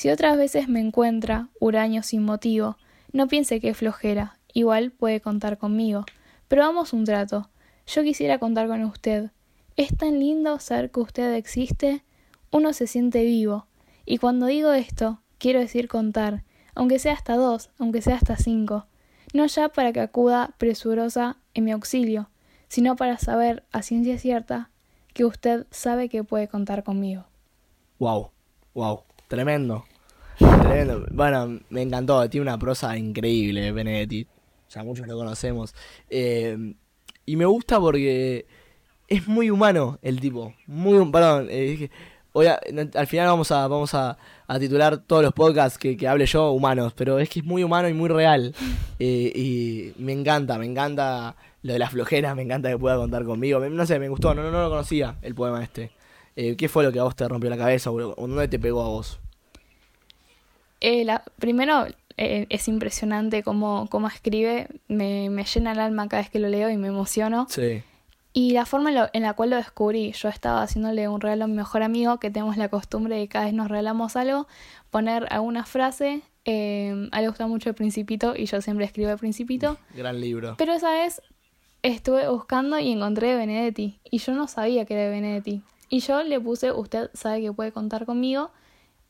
Si 0.00 0.08
otras 0.08 0.38
veces 0.38 0.66
me 0.66 0.80
encuentra 0.80 1.50
huraño 1.60 2.02
sin 2.02 2.22
motivo, 2.22 2.78
no 3.12 3.28
piense 3.28 3.60
que 3.60 3.68
es 3.68 3.76
flojera, 3.76 4.38
igual 4.54 4.92
puede 4.92 5.20
contar 5.20 5.58
conmigo. 5.58 6.06
Pero 6.48 6.62
vamos 6.62 6.94
un 6.94 7.04
trato. 7.04 7.50
Yo 7.86 8.02
quisiera 8.02 8.38
contar 8.38 8.66
con 8.66 8.82
usted. 8.84 9.30
Es 9.76 9.94
tan 9.94 10.18
lindo 10.18 10.58
saber 10.58 10.90
que 10.90 11.00
usted 11.00 11.34
existe, 11.34 12.02
uno 12.50 12.72
se 12.72 12.86
siente 12.86 13.24
vivo. 13.24 13.66
Y 14.06 14.16
cuando 14.16 14.46
digo 14.46 14.72
esto, 14.72 15.20
quiero 15.36 15.60
decir 15.60 15.86
contar, 15.86 16.44
aunque 16.74 16.98
sea 16.98 17.12
hasta 17.12 17.36
dos, 17.36 17.68
aunque 17.78 18.00
sea 18.00 18.16
hasta 18.16 18.36
cinco. 18.36 18.86
No 19.34 19.44
ya 19.44 19.68
para 19.68 19.92
que 19.92 20.00
acuda 20.00 20.54
presurosa 20.56 21.36
en 21.52 21.64
mi 21.64 21.72
auxilio, 21.72 22.30
sino 22.68 22.96
para 22.96 23.18
saber 23.18 23.64
a 23.70 23.82
ciencia 23.82 24.18
cierta 24.18 24.70
que 25.12 25.26
usted 25.26 25.66
sabe 25.70 26.08
que 26.08 26.24
puede 26.24 26.48
contar 26.48 26.84
conmigo. 26.84 27.26
Wow, 27.98 28.30
wow, 28.72 29.02
tremendo. 29.28 29.84
Tremendo. 30.60 31.06
Bueno, 31.10 31.60
me 31.70 31.82
encantó, 31.82 32.28
tiene 32.28 32.42
una 32.42 32.58
prosa 32.58 32.96
increíble 32.96 33.72
Benedetti. 33.72 34.26
Ya 34.70 34.82
muchos 34.84 35.06
lo 35.06 35.16
conocemos. 35.16 35.74
Eh, 36.08 36.74
y 37.26 37.36
me 37.36 37.44
gusta 37.44 37.80
porque 37.80 38.46
es 39.08 39.26
muy 39.26 39.50
humano 39.50 39.98
el 40.02 40.20
tipo. 40.20 40.54
Muy, 40.66 41.10
perdón, 41.10 41.46
eh, 41.50 41.90
Hoy 42.32 42.46
a- 42.46 42.60
al 42.94 43.06
final 43.08 43.26
vamos 43.26 43.50
a 43.50 43.66
vamos 43.66 43.92
a, 43.92 44.16
a 44.46 44.58
titular 44.60 44.98
todos 44.98 45.24
los 45.24 45.32
podcasts 45.32 45.76
que, 45.76 45.96
que 45.96 46.06
hable 46.06 46.26
yo 46.26 46.52
humanos, 46.52 46.92
pero 46.94 47.18
es 47.18 47.28
que 47.28 47.40
es 47.40 47.44
muy 47.44 47.64
humano 47.64 47.88
y 47.88 47.94
muy 47.94 48.08
real. 48.08 48.54
Eh, 49.02 49.32
y 49.34 49.94
me 50.02 50.12
encanta, 50.12 50.58
me 50.58 50.66
encanta 50.66 51.34
lo 51.62 51.72
de 51.72 51.78
las 51.78 51.90
flojeras, 51.90 52.36
me 52.36 52.42
encanta 52.42 52.68
que 52.68 52.76
pueda 52.76 52.96
contar 52.98 53.24
conmigo. 53.24 53.58
No 53.58 53.86
sé, 53.86 53.98
me 53.98 54.10
gustó, 54.10 54.34
no, 54.34 54.42
no, 54.42 54.50
no 54.50 54.60
lo 54.64 54.68
conocía 54.68 55.16
el 55.22 55.34
poema 55.34 55.62
este. 55.64 55.90
Eh, 56.36 56.54
¿Qué 56.54 56.68
fue 56.68 56.84
lo 56.84 56.92
que 56.92 56.98
a 57.00 57.04
vos 57.04 57.16
te 57.16 57.26
rompió 57.26 57.48
la 57.48 57.56
cabeza 57.56 57.90
o, 57.90 57.94
o 57.96 58.26
dónde 58.28 58.46
te 58.48 58.58
pegó 58.58 58.82
a 58.84 58.88
vos? 58.88 59.18
Eh, 60.80 61.04
la- 61.04 61.22
primero, 61.38 61.86
eh, 62.16 62.46
es 62.50 62.68
impresionante 62.68 63.42
cómo, 63.42 63.86
cómo 63.90 64.08
escribe, 64.08 64.68
me, 64.88 65.30
me 65.30 65.44
llena 65.44 65.72
el 65.72 65.80
alma 65.80 66.08
cada 66.08 66.22
vez 66.22 66.30
que 66.30 66.38
lo 66.38 66.48
leo 66.48 66.70
y 66.70 66.76
me 66.76 66.88
emociono. 66.88 67.46
Sí, 67.48 67.82
Y 68.32 68.52
la 68.52 68.64
forma 68.64 68.90
en, 68.90 68.96
lo- 68.96 69.08
en 69.12 69.22
la 69.22 69.32
cual 69.34 69.50
lo 69.50 69.56
descubrí, 69.56 70.12
yo 70.12 70.28
estaba 70.28 70.62
haciéndole 70.62 71.08
un 71.08 71.20
regalo 71.20 71.44
a 71.44 71.48
mi 71.48 71.54
mejor 71.54 71.82
amigo, 71.82 72.18
que 72.18 72.30
tenemos 72.30 72.56
la 72.56 72.68
costumbre 72.68 73.16
de 73.16 73.26
cada 73.28 73.46
vez 73.46 73.54
nos 73.54 73.68
regalamos 73.68 74.14
algo, 74.16 74.46
poner 74.90 75.26
alguna 75.30 75.64
frase, 75.64 76.22
eh, 76.44 77.08
a 77.12 77.18
él 77.18 77.22
le 77.24 77.28
gusta 77.28 77.46
mucho 77.46 77.68
el 77.70 77.74
principito 77.74 78.34
y 78.36 78.46
yo 78.46 78.60
siempre 78.62 78.84
escribo 78.86 79.10
el 79.10 79.18
principito, 79.18 79.76
gran 79.94 80.20
libro. 80.20 80.54
pero 80.58 80.72
esa 80.74 80.90
vez 80.92 81.20
estuve 81.82 82.28
buscando 82.28 82.78
y 82.78 82.92
encontré 82.92 83.34
Benedetti, 83.36 83.98
y 84.10 84.18
yo 84.18 84.32
no 84.34 84.46
sabía 84.48 84.84
que 84.84 84.94
era 84.94 85.04
de 85.04 85.10
Benedetti. 85.10 85.62
Y 85.88 86.00
yo 86.00 86.22
le 86.22 86.38
puse, 86.38 86.70
usted 86.72 87.10
sabe 87.14 87.40
que 87.42 87.52
puede 87.52 87.72
contar 87.72 88.06
conmigo, 88.06 88.52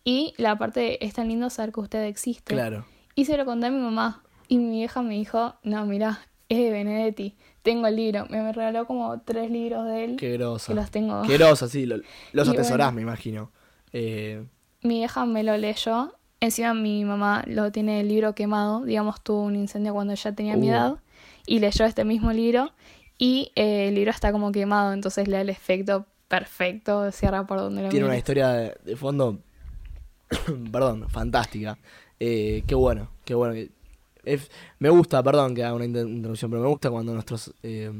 y 0.04 0.34
la 0.38 0.56
parte 0.56 0.80
de, 0.80 0.98
es 1.00 1.14
tan 1.14 1.28
lindo 1.28 1.50
saber 1.50 1.72
que 1.72 1.80
usted 1.80 2.04
existe. 2.04 2.54
Claro. 2.54 2.84
Y 3.14 3.24
se 3.26 3.36
lo 3.36 3.44
conté 3.44 3.66
a 3.66 3.70
mi 3.70 3.80
mamá. 3.80 4.22
Y 4.48 4.58
mi 4.58 4.78
vieja 4.78 5.02
me 5.02 5.14
dijo, 5.14 5.54
no, 5.62 5.84
mira, 5.86 6.20
es 6.48 6.58
de 6.58 6.70
Benedetti. 6.70 7.36
Tengo 7.62 7.86
el 7.86 7.96
libro. 7.96 8.26
Me, 8.30 8.52
regaló 8.52 8.86
como 8.86 9.20
tres 9.20 9.50
libros 9.50 9.84
de 9.86 10.04
él. 10.04 10.16
Qué 10.16 10.32
grosa. 10.32 10.68
que 10.72 10.74
los 10.74 10.90
tengo. 10.90 11.22
Qué 11.22 11.36
grosa, 11.36 11.68
sí. 11.68 11.86
lo- 11.86 11.98
los 12.32 12.48
Y 12.48 12.50
atesorás, 12.50 12.88
bueno. 12.88 12.96
me 12.96 13.02
imagino. 13.02 13.52
Eh, 13.92 14.44
Mi 14.82 14.96
vieja 14.98 15.24
me 15.26 15.42
lo 15.44 15.56
leyó. 15.56 16.14
Encima 16.40 16.72
mi 16.72 17.04
mamá 17.04 17.44
lo 17.46 17.70
tiene 17.70 18.00
el 18.00 18.08
libro 18.08 18.34
quemado. 18.34 18.84
Digamos, 18.84 19.20
tuvo 19.22 19.42
un 19.42 19.54
incendio 19.56 19.92
cuando 19.92 20.14
ya 20.14 20.32
tenía 20.32 20.56
mi 20.56 20.68
Uh. 20.68 20.72
edad. 20.72 20.94
Y 21.46 21.58
leyó 21.60 21.84
este 21.84 22.04
mismo 22.04 22.32
libro. 22.32 22.72
Y 23.18 23.52
eh, 23.54 23.88
el 23.88 23.94
libro 23.94 24.10
está 24.10 24.32
como 24.32 24.50
quemado. 24.50 24.92
Entonces 24.94 25.28
le 25.28 25.36
da 25.36 25.42
el 25.42 25.50
efecto 25.50 26.06
perfecto. 26.28 27.12
Cierra 27.12 27.46
por 27.46 27.58
donde 27.58 27.82
lo 27.82 27.88
tiene 27.90 28.06
una 28.06 28.16
historia 28.16 28.48
de, 28.48 28.74
de 28.84 28.96
fondo, 28.96 29.38
perdón, 30.72 31.08
fantástica. 31.08 31.78
Eh, 32.18 32.62
qué 32.66 32.74
bueno, 32.74 33.10
qué 33.24 33.34
bueno. 33.34 33.54
me 34.78 34.90
gusta, 34.90 35.22
perdón 35.22 35.54
que 35.54 35.64
haga 35.64 35.74
una 35.74 35.84
interrupción, 35.86 36.50
pero 36.50 36.62
me 36.62 36.68
gusta 36.68 36.90
cuando 36.90 37.12
nuestros, 37.14 37.52
eh, 37.62 37.90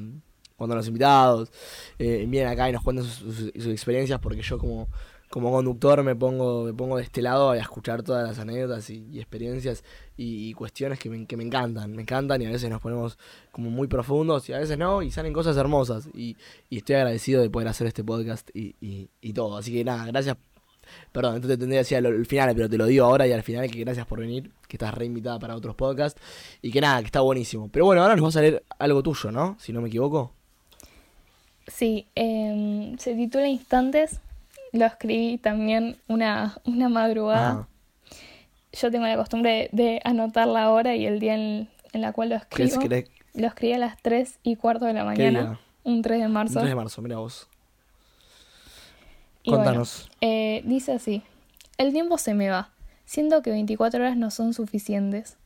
cuando 0.56 0.76
los 0.76 0.86
invitados 0.86 1.50
eh, 1.98 2.26
vienen 2.28 2.52
acá 2.52 2.68
y 2.68 2.72
nos 2.72 2.82
cuentan 2.82 3.06
sus, 3.06 3.50
experiencias, 3.54 4.20
porque 4.20 4.42
yo 4.42 4.58
como, 4.58 4.88
como 5.30 5.50
conductor 5.50 6.02
me 6.04 6.14
pongo, 6.14 6.64
me 6.64 6.74
pongo 6.74 6.98
de 6.98 7.04
este 7.04 7.22
lado 7.22 7.50
a 7.50 7.58
escuchar 7.58 8.02
todas 8.02 8.28
las 8.28 8.38
anécdotas 8.38 8.90
y, 8.90 9.18
experiencias 9.18 9.82
y, 10.16 10.52
cuestiones 10.52 10.98
que 10.98 11.08
me, 11.08 11.26
que 11.26 11.36
me 11.36 11.44
encantan, 11.44 11.90
me 11.92 12.02
encantan 12.02 12.42
y 12.42 12.46
a 12.46 12.50
veces 12.50 12.68
nos 12.70 12.80
ponemos 12.80 13.18
como 13.50 13.70
muy 13.70 13.88
profundos 13.88 14.48
y 14.50 14.52
a 14.52 14.58
veces 14.58 14.76
no, 14.76 15.02
y 15.02 15.10
salen 15.10 15.32
cosas 15.32 15.56
hermosas. 15.56 16.08
Y, 16.14 16.36
y 16.68 16.78
estoy 16.78 16.96
agradecido 16.96 17.40
de 17.42 17.50
poder 17.50 17.68
hacer 17.68 17.86
este 17.86 18.04
podcast 18.04 18.50
y, 18.54 18.76
y 19.20 19.32
todo. 19.32 19.56
Así 19.56 19.72
que 19.72 19.82
nada, 19.82 20.04
gracias. 20.06 20.36
Perdón, 21.12 21.36
entonces 21.36 21.58
tendría 21.58 21.78
que 21.78 21.84
decir 21.84 21.98
al 21.98 22.06
al 22.06 22.26
final, 22.26 22.54
pero 22.54 22.68
te 22.68 22.76
lo 22.78 22.86
digo 22.86 23.04
ahora 23.06 23.26
y 23.26 23.32
al 23.32 23.42
final 23.42 23.70
que 23.70 23.80
gracias 23.80 24.06
por 24.06 24.20
venir, 24.20 24.50
que 24.68 24.76
estás 24.76 24.94
reinvitada 24.94 25.38
para 25.38 25.56
otros 25.56 25.74
podcasts 25.74 26.20
y 26.62 26.70
que 26.70 26.80
nada, 26.80 27.00
que 27.00 27.06
está 27.06 27.20
buenísimo. 27.20 27.68
Pero 27.72 27.84
bueno, 27.86 28.02
ahora 28.02 28.14
nos 28.16 28.24
vas 28.24 28.36
a 28.36 28.40
leer 28.42 28.62
algo 28.78 29.02
tuyo, 29.02 29.30
¿no? 29.32 29.56
Si 29.58 29.72
no 29.72 29.80
me 29.80 29.88
equivoco. 29.88 30.32
Sí, 31.66 32.06
em, 32.14 32.96
se 32.98 33.14
titula 33.14 33.46
Instantes. 33.48 34.20
Lo 34.72 34.86
escribí 34.86 35.38
también 35.38 35.96
una, 36.08 36.56
una 36.64 36.88
madrugada. 36.88 37.66
Ah, 37.66 37.68
Yo 38.72 38.90
tengo 38.90 39.06
la 39.06 39.16
costumbre 39.16 39.68
de, 39.72 39.82
de 39.84 40.00
anotar 40.04 40.46
la 40.46 40.70
hora 40.70 40.94
y 40.94 41.06
el 41.06 41.18
día 41.18 41.34
en, 41.34 41.68
en 41.92 42.00
la 42.00 42.12
cual 42.12 42.28
lo 42.30 42.36
¿qué 42.50 42.62
es- 42.64 42.72
escribo. 42.72 42.88
querés- 42.94 43.10
Lo 43.34 43.46
escribí 43.48 43.72
a 43.74 43.78
las 43.78 43.96
3 44.02 44.38
y 44.44 44.56
cuarto 44.56 44.84
de 44.84 44.92
la 44.92 45.00
qué 45.14 45.30
mañana, 45.30 45.60
un 45.84 46.02
3 46.02 46.20
de 46.20 46.26
Un 46.26 46.32
marzo. 46.32 46.54
3 46.60 46.68
de 46.68 46.74
marzo, 46.76 47.02
mira 47.02 47.18
vos. 47.18 47.48
Y 49.42 49.50
bueno, 49.50 49.64
Contanos. 49.64 50.10
eh, 50.20 50.62
dice 50.64 50.92
así, 50.92 51.22
el 51.78 51.92
tiempo 51.92 52.18
se 52.18 52.34
me 52.34 52.50
va, 52.50 52.70
siento 53.04 53.42
que 53.42 53.50
24 53.50 54.00
horas 54.00 54.16
no 54.16 54.30
son 54.30 54.52
suficientes. 54.54 55.36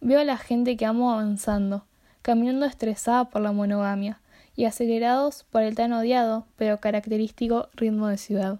Veo 0.00 0.20
a 0.20 0.24
la 0.24 0.36
gente 0.36 0.76
que 0.76 0.84
amo 0.86 1.12
avanzando, 1.12 1.84
caminando 2.22 2.66
estresada 2.66 3.30
por 3.30 3.42
la 3.42 3.52
monogamia 3.52 4.20
y 4.56 4.64
acelerados 4.64 5.44
por 5.50 5.62
el 5.62 5.74
tan 5.74 5.92
odiado 5.92 6.46
pero 6.56 6.78
característico 6.80 7.68
ritmo 7.74 8.08
de 8.08 8.18
ciudad. 8.18 8.58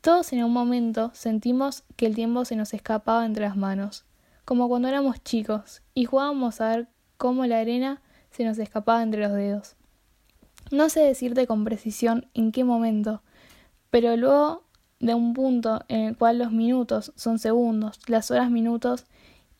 Todos 0.00 0.32
en 0.34 0.44
un 0.44 0.52
momento 0.52 1.10
sentimos 1.14 1.82
que 1.96 2.06
el 2.06 2.14
tiempo 2.14 2.44
se 2.44 2.56
nos 2.56 2.74
escapaba 2.74 3.24
entre 3.24 3.46
las 3.46 3.56
manos, 3.56 4.04
como 4.44 4.68
cuando 4.68 4.88
éramos 4.88 5.22
chicos 5.24 5.80
y 5.94 6.04
jugábamos 6.04 6.60
a 6.60 6.68
ver 6.68 6.88
cómo 7.16 7.46
la 7.46 7.58
arena 7.60 8.02
se 8.30 8.44
nos 8.44 8.58
escapaba 8.58 9.02
entre 9.02 9.22
los 9.22 9.32
dedos. 9.32 9.76
No 10.70 10.90
sé 10.90 11.00
decirte 11.00 11.46
con 11.46 11.64
precisión 11.64 12.26
en 12.34 12.52
qué 12.52 12.64
momento, 12.64 13.22
pero 13.94 14.16
luego 14.16 14.64
de 14.98 15.14
un 15.14 15.34
punto 15.34 15.84
en 15.86 16.00
el 16.00 16.16
cual 16.16 16.40
los 16.40 16.50
minutos 16.50 17.12
son 17.14 17.38
segundos, 17.38 18.00
las 18.08 18.32
horas 18.32 18.50
minutos 18.50 19.04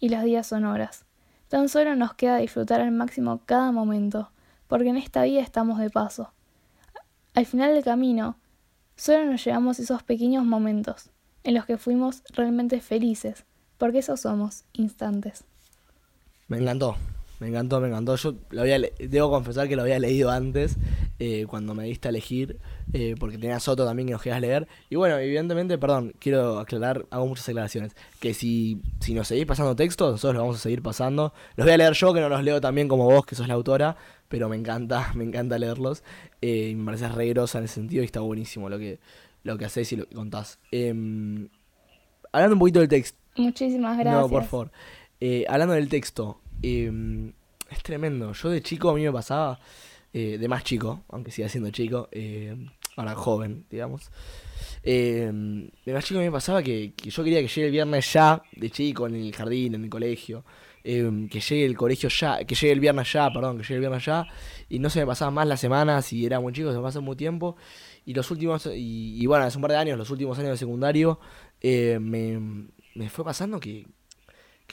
y 0.01 0.09
los 0.09 0.24
días 0.24 0.49
son 0.49 0.64
horas. 0.64 1.05
Tan 1.47 1.68
solo 1.68 1.95
nos 1.95 2.14
queda 2.14 2.39
disfrutar 2.39 2.80
al 2.80 2.91
máximo 2.91 3.43
cada 3.47 3.70
momento, 3.70 4.32
porque 4.66 4.89
en 4.89 4.97
esta 4.97 5.22
vida 5.22 5.41
estamos 5.41 5.78
de 5.78 5.89
paso. 5.89 6.32
Al 7.35 7.47
final 7.47 7.74
del 7.74 7.85
camino, 7.85 8.37
solo 8.97 9.24
nos 9.24 9.45
llevamos 9.45 9.78
esos 9.78 10.03
pequeños 10.03 10.45
momentos 10.45 11.11
en 11.45 11.55
los 11.55 11.64
que 11.64 11.78
fuimos 11.78 12.24
realmente 12.30 12.80
felices, 12.80 13.45
porque 13.78 13.99
esos 13.99 14.22
somos 14.22 14.64
instantes. 14.72 15.45
Me 16.49 16.59
encantó, 16.59 16.97
me 17.41 17.49
encantó, 17.49 17.80
me 17.80 17.89
encantó. 17.89 18.16
Yo 18.16 18.35
lo 18.51 18.62
había 18.62 18.78
debo 18.99 19.30
confesar 19.30 19.68
que 19.68 19.76
lo 19.76 19.82
había 19.82 19.99
leído 19.99 20.30
antes, 20.30 20.76
eh, 21.18 21.47
cuando 21.49 21.74
me 21.74 21.85
diste 21.85 22.09
a 22.09 22.11
elegir, 22.11 22.59
eh, 22.93 23.16
porque 23.18 23.39
tenías 23.39 23.66
otro 23.68 23.85
también 23.85 24.07
que 24.07 24.12
nos 24.12 24.22
querías 24.22 24.41
leer. 24.41 24.68
Y 24.89 24.97
bueno, 24.97 25.18
evidentemente, 25.18 25.76
perdón, 25.78 26.14
quiero 26.18 26.59
aclarar, 26.59 27.07
hago 27.11 27.26
muchas 27.26 27.49
aclaraciones. 27.49 27.95
Que 28.20 28.35
si, 28.35 28.80
si 29.01 29.14
nos 29.14 29.28
seguís 29.28 29.47
pasando 29.47 29.74
textos, 29.74 30.12
nosotros 30.12 30.35
los 30.35 30.43
vamos 30.43 30.57
a 30.57 30.61
seguir 30.61 30.82
pasando. 30.82 31.32
Los 31.57 31.66
voy 31.66 31.74
a 31.74 31.78
leer 31.78 31.93
yo, 31.95 32.14
que 32.14 32.20
no 32.20 32.28
los 32.28 32.43
leo 32.45 32.61
también 32.61 32.89
como 32.89 33.05
vos, 33.05 33.26
que 33.26 33.35
sos 33.35 33.49
la 33.49 33.55
autora, 33.55 33.97
pero 34.28 34.49
me 34.49 34.57
encanta, 34.57 35.12
me 35.14 35.24
encanta 35.24 35.59
leerlos. 35.59 36.03
Eh, 36.41 36.70
y 36.70 36.74
me 36.74 36.85
parece 36.87 37.09
re 37.09 37.28
grosa 37.28 37.59
en 37.59 37.64
ese 37.64 37.74
sentido 37.74 38.03
y 38.03 38.07
está 38.07 38.20
buenísimo 38.20 38.68
lo 38.68 38.78
que, 38.78 39.01
lo 39.43 39.59
que 39.59 39.64
hacés 39.64 39.93
y 39.93 39.97
lo 39.97 40.07
que 40.07 40.14
contás. 40.14 40.59
Em, 40.70 41.49
hablando 42.32 42.55
un 42.55 42.61
poquito 42.61 42.80
del 42.80 42.89
texto. 42.89 43.18
Muchísimas 43.37 43.99
gracias. 43.99 44.22
No, 44.22 44.28
por 44.28 44.45
favor. 44.45 44.70
Eh, 45.20 45.45
hablando 45.49 45.74
del 45.74 45.89
texto, 45.89 46.41
eh, 46.65 47.33
es 47.71 47.83
tremendo. 47.83 48.33
Yo 48.33 48.51
de 48.51 48.62
chico 48.62 48.91
a 48.91 48.95
mí 48.95 49.03
me 49.03 49.12
pasaba, 49.12 49.59
eh, 50.12 50.39
de 50.39 50.49
más 50.49 50.65
chico, 50.65 51.03
aunque 51.09 51.31
siga 51.31 51.49
siendo 51.49 51.71
chico, 51.71 52.09
eh, 52.12 52.55
ahora 52.97 53.15
joven, 53.15 53.65
digamos. 53.71 54.11
eh, 54.83 55.31
de 55.85 55.93
más 55.93 56.05
chico 56.05 56.19
a 56.19 56.23
mí 56.23 56.27
me 56.29 56.33
pasaba 56.33 56.62
que, 56.62 56.93
que 56.95 57.11
yo 57.11 57.25
quería 57.25 57.41
que 57.41 57.49
llegue 57.49 57.67
el 57.67 57.73
viernes 57.73 58.12
ya, 58.12 58.43
de 58.53 58.71
chico, 58.71 59.07
en 59.07 59.15
el 59.17 59.35
jardín, 59.35 59.75
en 59.75 59.85
el 59.85 59.91
colegio. 59.91 60.45
que 60.83 61.41
llegue 61.41 61.65
el 61.65 61.77
colegio 61.77 62.09
ya, 62.11 62.45
que 62.45 62.55
llegue 62.55 62.73
el 62.73 62.81
viernes 62.81 63.11
ya, 63.12 63.31
perdón, 63.33 63.57
que 63.57 63.62
llegue 63.62 63.75
el 63.77 63.81
viernes 63.81 64.05
ya. 64.05 64.27
Y 64.69 64.79
no 64.79 64.91
se 64.91 65.01
me 65.01 65.07
pasaban 65.07 65.35
más 65.35 65.47
las 65.49 65.61
semanas 65.61 66.12
y 66.12 66.27
era 66.27 66.41
muy 66.41 66.53
chico, 66.53 66.71
se 66.71 66.77
me 66.77 66.83
pasó 66.83 67.01
muy 67.03 67.17
tiempo. 67.17 67.57
Y 68.05 68.12
los 68.15 68.31
últimos, 68.31 68.67
y, 68.67 69.17
y 69.23 69.27
bueno, 69.27 69.45
hace 69.47 69.57
un 69.59 69.62
par 69.62 69.71
de 69.73 69.79
años, 69.79 69.97
los 69.99 70.11
últimos 70.11 70.39
años 70.39 70.51
de 70.53 70.57
secundario, 70.59 71.19
eh, 71.62 71.99
me, 72.01 72.69
me 72.95 73.09
fue 73.09 73.25
pasando 73.25 73.59
que, 73.61 73.87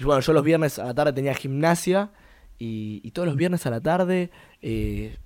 que, 0.02 0.06
bueno, 0.08 0.22
yo 0.22 0.34
los 0.34 0.44
viernes 0.44 0.80
a 0.80 0.86
la 0.86 0.94
tarde 0.94 1.14
tenía 1.14 1.34
gimnasia 1.34 2.12
y, 2.60 3.02
y 3.04 3.12
todos 3.12 3.28
los 3.28 3.36
viernes 3.38 3.66
a 3.66 3.70
la 3.70 3.82
tarde 3.82 4.30
eh, 4.62 5.18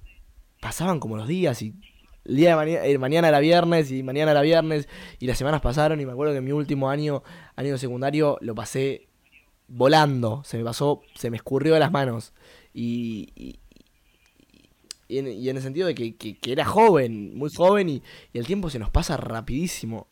pasaban 0.61 0.99
como 0.99 1.17
los 1.17 1.27
días 1.27 1.61
y 1.61 1.73
el 2.25 2.35
día 2.37 2.49
de 2.51 2.55
mañana, 2.55 2.85
eh, 2.85 2.97
mañana 2.97 3.27
era 3.27 3.39
viernes 3.39 3.91
y 3.91 4.01
mañana 4.03 4.31
era 4.31 4.41
viernes 4.41 4.87
y 5.19 5.27
las 5.27 5.37
semanas 5.37 5.61
pasaron 5.61 5.99
y 6.01 6.05
me 6.05 6.11
acuerdo 6.11 6.33
que 6.33 6.41
mi 6.41 6.51
último 6.51 6.89
año, 6.89 7.23
año 7.55 7.71
de 7.73 7.77
secundario, 7.77 8.37
lo 8.41 8.55
pasé 8.55 9.07
volando, 9.67 10.41
se 10.43 10.57
me 10.57 10.63
pasó, 10.63 11.01
se 11.15 11.29
me 11.29 11.37
escurrió 11.37 11.73
de 11.75 11.79
las 11.79 11.91
manos. 11.91 12.33
Y, 12.73 13.29
y, 13.35 13.59
y 15.07 15.19
en, 15.19 15.27
y 15.27 15.49
el 15.49 15.61
sentido 15.61 15.87
de 15.87 15.93
que, 15.95 16.15
que- 16.15 16.37
era 16.51 16.65
joven, 16.65 17.35
muy 17.37 17.49
joven 17.53 17.89
y, 17.89 18.01
y 18.33 18.39
el 18.39 18.45
tiempo 18.47 18.69
se 18.69 18.79
nos 18.79 18.89
pasa 18.89 19.17
rapidísimo, 19.17 20.07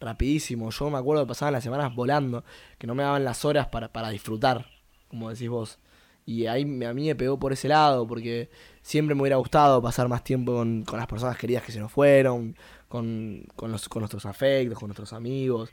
rapidísimo. 0.00 0.70
Yo 0.70 0.90
me 0.90 0.98
acuerdo 0.98 1.24
que 1.24 1.28
pasaban 1.28 1.52
las 1.54 1.64
semanas 1.64 1.94
volando, 1.94 2.44
que 2.78 2.86
no 2.86 2.94
me 2.94 3.02
daban 3.02 3.24
las 3.24 3.44
horas 3.44 3.68
para, 3.68 3.92
para 3.92 4.10
disfrutar, 4.10 4.66
como 5.08 5.30
decís 5.30 5.48
vos. 5.48 5.78
Y 6.24 6.46
ahí 6.46 6.62
a 6.62 6.92
mí 6.92 7.06
me 7.06 7.14
pegó 7.14 7.38
por 7.38 7.52
ese 7.52 7.68
lado, 7.68 8.06
porque 8.06 8.50
siempre 8.82 9.14
me 9.14 9.22
hubiera 9.22 9.36
gustado 9.36 9.80
pasar 9.80 10.08
más 10.08 10.24
tiempo 10.24 10.54
con, 10.54 10.82
con 10.84 10.98
las 10.98 11.06
personas 11.06 11.36
queridas 11.38 11.62
que 11.62 11.70
se 11.72 11.78
nos 11.78 11.92
fueron, 11.92 12.56
con, 12.88 13.46
con, 13.54 13.70
los- 13.70 13.88
con 13.88 14.00
nuestros 14.00 14.26
afectos, 14.26 14.78
con 14.78 14.88
nuestros 14.88 15.12
amigos. 15.12 15.70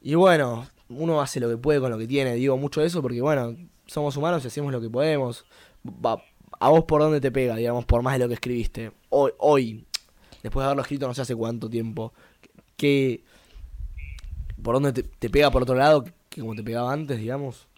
Y 0.00 0.14
bueno, 0.14 0.66
uno 0.88 1.20
hace 1.20 1.40
lo 1.40 1.48
que 1.48 1.56
puede 1.56 1.80
con 1.80 1.90
lo 1.90 1.98
que 1.98 2.06
tiene. 2.06 2.34
Digo 2.34 2.56
mucho 2.56 2.82
eso 2.82 3.02
porque, 3.02 3.20
bueno, 3.20 3.56
somos 3.86 4.16
humanos 4.16 4.44
y 4.44 4.48
hacemos 4.48 4.72
lo 4.72 4.80
que 4.80 4.90
podemos. 4.90 5.44
Va, 5.86 6.22
¿A 6.60 6.68
vos 6.68 6.84
por 6.84 7.00
dónde 7.00 7.20
te 7.20 7.32
pega, 7.32 7.56
digamos, 7.56 7.84
por 7.84 8.02
más 8.02 8.14
de 8.14 8.18
lo 8.20 8.28
que 8.28 8.34
escribiste? 8.34 8.92
Hoy, 9.10 9.32
hoy 9.38 9.84
después 10.42 10.62
de 10.62 10.66
haberlo 10.66 10.82
escrito 10.82 11.06
no 11.06 11.14
sé 11.14 11.22
hace 11.22 11.34
cuánto 11.36 11.68
tiempo. 11.68 12.12
¿Qué, 12.82 13.22
¿Por 14.60 14.74
dónde 14.74 14.92
te, 14.92 15.04
te 15.04 15.30
pega 15.30 15.52
por 15.52 15.62
otro 15.62 15.76
lado 15.76 16.02
que 16.28 16.40
como 16.40 16.56
te 16.56 16.64
pegaba 16.64 16.92
antes, 16.92 17.16
digamos? 17.16 17.68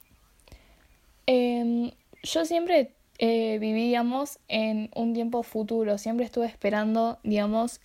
Em, 1.26 1.90
yo 2.22 2.46
siempre 2.46 2.94
eh, 3.18 3.58
viví, 3.58 3.84
digamos, 3.84 4.38
en 4.48 4.88
un 4.94 5.12
tiempo 5.12 5.42
futuro. 5.42 5.98
Siempre 5.98 6.24
estuve 6.24 6.46
esperando, 6.46 7.18
digamos, 7.22 7.82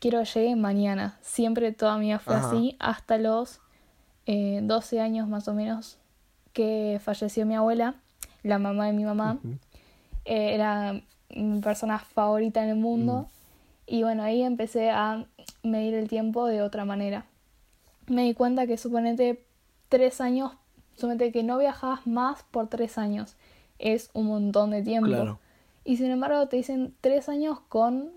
quiero 0.00 0.18
que 0.24 0.40
llegue 0.40 0.56
mañana. 0.56 1.16
Siempre 1.22 1.70
toda 1.70 1.98
mi 1.98 2.06
vida 2.06 2.18
fue 2.18 2.34
Ajá. 2.34 2.48
así, 2.48 2.74
hasta 2.80 3.16
los 3.16 3.60
eh, 4.26 4.58
12 4.60 4.98
años 4.98 5.28
más 5.28 5.46
o 5.46 5.54
menos 5.54 5.98
que 6.52 6.98
falleció 7.00 7.46
mi 7.46 7.54
abuela, 7.54 7.94
la 8.42 8.58
mamá 8.58 8.86
de 8.86 8.92
mi 8.92 9.04
mamá. 9.04 9.38
Eh, 10.24 10.54
era 10.54 11.00
mi 11.30 11.60
persona 11.60 12.00
favorita 12.00 12.60
en 12.64 12.70
el 12.70 12.76
mundo. 12.76 13.28
Y 13.86 14.02
bueno, 14.02 14.22
ahí 14.22 14.42
empecé 14.42 14.90
a 14.90 15.26
medir 15.62 15.94
el 15.94 16.08
tiempo 16.08 16.46
de 16.46 16.62
otra 16.62 16.84
manera. 16.84 17.26
Me 18.08 18.24
di 18.24 18.34
cuenta 18.34 18.66
que 18.66 18.76
suponete 18.78 19.44
tres 19.88 20.20
años, 20.20 20.52
suponete 20.96 21.30
que 21.32 21.42
no 21.42 21.58
viajabas 21.58 22.06
más 22.06 22.42
por 22.50 22.68
tres 22.68 22.98
años. 22.98 23.36
Es 23.78 24.10
un 24.12 24.26
montón 24.26 24.70
de 24.70 24.82
tiempo. 24.82 25.08
Claro. 25.08 25.38
Y 25.84 25.98
sin 25.98 26.10
embargo 26.10 26.46
te 26.48 26.56
dicen 26.56 26.94
tres 27.00 27.28
años 27.28 27.60
con 27.68 28.10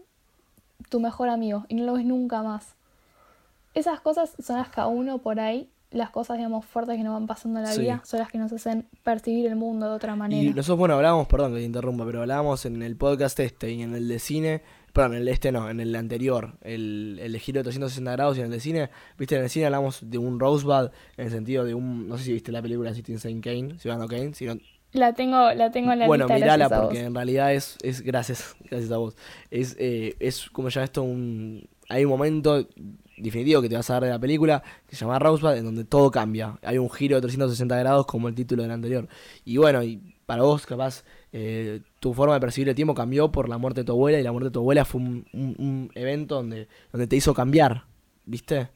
tu 0.89 0.99
mejor 0.99 1.29
amigo 1.29 1.65
y 1.67 1.75
no 1.75 1.83
lo 1.85 1.93
ves 1.93 2.05
nunca 2.05 2.41
más. 2.41 2.75
Esas 3.75 3.99
cosas 4.01 4.33
son 4.39 4.57
las 4.57 4.69
que 4.69 4.81
a 4.81 4.87
uno 4.87 5.19
por 5.19 5.39
ahí, 5.39 5.69
las 5.91 6.09
cosas 6.09 6.37
digamos 6.37 6.65
fuertes 6.65 6.97
que 6.97 7.03
nos 7.03 7.13
van 7.13 7.27
pasando 7.27 7.59
en 7.59 7.65
la 7.65 7.71
Sí. 7.73 7.81
vida, 7.81 8.01
son 8.05 8.19
las 8.19 8.29
que 8.29 8.37
nos 8.39 8.51
hacen 8.51 8.87
percibir 9.03 9.45
el 9.45 9.55
mundo 9.55 9.87
de 9.87 9.93
otra 9.93 10.15
manera. 10.15 10.41
Y 10.41 10.53
nosotros, 10.53 10.79
bueno, 10.79 10.95
hablábamos, 10.95 11.27
perdón 11.27 11.53
que 11.53 11.59
te 11.59 11.65
interrumpa, 11.65 12.05
pero 12.05 12.21
hablábamos 12.21 12.65
en 12.65 12.81
el 12.81 12.95
podcast 12.95 13.39
este 13.39 13.71
y 13.71 13.83
en 13.83 13.93
el 13.93 14.07
de 14.07 14.17
cine, 14.19 14.61
perdón, 14.93 15.13
en 15.15 15.21
el 15.21 15.27
este 15.27 15.51
no, 15.51 15.69
en 15.69 15.79
el 15.79 15.95
anterior, 15.95 16.53
el, 16.61 17.19
el 17.21 17.31
de 17.31 17.39
giro 17.39 17.59
de 17.59 17.63
360 17.63 18.11
grados 18.11 18.37
y 18.37 18.39
en 18.41 18.47
el 18.47 18.51
de 18.51 18.59
cine, 18.59 18.89
viste, 19.17 19.35
en 19.35 19.43
el 19.43 19.49
cine 19.49 19.65
hablamos 19.65 19.99
de 20.09 20.17
un 20.17 20.39
Rosebud, 20.39 20.91
en 21.17 21.25
el 21.25 21.31
sentido 21.31 21.65
de 21.65 21.73
un, 21.73 22.07
no 22.07 22.17
sé 22.17 22.25
si 22.25 22.33
viste 22.33 22.51
la 22.51 22.61
película 22.61 22.93
Citizen 22.93 23.41
Kane, 23.41 23.79
Ciudadano 23.79 24.07
Kane, 24.07 24.33
si 24.33 24.45
no, 24.45 24.55
La 24.91 25.13
tengo, 25.13 25.53
la 25.53 25.71
tengo 25.71 25.91
en 25.91 25.99
la 25.99 26.07
bueno, 26.07 26.25
lista 26.25 26.35
mirala 26.35 26.67
gracias 26.67 26.79
a 26.79 26.83
porque 26.83 26.99
en 27.01 27.15
realidad 27.15 27.53
es, 27.53 27.77
es 27.83 28.01
gracias, 28.01 28.55
gracias 28.69 28.91
a 28.91 28.97
vos. 28.97 29.15
Es, 29.51 29.75
eh, 29.79 30.15
es 30.19 30.49
como 30.49 30.69
ya 30.69 30.83
esto 30.83 31.03
un. 31.03 31.67
Hay 31.91 32.05
un 32.05 32.11
momento 32.11 32.67
definitivo 33.17 33.61
que 33.61 33.69
te 33.69 33.75
vas 33.75 33.89
a 33.89 33.93
dar 33.93 34.03
de 34.03 34.09
la 34.09 34.19
película 34.19 34.63
que 34.87 34.95
se 34.95 35.05
llama 35.05 35.19
Rosebud, 35.19 35.55
en 35.55 35.65
donde 35.65 35.85
todo 35.85 36.11
cambia. 36.11 36.57
Hay 36.63 36.77
un 36.77 36.89
giro 36.89 37.15
de 37.15 37.21
360 37.21 37.77
grados 37.77 38.05
como 38.05 38.27
el 38.27 38.35
título 38.35 38.63
del 38.63 38.71
anterior. 38.71 39.07
Y 39.43 39.57
bueno, 39.57 39.83
y 39.83 39.99
para 40.25 40.43
vos, 40.43 40.65
capaz, 40.65 41.03
eh, 41.33 41.81
tu 41.99 42.13
forma 42.13 42.33
de 42.33 42.39
percibir 42.39 42.69
el 42.69 42.75
tiempo 42.75 42.93
cambió 42.95 43.31
por 43.31 43.49
la 43.49 43.57
muerte 43.57 43.81
de 43.81 43.85
tu 43.85 43.91
abuela, 43.93 44.19
y 44.19 44.23
la 44.23 44.31
muerte 44.31 44.49
de 44.49 44.53
tu 44.53 44.59
abuela 44.59 44.85
fue 44.85 45.01
un, 45.01 45.25
un- 45.33 45.55
un 45.59 45.91
evento 45.95 46.35
donde, 46.35 46.67
donde 46.91 47.07
te 47.07 47.15
hizo 47.15 47.33
cambiar, 47.33 47.83
¿viste? 48.25 48.69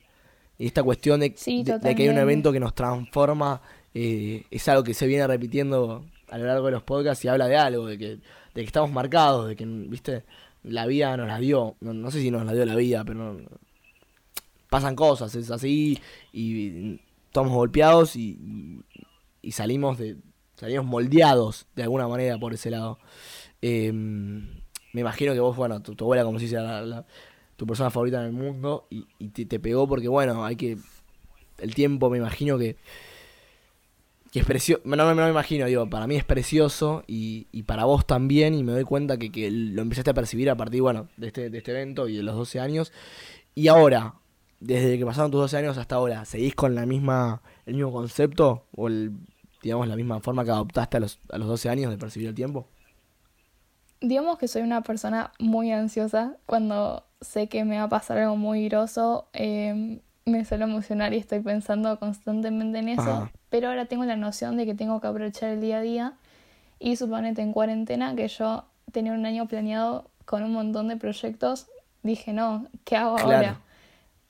Y 0.60 0.68
esta 0.68 0.84
cuestión 0.84 1.20
de, 1.22 1.34
Sí, 1.36 1.64
de- 1.64 1.74
de 1.80 1.96
que 1.96 2.04
hay 2.04 2.10
un 2.10 2.16
evento 2.24 2.52
que 2.52 2.60
nos 2.60 2.76
transforma 2.76 3.62
eh, 3.96 4.44
es 4.52 4.68
algo 4.70 4.84
que 4.84 4.94
se 4.94 5.06
viene 5.08 5.26
repitiendo 5.28 6.06
a 6.30 6.38
lo 6.38 6.46
largo 6.46 6.66
de 6.68 6.72
los 6.74 6.84
podcasts 6.84 7.24
y 7.26 7.28
habla 7.28 7.48
de 7.48 7.58
algo, 7.58 7.86
de 7.88 7.98
que, 7.98 8.08
de 8.08 8.22
que 8.56 8.62
estamos 8.62 8.92
marcados, 8.92 9.48
de 9.48 9.56
que, 9.56 9.66
viste, 9.66 10.24
la 10.64 10.86
vida 10.86 11.16
nos 11.18 11.28
la 11.28 11.38
dio, 11.40 11.76
no, 11.82 11.94
no 11.94 12.10
sé 12.12 12.22
si 12.22 12.32
nos 12.32 12.46
la 12.46 12.54
dio 12.54 12.66
la 12.66 12.76
vida, 12.76 13.04
pero 13.04 13.40
pasan 14.70 14.96
cosas, 14.96 15.34
es 15.36 15.52
así, 15.52 16.00
y 16.32 17.00
estamos 17.28 17.52
golpeados 17.54 18.16
y, 18.16 18.30
y- 18.42 18.82
y 19.42 19.52
salimos 19.52 19.98
de 19.98 20.18
salimos 20.64 20.86
moldeados 20.86 21.68
de 21.76 21.84
alguna 21.84 22.08
manera 22.08 22.38
por 22.38 22.54
ese 22.54 22.70
lado. 22.72 23.00
Eh, 23.62 23.92
me 23.92 25.02
imagino 25.02 25.34
que 25.34 25.40
vos, 25.40 25.58
bueno, 25.58 25.82
tu, 25.82 25.92
abuela, 26.04 26.24
como 26.24 26.40
si 26.40 26.48
sea 26.48 26.82
la- 26.82 27.06
tu 27.58 27.66
persona 27.68 27.90
favorita 27.90 28.20
en 28.22 28.28
el 28.28 28.32
mundo, 28.34 28.88
y, 28.90 29.04
te 29.30 29.60
pegó 29.60 29.88
porque, 29.88 30.08
bueno, 30.08 30.46
hay 30.46 30.56
que. 30.56 30.78
El 31.60 31.76
tiempo, 31.76 32.10
me 32.10 32.18
imagino 32.18 32.58
que. 32.58 32.78
Que 34.32 34.40
es 34.40 34.46
precioso. 34.46 34.82
No, 34.86 34.96
no, 34.96 35.14
me 35.14 35.30
imagino, 35.30 35.66
digo, 35.68 35.90
para 35.90 36.08
mí 36.08 36.16
es 36.16 36.24
precioso 36.24 37.04
y, 37.08 37.48
y 37.52 37.64
para 37.64 37.86
vos 37.86 38.08
también, 38.08 38.56
y 38.56 38.64
me 38.64 38.72
doy 38.72 38.84
cuenta 38.84 39.18
que, 39.18 39.32
que 39.32 39.52
lo 39.52 39.82
empezaste 39.82 40.10
a 40.10 40.14
percibir 40.16 40.50
a 40.50 40.56
partir, 40.56 40.82
bueno, 40.82 41.08
de 41.18 41.28
este, 41.28 41.50
de 41.50 41.58
este 41.60 41.72
evento 41.72 42.08
y 42.08 42.18
de 42.18 42.24
los 42.24 42.36
12 42.36 42.60
años. 42.60 42.92
Y 43.54 43.68
ahora, 43.68 44.16
desde 44.60 44.98
que 44.98 45.06
pasaron 45.06 45.30
tus 45.30 45.42
12 45.42 45.58
años 45.58 45.78
hasta 45.78 45.96
ahora, 45.96 46.26
¿seguís 46.26 46.56
con 46.56 46.74
la 46.74 46.86
misma, 46.86 47.42
el 47.66 47.76
mismo 47.76 47.92
concepto? 47.92 48.66
¿O 48.76 48.88
el, 48.88 49.12
digamos, 49.64 49.88
la 49.88 49.96
misma 49.96 50.20
forma 50.20 50.44
que 50.46 50.52
adoptaste 50.52 50.98
a 50.98 51.00
los, 51.00 51.20
a 51.32 51.38
los 51.40 51.48
12 51.48 51.70
años 51.70 51.90
de 51.90 51.98
percibir 51.98 52.28
el 52.28 52.36
tiempo? 52.36 52.68
Digamos 54.02 54.38
que 54.38 54.48
soy 54.48 54.62
una 54.62 54.82
persona 54.82 55.32
muy 55.40 55.72
ansiosa. 55.72 56.36
Cuando 56.46 57.06
sé 57.22 57.48
que 57.48 57.64
me 57.64 57.78
va 57.78 57.84
a 57.84 57.90
pasar 57.90 58.18
algo 58.18 58.36
muy 58.36 58.68
groso, 58.68 59.30
eh, 59.34 60.02
me 60.26 60.46
suelo 60.46 60.66
emocionar 60.66 61.14
y 61.14 61.18
estoy 61.18 61.40
pensando 61.40 61.98
constantemente 62.00 62.80
en 62.80 62.90
eso. 62.90 63.02
Ajá. 63.10 63.32
Pero 63.50 63.70
ahora 63.70 63.86
tengo 63.86 64.04
la 64.06 64.18
noción 64.18 64.58
de 64.58 64.66
que 64.66 64.76
tengo 64.76 65.00
que 65.00 65.08
aprovechar 65.08 65.50
el 65.50 65.62
día 65.62 65.78
a 65.78 65.82
día. 65.82 66.14
Y 66.80 66.98
suponete 66.98 67.42
en 67.42 67.54
cuarentena 67.54 68.14
que 68.16 68.28
yo 68.28 68.66
tenía 68.92 69.14
un 69.14 69.26
año 69.26 69.48
planeado 69.48 70.10
con 70.26 70.44
un 70.44 70.52
montón 70.52 70.90
de 70.90 70.98
proyectos. 70.98 71.68
Dije, 72.04 72.34
no, 72.34 72.68
¿qué 72.84 72.98
hago 72.98 73.16
Claro. 73.16 73.32
ahora? 73.34 73.62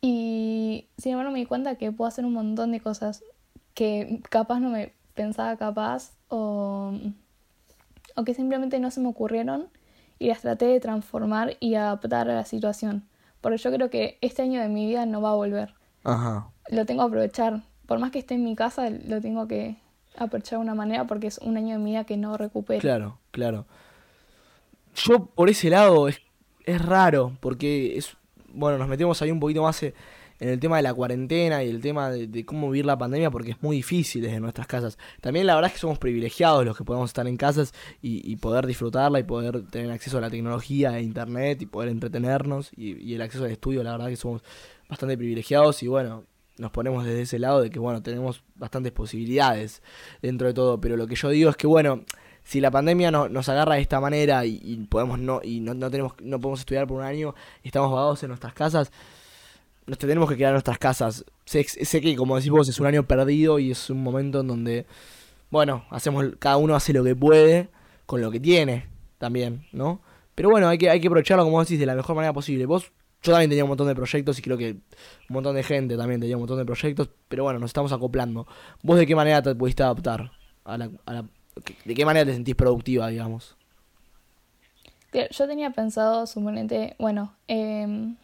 Y 0.01 0.87
sin 0.97 1.13
embargo 1.13 1.31
me 1.31 1.39
di 1.39 1.45
cuenta 1.45 1.75
que 1.75 1.91
puedo 1.91 2.07
hacer 2.07 2.25
un 2.25 2.33
montón 2.33 2.71
de 2.71 2.79
cosas 2.79 3.23
que 3.73 4.21
capaz 4.29 4.59
no 4.59 4.69
me 4.69 4.93
pensaba 5.13 5.55
capaz 5.57 6.11
o, 6.29 6.93
o 8.15 8.23
que 8.23 8.33
simplemente 8.33 8.79
no 8.79 8.91
se 8.91 9.01
me 9.01 9.09
ocurrieron 9.09 9.69
y 10.19 10.27
las 10.27 10.41
traté 10.41 10.65
de 10.65 10.79
transformar 10.79 11.57
y 11.59 11.75
adaptar 11.75 12.29
a 12.29 12.35
la 12.35 12.45
situación. 12.45 13.03
Porque 13.41 13.57
yo 13.57 13.71
creo 13.71 13.89
que 13.89 14.17
este 14.21 14.41
año 14.41 14.61
de 14.61 14.69
mi 14.69 14.87
vida 14.87 15.05
no 15.05 15.21
va 15.21 15.31
a 15.31 15.35
volver. 15.35 15.73
Ajá. 16.03 16.47
Lo 16.69 16.85
tengo 16.85 17.03
que 17.03 17.07
aprovechar. 17.07 17.63
Por 17.85 17.99
más 17.99 18.11
que 18.11 18.19
esté 18.19 18.35
en 18.35 18.43
mi 18.43 18.55
casa, 18.55 18.89
lo 18.89 19.19
tengo 19.19 19.47
que 19.47 19.75
aprovechar 20.17 20.59
de 20.59 20.63
una 20.63 20.75
manera 20.75 21.05
porque 21.05 21.27
es 21.27 21.39
un 21.39 21.57
año 21.57 21.77
de 21.77 21.83
mi 21.83 21.91
vida 21.91 22.05
que 22.05 22.17
no 22.17 22.37
recupero. 22.37 22.79
Claro, 22.79 23.19
claro. 23.31 23.65
Yo 24.95 25.25
por 25.25 25.49
ese 25.49 25.69
lado 25.69 26.07
es, 26.07 26.21
es 26.65 26.81
raro, 26.83 27.33
porque 27.39 27.97
es, 27.97 28.15
bueno, 28.53 28.77
nos 28.77 28.87
metemos 28.87 29.21
ahí 29.21 29.31
un 29.31 29.39
poquito 29.39 29.63
más 29.63 29.81
eh, 29.83 29.93
en 30.43 30.49
el 30.49 30.59
tema 30.59 30.75
de 30.75 30.83
la 30.83 30.93
cuarentena 30.93 31.63
y 31.63 31.69
el 31.69 31.79
tema 31.79 32.11
de, 32.11 32.45
cómo 32.45 32.69
vivir 32.69 32.85
la 32.85 32.97
pandemia, 32.97 33.31
porque 33.31 33.51
es 33.51 33.63
muy 33.63 33.77
difícil 33.77 34.21
desde 34.21 34.41
nuestras 34.41 34.67
casas. 34.67 34.97
También 35.21 35.47
la 35.47 35.55
verdad 35.55 35.69
es 35.69 35.75
que 35.75 35.79
somos 35.79 35.99
privilegiados 35.99 36.65
los 36.65 36.77
que 36.77 36.83
podemos 36.83 37.09
estar 37.09 37.25
en 37.29 37.37
casas 37.37 37.73
y, 38.01 38.35
poder 38.35 38.67
disfrutarla 38.67 39.19
y 39.21 39.23
poder 39.23 39.65
tener 39.67 39.89
acceso 39.89 40.17
a 40.17 40.21
la 40.21 40.29
tecnología 40.29 40.97
e 40.97 41.01
internet 41.01 41.61
y 41.61 41.65
poder 41.65 41.87
entretenernos 41.87 42.71
y, 42.75 43.13
el 43.13 43.21
acceso 43.21 43.45
al 43.45 43.51
estudio, 43.51 43.83
la 43.83 43.93
verdad 43.93 44.07
que 44.09 44.17
somos 44.17 44.43
bastante 44.89 45.17
privilegiados 45.17 45.81
y 45.81 45.87
bueno, 45.87 46.25
nos 46.57 46.71
ponemos 46.71 47.05
desde 47.05 47.21
ese 47.21 47.39
lado 47.39 47.61
de 47.61 47.69
que 47.69 47.79
bueno, 47.79 48.03
tenemos 48.03 48.43
bastantes 48.55 48.91
posibilidades 48.91 49.81
dentro 50.21 50.47
de 50.47 50.53
todo, 50.53 50.81
pero 50.81 50.97
lo 50.97 51.07
que 51.07 51.15
yo 51.15 51.29
digo 51.29 51.51
es 51.51 51.55
que 51.55 51.67
bueno, 51.67 52.03
si 52.43 52.59
la 52.59 52.69
pandemia 52.69 53.11
no- 53.11 53.29
nos 53.29 53.47
agarra 53.47 53.75
de 53.75 53.81
esta 53.81 54.01
manera 54.01 54.45
y, 54.45 54.59
y 54.61 54.75
podemos 54.87 55.19
no 55.19 55.39
y 55.41 55.61
no, 55.61 55.73
no 55.73 55.89
tenemos 55.89 56.15
no 56.21 56.41
podemos 56.41 56.59
estudiar 56.59 56.85
por 56.85 56.97
un 56.97 57.05
año 57.05 57.33
y 57.63 57.69
estamos 57.69 57.89
vagados 57.89 58.21
en 58.23 58.27
nuestras 58.27 58.53
casas 58.53 58.91
nos 59.85 59.97
tenemos 59.97 60.29
que 60.29 60.37
quedar 60.37 60.49
en 60.49 60.55
nuestras 60.55 60.77
casas 60.77 61.25
sé, 61.45 61.65
que 62.01 62.15
como 62.15 62.35
decís 62.35 62.51
vos 62.51 62.67
es 62.69 62.79
un 62.79 62.87
año 62.87 63.03
perdido 63.03 63.59
y 63.59 63.71
es 63.71 63.89
un 63.89 64.01
momento 64.01 64.41
en 64.41 64.47
donde 64.47 64.85
bueno 65.49 65.85
hacemos 65.89 66.25
cada 66.39 66.57
uno 66.57 66.75
hace 66.75 66.93
lo 66.93 67.03
que 67.03 67.15
puede 67.15 67.69
con 68.05 68.21
lo 68.21 68.31
que 68.31 68.39
tiene 68.39 68.87
también 69.17 69.65
no 69.71 70.01
pero 70.35 70.49
bueno 70.49 70.67
hay 70.67 70.77
que 70.77 70.89
hay 70.89 70.99
que 70.99 71.07
aprovecharlo 71.07 71.43
como 71.43 71.59
decís 71.61 71.79
de 71.79 71.85
la 71.85 71.95
mejor 71.95 72.15
manera 72.15 72.33
posible 72.33 72.65
vos 72.65 72.91
yo 73.23 73.31
también 73.31 73.49
tenía 73.49 73.63
un 73.63 73.69
montón 73.69 73.87
de 73.87 73.95
proyectos 73.95 74.37
y 74.37 74.41
creo 74.41 74.57
que 74.57 74.71
un 74.71 74.81
montón 75.29 75.55
de 75.55 75.63
gente 75.63 75.95
también 75.95 76.19
tenía 76.19 76.35
un 76.35 76.41
montón 76.41 76.57
de 76.57 76.65
proyectos, 76.65 77.09
pero 77.29 77.43
bueno, 77.43 77.57
nos 77.57 77.69
estamos 77.69 77.93
acoplando. 77.93 78.45
¿Vos 78.81 78.99
de 78.99 79.07
qué 79.07 79.15
manera 79.15 79.41
te 79.41 79.55
pudiste 79.55 79.81
adaptar? 79.81 80.31
A 80.65 80.77
la, 80.77 80.89
¿De 81.85 81.95
qué 81.95 82.05
manera 82.05 82.25
te 82.25 82.33
sentís 82.33 82.55
productiva, 82.55 83.07
digamos? 83.07 83.55
Yo 85.13 85.47
tenía 85.47 85.69
pensado, 85.69 86.27
suponete, 86.27 86.95
bueno, 86.99 87.33
em, 87.47 88.17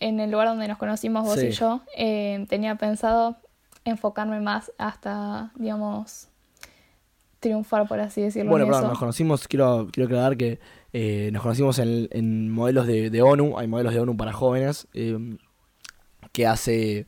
en 0.00 0.20
el 0.20 0.30
lugar 0.30 0.48
donde 0.48 0.68
nos 0.68 0.78
conocimos 0.78 1.24
vos 1.24 1.38
Sí. 1.38 1.46
y 1.46 1.50
yo, 1.50 1.80
em, 1.96 2.46
tenía 2.46 2.76
pensado 2.76 3.36
enfocarme 3.84 4.40
más 4.40 4.70
hasta, 4.78 5.50
digamos, 5.56 6.28
triunfar, 7.40 7.86
por 7.88 8.00
así 8.00 8.22
decirlo. 8.22 8.50
Bueno, 8.50 8.64
en 8.64 8.70
perdón, 8.70 8.84
eso. 8.84 8.90
nos 8.90 8.98
conocimos, 8.98 9.48
quiero, 9.48 9.88
quiero 9.92 10.06
aclarar 10.06 10.36
que 10.36 10.58
eh, 10.92 11.30
nos 11.32 11.42
conocimos 11.42 11.78
en, 11.78 12.08
en 12.12 12.50
modelos 12.50 12.86
de, 12.86 13.10
de 13.10 13.22
ONU, 13.22 13.58
hay 13.58 13.66
modelos 13.68 13.92
de 13.94 14.00
ONU 14.00 14.16
para 14.16 14.32
jóvenes, 14.32 14.88
eh, 14.94 15.36
que 16.32 16.46
hace... 16.46 17.06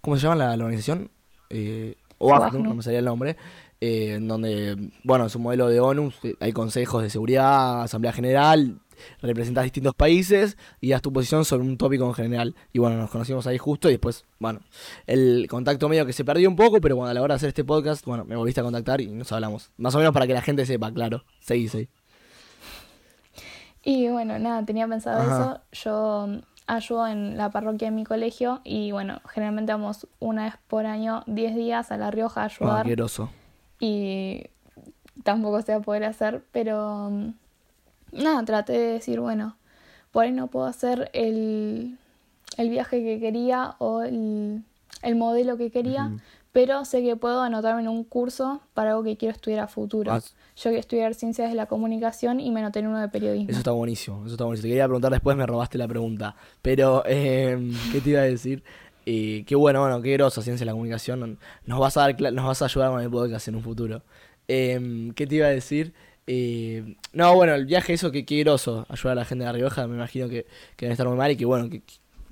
¿Cómo 0.00 0.16
se 0.16 0.22
llama 0.22 0.36
la, 0.36 0.56
la 0.56 0.64
organización? 0.64 1.10
Eh, 1.50 1.96
OACNU, 2.18 2.62
no 2.62 2.74
me 2.74 2.82
salía 2.82 3.00
el 3.00 3.04
nombre, 3.04 3.36
eh, 3.80 4.14
en 4.14 4.28
donde, 4.28 4.90
bueno, 5.04 5.26
es 5.26 5.34
un 5.36 5.42
modelo 5.42 5.68
de 5.68 5.80
ONU, 5.80 6.12
eh, 6.22 6.34
hay 6.40 6.52
consejos 6.52 7.02
de 7.02 7.10
seguridad, 7.10 7.82
asamblea 7.82 8.12
general, 8.12 8.78
representas 9.22 9.64
distintos 9.64 9.94
países 9.94 10.56
y 10.80 10.90
das 10.90 11.02
tu 11.02 11.12
posición 11.12 11.44
sobre 11.44 11.64
un 11.64 11.76
tópico 11.78 12.04
en 12.06 12.14
general. 12.14 12.54
Y 12.72 12.78
bueno, 12.78 12.96
nos 12.96 13.10
conocimos 13.10 13.46
ahí 13.46 13.58
justo 13.58 13.88
y 13.88 13.92
después, 13.92 14.24
bueno, 14.38 14.60
el 15.06 15.46
contacto 15.48 15.88
medio 15.88 16.06
que 16.06 16.12
se 16.12 16.24
perdió 16.24 16.48
un 16.48 16.56
poco, 16.56 16.80
pero 16.80 16.96
bueno, 16.96 17.10
a 17.10 17.14
la 17.14 17.22
hora 17.22 17.34
de 17.34 17.36
hacer 17.36 17.48
este 17.48 17.64
podcast, 17.64 18.04
bueno, 18.04 18.24
me 18.24 18.36
volviste 18.36 18.60
a 18.60 18.64
contactar 18.64 19.00
y 19.00 19.06
nos 19.08 19.30
hablamos. 19.32 19.70
Más 19.76 19.94
o 19.94 19.98
menos 19.98 20.12
para 20.12 20.26
que 20.26 20.32
la 20.34 20.42
gente 20.42 20.64
sepa, 20.66 20.92
claro. 20.92 21.24
Seguí, 21.40 21.68
seguí. 21.68 21.88
Y 23.84 24.08
bueno, 24.08 24.38
nada, 24.38 24.64
tenía 24.64 24.88
pensado 24.88 25.20
Ajá. 25.20 25.62
eso. 25.72 25.84
Yo 25.84 26.26
mm, 26.28 26.38
ayudo 26.66 27.06
en 27.06 27.36
la 27.36 27.50
parroquia 27.50 27.88
de 27.88 27.94
mi 27.94 28.04
colegio 28.04 28.60
y 28.64 28.90
bueno, 28.90 29.20
generalmente 29.28 29.72
vamos 29.72 30.08
una 30.18 30.44
vez 30.44 30.54
por 30.66 30.86
año, 30.86 31.22
10 31.26 31.54
días 31.54 31.92
a 31.92 31.96
La 31.96 32.10
Rioja 32.10 32.42
a 32.42 32.44
Ah, 32.46 32.80
ayudar. 32.82 33.28
y 33.78 34.42
tampoco 35.22 35.62
se 35.62 35.72
va 35.72 35.78
a 35.78 35.82
poder 35.82 36.04
hacer, 36.04 36.42
pero 36.50 37.10
mm, 37.10 37.28
nada, 38.16 38.44
traté 38.44 38.72
de 38.72 38.92
decir, 38.94 39.20
bueno, 39.20 39.56
por 40.12 40.24
ahí 40.24 40.32
no 40.32 40.46
puedo 40.48 40.66
hacer 40.66 41.10
el, 41.12 41.98
el 42.56 42.70
viaje 42.70 43.02
que 43.02 43.20
quería 43.20 43.74
o 43.78 44.02
el, 44.02 44.62
el 45.02 45.14
modelo 45.16 45.56
que 45.56 45.70
quería, 45.70 46.10
pero 46.52 46.86
sé 46.86 47.02
que 47.02 47.16
puedo 47.16 47.42
anotarme 47.42 47.82
en 47.82 47.88
un 47.88 48.02
curso 48.02 48.62
para 48.72 48.92
algo 48.92 49.02
que 49.02 49.16
quiero 49.18 49.34
estudiar 49.34 49.60
a 49.60 49.68
futuro. 49.68 50.10
Ah, 50.12 50.20
Yo 50.20 50.62
quiero 50.62 50.78
estudiar 50.78 51.14
ciencias 51.14 51.50
de 51.50 51.54
la 51.54 51.66
comunicación 51.66 52.40
y 52.40 52.50
me 52.50 52.60
anoté 52.60 52.78
en 52.78 52.86
uno 52.86 52.98
de 52.98 53.08
periodismo. 53.08 53.50
Eso 53.50 53.58
está 53.58 53.72
buenísimo, 53.72 54.22
eso 54.24 54.34
está 54.36 54.44
buenísimo. 54.44 54.62
Te 54.64 54.68
quería 54.70 54.86
preguntar 54.86 55.12
después, 55.12 55.36
me 55.36 55.44
robaste 55.44 55.76
la 55.76 55.86
pregunta. 55.86 56.34
Pero, 56.62 57.02
eh, 57.06 57.72
¿qué 57.92 58.00
te 58.00 58.10
iba 58.10 58.20
a 58.20 58.24
decir? 58.24 58.62
Eh, 59.04 59.44
qué 59.46 59.54
bueno, 59.54 59.80
bueno, 59.82 60.00
qué 60.00 60.14
groso 60.14 60.40
ciencia 60.40 60.64
de 60.64 60.66
la 60.66 60.72
comunicación. 60.72 61.38
Nos 61.66 61.78
vas 61.78 61.96
a 61.98 62.00
dar, 62.00 62.20
nos 62.32 62.46
vas 62.46 62.62
a 62.62 62.64
ayudar 62.64 62.90
con 62.90 63.02
el 63.02 63.10
podcast 63.10 63.48
en 63.48 63.56
un 63.56 63.62
futuro. 63.62 64.02
Eh, 64.48 65.12
¿Qué 65.14 65.26
te 65.26 65.34
iba 65.34 65.46
a 65.48 65.50
decir? 65.50 65.92
Eh, 66.26 66.96
no, 67.12 67.34
bueno, 67.34 67.54
el 67.54 67.66
viaje, 67.66 67.92
eso, 67.94 68.10
que 68.10 68.24
qué 68.24 68.40
groso. 68.40 68.86
Ayudar 68.88 69.12
a 69.12 69.20
la 69.20 69.24
gente 69.24 69.44
de 69.44 69.46
La 69.46 69.52
Rioja, 69.52 69.86
me 69.86 69.96
imagino 69.96 70.28
que, 70.28 70.44
que 70.76 70.86
deben 70.86 70.92
estar 70.92 71.06
muy 71.08 71.16
mal 71.16 71.30
y 71.30 71.36
que 71.36 71.44
bueno, 71.44 71.70
que, 71.70 71.82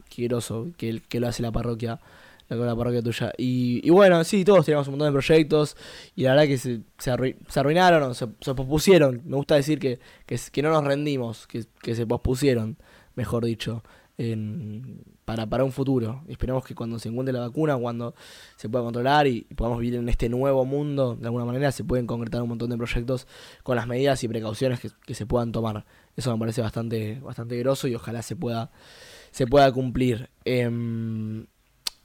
que 0.09 0.25
groso 0.25 0.69
que, 0.77 1.01
que 1.09 1.21
lo 1.21 1.29
hace 1.29 1.43
la 1.43 1.53
parroquia, 1.53 2.01
la, 2.49 2.77
parroquia 2.77 3.03
tuya. 3.03 3.33
Y, 3.39 3.81
y 3.87 3.91
bueno, 3.91 4.23
sí, 4.25 4.45
todos 4.45 4.65
teníamos 4.65 4.89
un 4.89 4.93
montón 4.93 5.09
de 5.09 5.13
proyectos 5.13 5.77
y 6.17 6.23
la 6.25 6.31
verdad 6.31 6.47
que 6.47 6.59
se, 6.59 6.81
se, 6.99 7.13
arrui- 7.13 7.37
se 7.49 7.61
arruinaron 7.61 8.15
se, 8.15 8.27
se 8.41 8.55
pospusieron. 8.55 9.23
Me 9.25 9.37
gusta 9.37 9.55
decir 9.57 9.79
que, 9.79 9.99
que, 10.27 10.39
que 10.53 10.63
no 10.63 10.71
nos 10.71 10.85
rendimos, 10.85 11.47
que, 11.47 11.65
que 11.83 11.95
se 11.95 12.07
pospusieron, 12.07 12.77
mejor 13.15 13.45
dicho, 13.45 13.83
en- 14.19 15.03
para, 15.25 15.47
para 15.47 15.65
un 15.65 15.73
futuro. 15.73 16.23
Y 16.29 16.33
esperemos 16.33 16.65
que 16.65 16.75
cuando 16.75 16.99
se 16.99 17.09
encuentre 17.09 17.33
la 17.33 17.41
vacuna, 17.41 17.77
cuando 17.77 18.15
se 18.57 18.69
pueda 18.69 18.85
controlar 18.85 19.27
y, 19.27 19.43
podamos 19.57 19.81
vivir 19.81 19.99
en 19.99 20.09
este 20.09 20.29
nuevo 20.29 20.65
mundo, 20.65 21.17
de 21.17 21.27
alguna 21.27 21.45
manera 21.45 21.73
se 21.73 21.85
pueden 21.85 22.07
concretar 22.07 22.43
un 22.43 22.51
montón 22.51 22.71
de 22.71 22.77
proyectos 22.77 23.27
con 23.63 23.77
las 23.77 23.87
medidas 23.87 24.23
y 24.25 24.29
precauciones 24.29 24.81
que, 24.81 24.91
que 25.07 25.15
se 25.15 25.27
puedan 25.27 25.53
tomar. 25.53 25.85
Eso 26.17 26.33
me 26.33 26.39
parece 26.39 26.61
bastante, 26.63 27.21
bastante 27.21 27.59
groso 27.59 27.89
y 27.89 27.95
ojalá 27.95 28.23
se 28.23 28.37
pueda, 28.37 28.71
se 29.31 29.47
pueda 29.47 29.73
cumplir. 29.73 30.31
Em, 30.45 31.47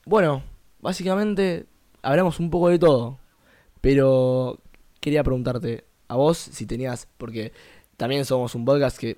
bueno, 0.05 0.43
básicamente 0.79 1.65
hablamos 2.01 2.39
un 2.39 2.49
poco 2.49 2.69
de 2.69 2.79
todo, 2.79 3.19
pero 3.81 4.59
quería 4.99 5.23
preguntarte 5.23 5.85
a 6.07 6.15
vos 6.15 6.37
si 6.37 6.65
tenías, 6.65 7.07
porque 7.17 7.53
también 7.97 8.25
somos 8.25 8.55
un 8.55 8.65
podcast 8.65 8.97
que 8.97 9.17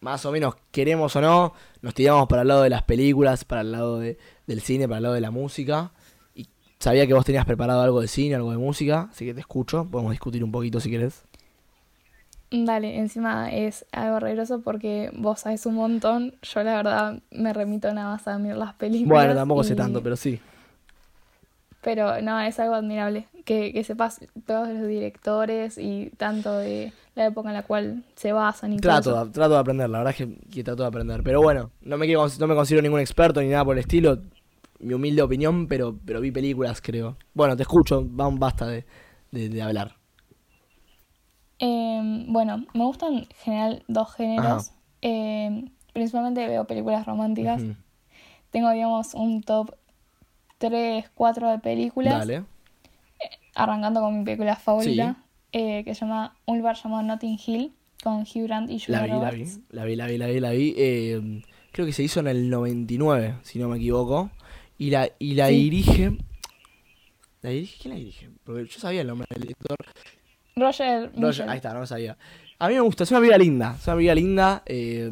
más 0.00 0.24
o 0.26 0.32
menos 0.32 0.54
queremos 0.70 1.16
o 1.16 1.20
no, 1.20 1.52
nos 1.82 1.94
tiramos 1.94 2.28
para 2.28 2.42
el 2.42 2.48
lado 2.48 2.62
de 2.62 2.70
las 2.70 2.82
películas, 2.82 3.44
para 3.44 3.62
el 3.62 3.72
lado 3.72 3.98
de- 3.98 4.18
del 4.46 4.60
cine, 4.60 4.86
para 4.86 4.98
el 4.98 5.02
lado 5.04 5.14
de 5.14 5.20
la 5.20 5.30
música. 5.30 5.90
Y 6.34 6.46
sabía 6.78 7.06
que 7.06 7.14
vos 7.14 7.24
tenías 7.24 7.44
preparado 7.46 7.80
algo 7.82 8.00
de 8.00 8.08
cine, 8.08 8.34
algo 8.34 8.50
de 8.50 8.58
música, 8.58 9.08
así 9.10 9.24
que 9.24 9.34
te 9.34 9.40
escucho. 9.40 9.86
Podemos 9.90 10.12
discutir 10.12 10.44
un 10.44 10.52
poquito 10.52 10.80
si 10.80 10.90
querés. 10.90 11.22
Dale, 12.50 12.98
encima 12.98 13.50
es 13.50 13.84
algo 13.90 14.20
regreso 14.20 14.60
porque 14.60 15.10
vos 15.14 15.40
sabés 15.40 15.66
un 15.66 15.74
montón. 15.74 16.34
Yo 16.42 16.62
la 16.62 16.76
verdad 16.76 17.20
me 17.32 17.52
remito 17.52 17.92
nada 17.92 18.10
más 18.12 18.28
a 18.28 18.38
mirar 18.38 18.58
las 18.58 18.74
películas. 18.74 19.08
Bueno, 19.24 19.34
tampoco 19.34 19.64
sé 19.64 19.72
y- 19.72 19.76
tanto, 19.76 20.00
pero 20.02 20.14
sí. 20.14 20.40
Pero 21.82 22.20
no, 22.22 22.40
es 22.40 22.58
algo 22.60 22.74
admirable 22.74 23.26
que, 23.46 23.72
que 23.72 23.82
sepas 23.84 24.20
todos 24.46 24.68
los 24.68 24.86
directores 24.86 25.78
y 25.78 26.10
tanto 26.18 26.58
de 26.58 26.92
la 27.14 27.26
época 27.26 27.48
en 27.48 27.54
la 27.54 27.62
cual 27.62 28.04
se 28.14 28.32
basan 28.32 28.74
y 28.74 28.76
Trato, 28.78 29.24
de- 29.24 29.30
trato 29.32 29.54
de 29.54 29.60
aprender, 29.60 29.88
la 29.88 29.98
verdad 29.98 30.14
es 30.18 30.26
que, 30.26 30.36
que 30.50 30.62
trato 30.64 30.82
de 30.82 30.88
aprender. 30.88 31.22
Pero 31.22 31.40
bueno, 31.40 31.70
no 31.80 31.96
me, 31.96 32.06
quiero, 32.06 32.26
no 32.38 32.46
me 32.46 32.54
considero 32.54 32.82
ningún 32.82 33.00
experto 33.00 33.40
ni 33.40 33.48
nada 33.48 33.64
por 33.64 33.76
el 33.76 33.80
estilo. 33.80 34.18
Mi 34.80 34.92
humilde 34.92 35.22
opinión, 35.22 35.66
pero, 35.68 35.96
pero 36.04 36.20
vi 36.20 36.30
películas, 36.30 36.82
creo. 36.82 37.16
Bueno, 37.32 37.56
te 37.56 37.62
escucho, 37.62 38.04
basta 38.06 38.66
de, 38.66 38.84
de, 39.30 39.48
de 39.48 39.62
hablar. 39.62 39.94
Em, 41.58 42.30
bueno, 42.32 42.66
me 42.74 42.84
gustan 42.84 43.14
en 43.14 43.26
general 43.42 43.82
dos 43.88 44.12
géneros. 44.14 44.72
Em, 45.00 45.70
principalmente 45.94 46.46
veo 46.46 46.66
películas 46.66 47.06
románticas. 47.06 47.62
Tengo, 48.50 48.70
digamos, 48.70 49.14
un 49.14 49.42
top 49.42 49.70
3, 50.58 51.08
4 51.14 51.50
de 51.50 51.58
películas. 51.58 52.18
Dale. 52.18 52.44
Arrancando 53.56 54.00
con 54.00 54.18
mi 54.18 54.24
película 54.24 54.54
favorita, 54.56 55.16
eh, 55.52 55.82
que 55.84 55.94
se 55.94 56.02
llama 56.02 56.36
Un 56.44 56.58
lugar 56.58 56.76
llamado 56.76 57.02
Notting 57.02 57.38
Hill, 57.44 57.72
con 58.02 58.20
Hugh 58.22 58.44
Grant 58.44 58.70
y 58.70 58.78
La 58.88 59.00
Julia 59.00 59.02
vi, 59.02 59.08
la 59.08 59.30
vi, 59.30 59.36
Roberts. 59.38 59.60
la 59.70 59.84
vi, 59.84 59.96
la 59.96 60.06
vi, 60.06 60.18
la 60.18 60.26
vi, 60.26 60.40
la 60.40 60.50
vi. 60.50 60.74
Eh, 60.76 61.42
creo 61.72 61.86
que 61.86 61.92
se 61.92 62.02
hizo 62.02 62.20
en 62.20 62.26
el 62.28 62.48
99, 62.50 63.36
si 63.42 63.58
no 63.58 63.68
me 63.68 63.76
equivoco. 63.78 64.30
Y 64.78 64.90
la, 64.90 65.08
y 65.18 65.34
la 65.34 65.48
Sí. 65.48 65.54
dirige... 65.54 66.16
¿La 67.42 67.50
dirige? 67.50 67.76
¿Quién 67.80 67.94
la 67.94 67.98
dirige? 67.98 68.28
Porque 68.44 68.66
yo 68.66 68.78
sabía 68.78 69.00
el 69.02 69.06
nombre 69.06 69.26
del 69.30 69.42
director. 69.42 69.76
Roger, 70.56 71.10
Roger- 71.16 71.48
ahí 71.48 71.56
está, 71.56 71.72
no 71.74 71.80
lo 71.80 71.86
sabía. 71.86 72.16
A 72.58 72.68
mí 72.68 72.74
me 72.74 72.80
gusta, 72.80 73.04
es 73.04 73.10
una 73.10 73.20
vida 73.20 73.36
linda. 73.38 73.76
Es 73.78 73.86
una 73.86 73.96
vida 73.96 74.14
linda. 74.14 74.62
eh, 74.66 75.10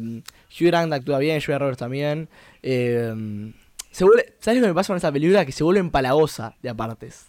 Hugh 0.59 0.67
Grant 0.67 0.91
actúa 0.93 1.19
bien, 1.19 1.39
Julia 1.41 1.59
Roberts 1.59 1.79
también. 1.79 2.27
eh, 2.63 3.51
se 3.91 4.03
vuelve, 4.03 4.33
¿Sabes 4.39 4.59
lo 4.59 4.65
que 4.65 4.69
me 4.71 4.75
pasa 4.75 4.87
con 4.87 4.97
esa 4.97 5.11
película? 5.11 5.45
Que 5.45 5.51
se 5.53 5.63
vuelve 5.63 5.79
empalagosa 5.79 6.55
de 6.61 6.69
apartes. 6.69 7.27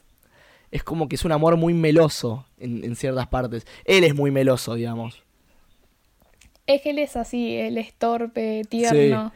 Es 0.70 0.82
como 0.82 1.08
que 1.08 1.16
es 1.16 1.24
un 1.24 1.32
amor 1.32 1.56
muy 1.56 1.74
meloso 1.74 2.44
en, 2.58 2.84
en 2.84 2.96
ciertas 2.96 3.26
partes. 3.28 3.66
Él 3.84 4.04
es 4.04 4.14
muy 4.14 4.30
meloso, 4.30 4.74
digamos. 4.74 5.22
Es 6.66 6.82
que 6.82 6.90
él 6.90 6.98
es 6.98 7.16
así, 7.16 7.56
él 7.56 7.78
es 7.78 7.94
torpe, 7.94 8.62
tierno. 8.68 9.32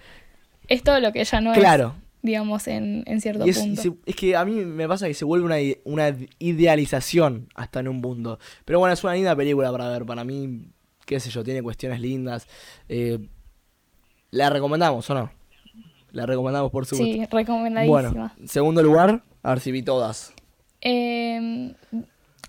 Es 0.68 0.82
todo 0.82 0.98
lo 1.00 1.12
que 1.12 1.20
ella 1.20 1.40
no 1.40 1.52
Claro. 1.52 1.94
es, 1.96 2.20
digamos, 2.22 2.66
en, 2.66 3.04
en 3.06 3.20
cierto 3.20 3.46
Y 3.46 3.50
es, 3.50 3.58
y 3.58 3.60
punto. 3.60 3.82
se- 3.82 3.92
es 4.06 4.16
que 4.16 4.36
a 4.36 4.44
mí 4.44 4.52
me 4.64 4.88
pasa 4.88 5.06
que 5.06 5.14
se 5.14 5.24
vuelve 5.24 5.44
una, 5.46 5.56
una 5.84 6.16
idealización 6.40 7.48
hasta 7.54 7.80
en 7.80 7.88
un 7.88 8.00
punto. 8.02 8.38
Pero 8.64 8.80
bueno, 8.80 8.92
es 8.92 9.02
una 9.04 9.14
linda 9.14 9.34
película 9.36 9.70
para 9.70 9.88
ver. 9.88 10.04
Para 10.04 10.24
mí, 10.24 10.66
qué 11.06 11.20
sé 11.20 11.30
yo, 11.30 11.44
tiene 11.44 11.62
cuestiones 11.62 12.00
lindas. 12.00 12.48
Eh, 12.88 13.18
¿La 14.32 14.50
recomendamos 14.50 15.08
o 15.10 15.14
no? 15.14 15.30
La 16.12 16.26
recomendamos 16.26 16.72
por 16.72 16.86
supuesto. 16.86 17.14
Sí, 17.14 17.24
recomendadísima. 17.30 18.10
Bueno, 18.36 18.48
segundo 18.48 18.82
lugar, 18.82 19.22
a 19.44 19.50
ver 19.50 19.60
si 19.60 19.70
vi 19.70 19.82
todas. 19.82 20.32
Eh, 20.80 21.74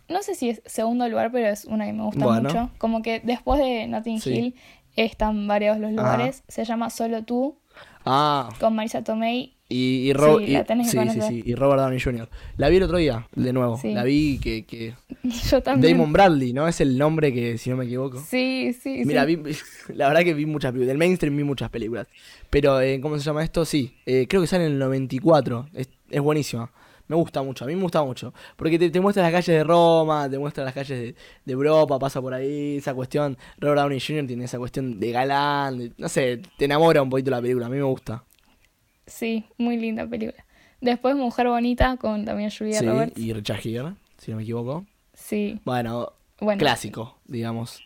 no 0.09 0.21
sé 0.23 0.35
si 0.35 0.49
es 0.49 0.61
segundo 0.65 1.07
lugar, 1.07 1.31
pero 1.31 1.47
es 1.47 1.65
una 1.65 1.85
que 1.85 1.93
me 1.93 2.03
gusta 2.03 2.25
Bueno. 2.25 2.49
mucho. 2.49 2.69
Como 2.77 3.01
que 3.01 3.19
después 3.21 3.59
de 3.59 3.87
Notting 3.87 4.19
Sí. 4.19 4.33
Hill 4.33 4.55
están 4.95 5.47
varios 5.47 5.77
los 5.79 5.91
lugares. 5.91 6.43
Se 6.47 6.65
llama 6.65 6.89
Solo 6.89 7.23
tú, 7.23 7.57
Ah, 8.03 8.49
con 8.59 8.75
Marisa 8.75 9.03
Tomei. 9.03 9.55
y, 9.69 10.09
y, 10.09 10.13
Sí, 10.13 10.43
y- 10.43 10.51
la 10.53 10.63
tenés 10.65 10.87
que 10.87 10.91
sí, 10.91 10.97
sí, 10.97 11.07
conocer. 11.07 11.23
sí, 11.23 11.43
y 11.45 11.55
Robert 11.55 11.81
Downey 11.81 11.99
Jr. 12.01 12.27
La 12.57 12.67
vi 12.67 12.77
el 12.77 12.83
otro 12.83 12.97
día, 12.97 13.27
de 13.35 13.53
nuevo. 13.53 13.79
La 13.83 14.03
vi 14.03 14.37
que, 14.39 14.65
que... 14.65 14.95
Yo 15.49 15.61
también. 15.63 15.93
Damon 15.97 16.11
Bradley, 16.11 16.51
¿no? 16.51 16.67
Es 16.67 16.81
el 16.81 16.97
nombre 16.97 17.31
que, 17.31 17.57
si 17.57 17.69
no 17.69 17.77
me 17.77 17.85
equivoco. 17.85 18.19
Sí, 18.19 18.73
sí, 18.73 19.03
Mira, 19.05 19.23
vi, 19.23 19.37
la 19.93 20.07
verdad 20.09 20.23
que 20.23 20.33
vi 20.33 20.45
muchas 20.45 20.71
películas. 20.71 20.87
Del 20.89 20.97
mainstream 20.97 21.37
vi 21.37 21.43
muchas 21.45 21.69
películas. 21.69 22.07
Pero, 22.49 22.81
eh, 22.81 22.99
¿cómo 22.99 23.17
se 23.17 23.23
llama 23.23 23.43
esto? 23.43 23.63
Sí, 23.63 23.95
eh, 24.05 24.25
creo 24.27 24.41
que 24.41 24.47
sale 24.47 24.65
en 24.65 24.73
el 24.73 24.79
94. 24.79 25.67
Es, 25.73 25.87
es 26.09 26.21
buenísima. 26.21 26.69
Me 27.11 27.17
gusta 27.17 27.41
mucho, 27.43 27.65
a 27.65 27.67
mí 27.67 27.75
me 27.75 27.81
gusta 27.81 28.01
mucho. 28.03 28.33
Porque 28.55 28.79
te, 28.79 28.89
te 28.89 29.01
muestra 29.01 29.21
las 29.21 29.33
calles 29.33 29.47
de 29.57 29.63
Roma, 29.65 30.29
te 30.29 30.39
muestra 30.39 30.63
las 30.63 30.73
calles 30.73 30.97
de, 30.97 31.15
de 31.43 31.51
Europa, 31.53 31.99
pasa 31.99 32.21
por 32.21 32.33
ahí, 32.33 32.77
esa 32.77 32.93
cuestión. 32.93 33.37
Robert 33.57 33.81
Downey 33.81 33.99
Jr. 33.99 34.27
tiene 34.27 34.45
esa 34.45 34.57
cuestión 34.57 34.97
de 34.97 35.11
galán, 35.11 35.77
de- 35.77 35.91
no 35.97 36.07
sé, 36.07 36.41
te 36.57 36.63
enamora 36.65 37.01
un 37.01 37.09
poquito 37.09 37.29
la 37.31 37.41
película, 37.41 37.65
a 37.65 37.69
mí 37.69 37.75
me 37.75 37.83
gusta. 37.83 38.23
Sí, 39.05 39.43
muy 39.57 39.75
linda 39.75 40.07
película. 40.07 40.45
Después 40.79 41.17
Mujer 41.17 41.47
Bonita 41.49 41.97
con 41.97 42.23
también 42.23 42.49
Julia 42.49 42.79
Sí, 42.79 42.85
Roberts. 42.85 43.19
y 43.19 43.33
Richard 43.33 43.59
Gere, 43.59 43.93
si 44.17 44.31
no 44.31 44.37
me 44.37 44.43
equivoco. 44.43 44.85
Sí, 45.13 45.59
Bueno, 45.65 46.13
bueno. 46.39 46.59
clásico, 46.59 47.17
digamos. 47.25 47.83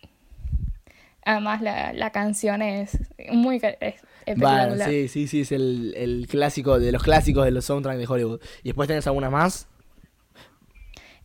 Además 1.25 1.61
la, 1.63 1.91
la 1.93 2.11
canción 2.11 2.61
es 2.61 2.99
muy 3.31 3.59
ca- 3.59 3.75
es 4.25 4.37
Bueno, 4.37 4.73
espectacular. 4.73 4.89
sí, 4.89 5.07
sí, 5.07 5.27
sí, 5.27 5.41
es 5.41 5.51
el, 5.51 5.93
el 5.95 6.27
clásico 6.29 6.79
de 6.79 6.91
los 6.91 7.03
clásicos 7.03 7.45
de 7.45 7.51
los 7.51 7.65
soundtracks 7.65 7.99
de 7.99 8.07
Hollywood. 8.07 8.41
¿Y 8.63 8.69
después 8.69 8.87
tenés 8.87 9.05
alguna 9.07 9.29
más? 9.29 9.67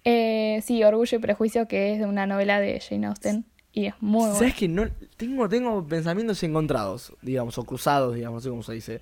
Eh, 0.04 0.62
sí, 0.64 0.82
Orgullo 0.82 1.18
y 1.18 1.20
Prejuicio, 1.20 1.68
que 1.68 1.92
es 1.92 1.98
de 1.98 2.06
una 2.06 2.26
novela 2.26 2.58
de 2.60 2.80
Jane 2.80 3.06
Austen. 3.06 3.44
Y 3.72 3.86
es 3.86 3.94
muy 4.00 4.20
buena. 4.22 4.34
¿Sabes 4.38 4.54
que 4.54 4.66
no 4.68 4.88
tengo, 5.16 5.48
tengo 5.48 5.86
pensamientos 5.86 6.42
encontrados, 6.42 7.12
digamos, 7.22 7.56
o 7.58 7.64
cruzados, 7.64 8.14
digamos, 8.14 8.36
no 8.38 8.40
sé 8.42 8.48
cómo 8.50 8.62
se 8.62 8.72
dice. 8.72 9.00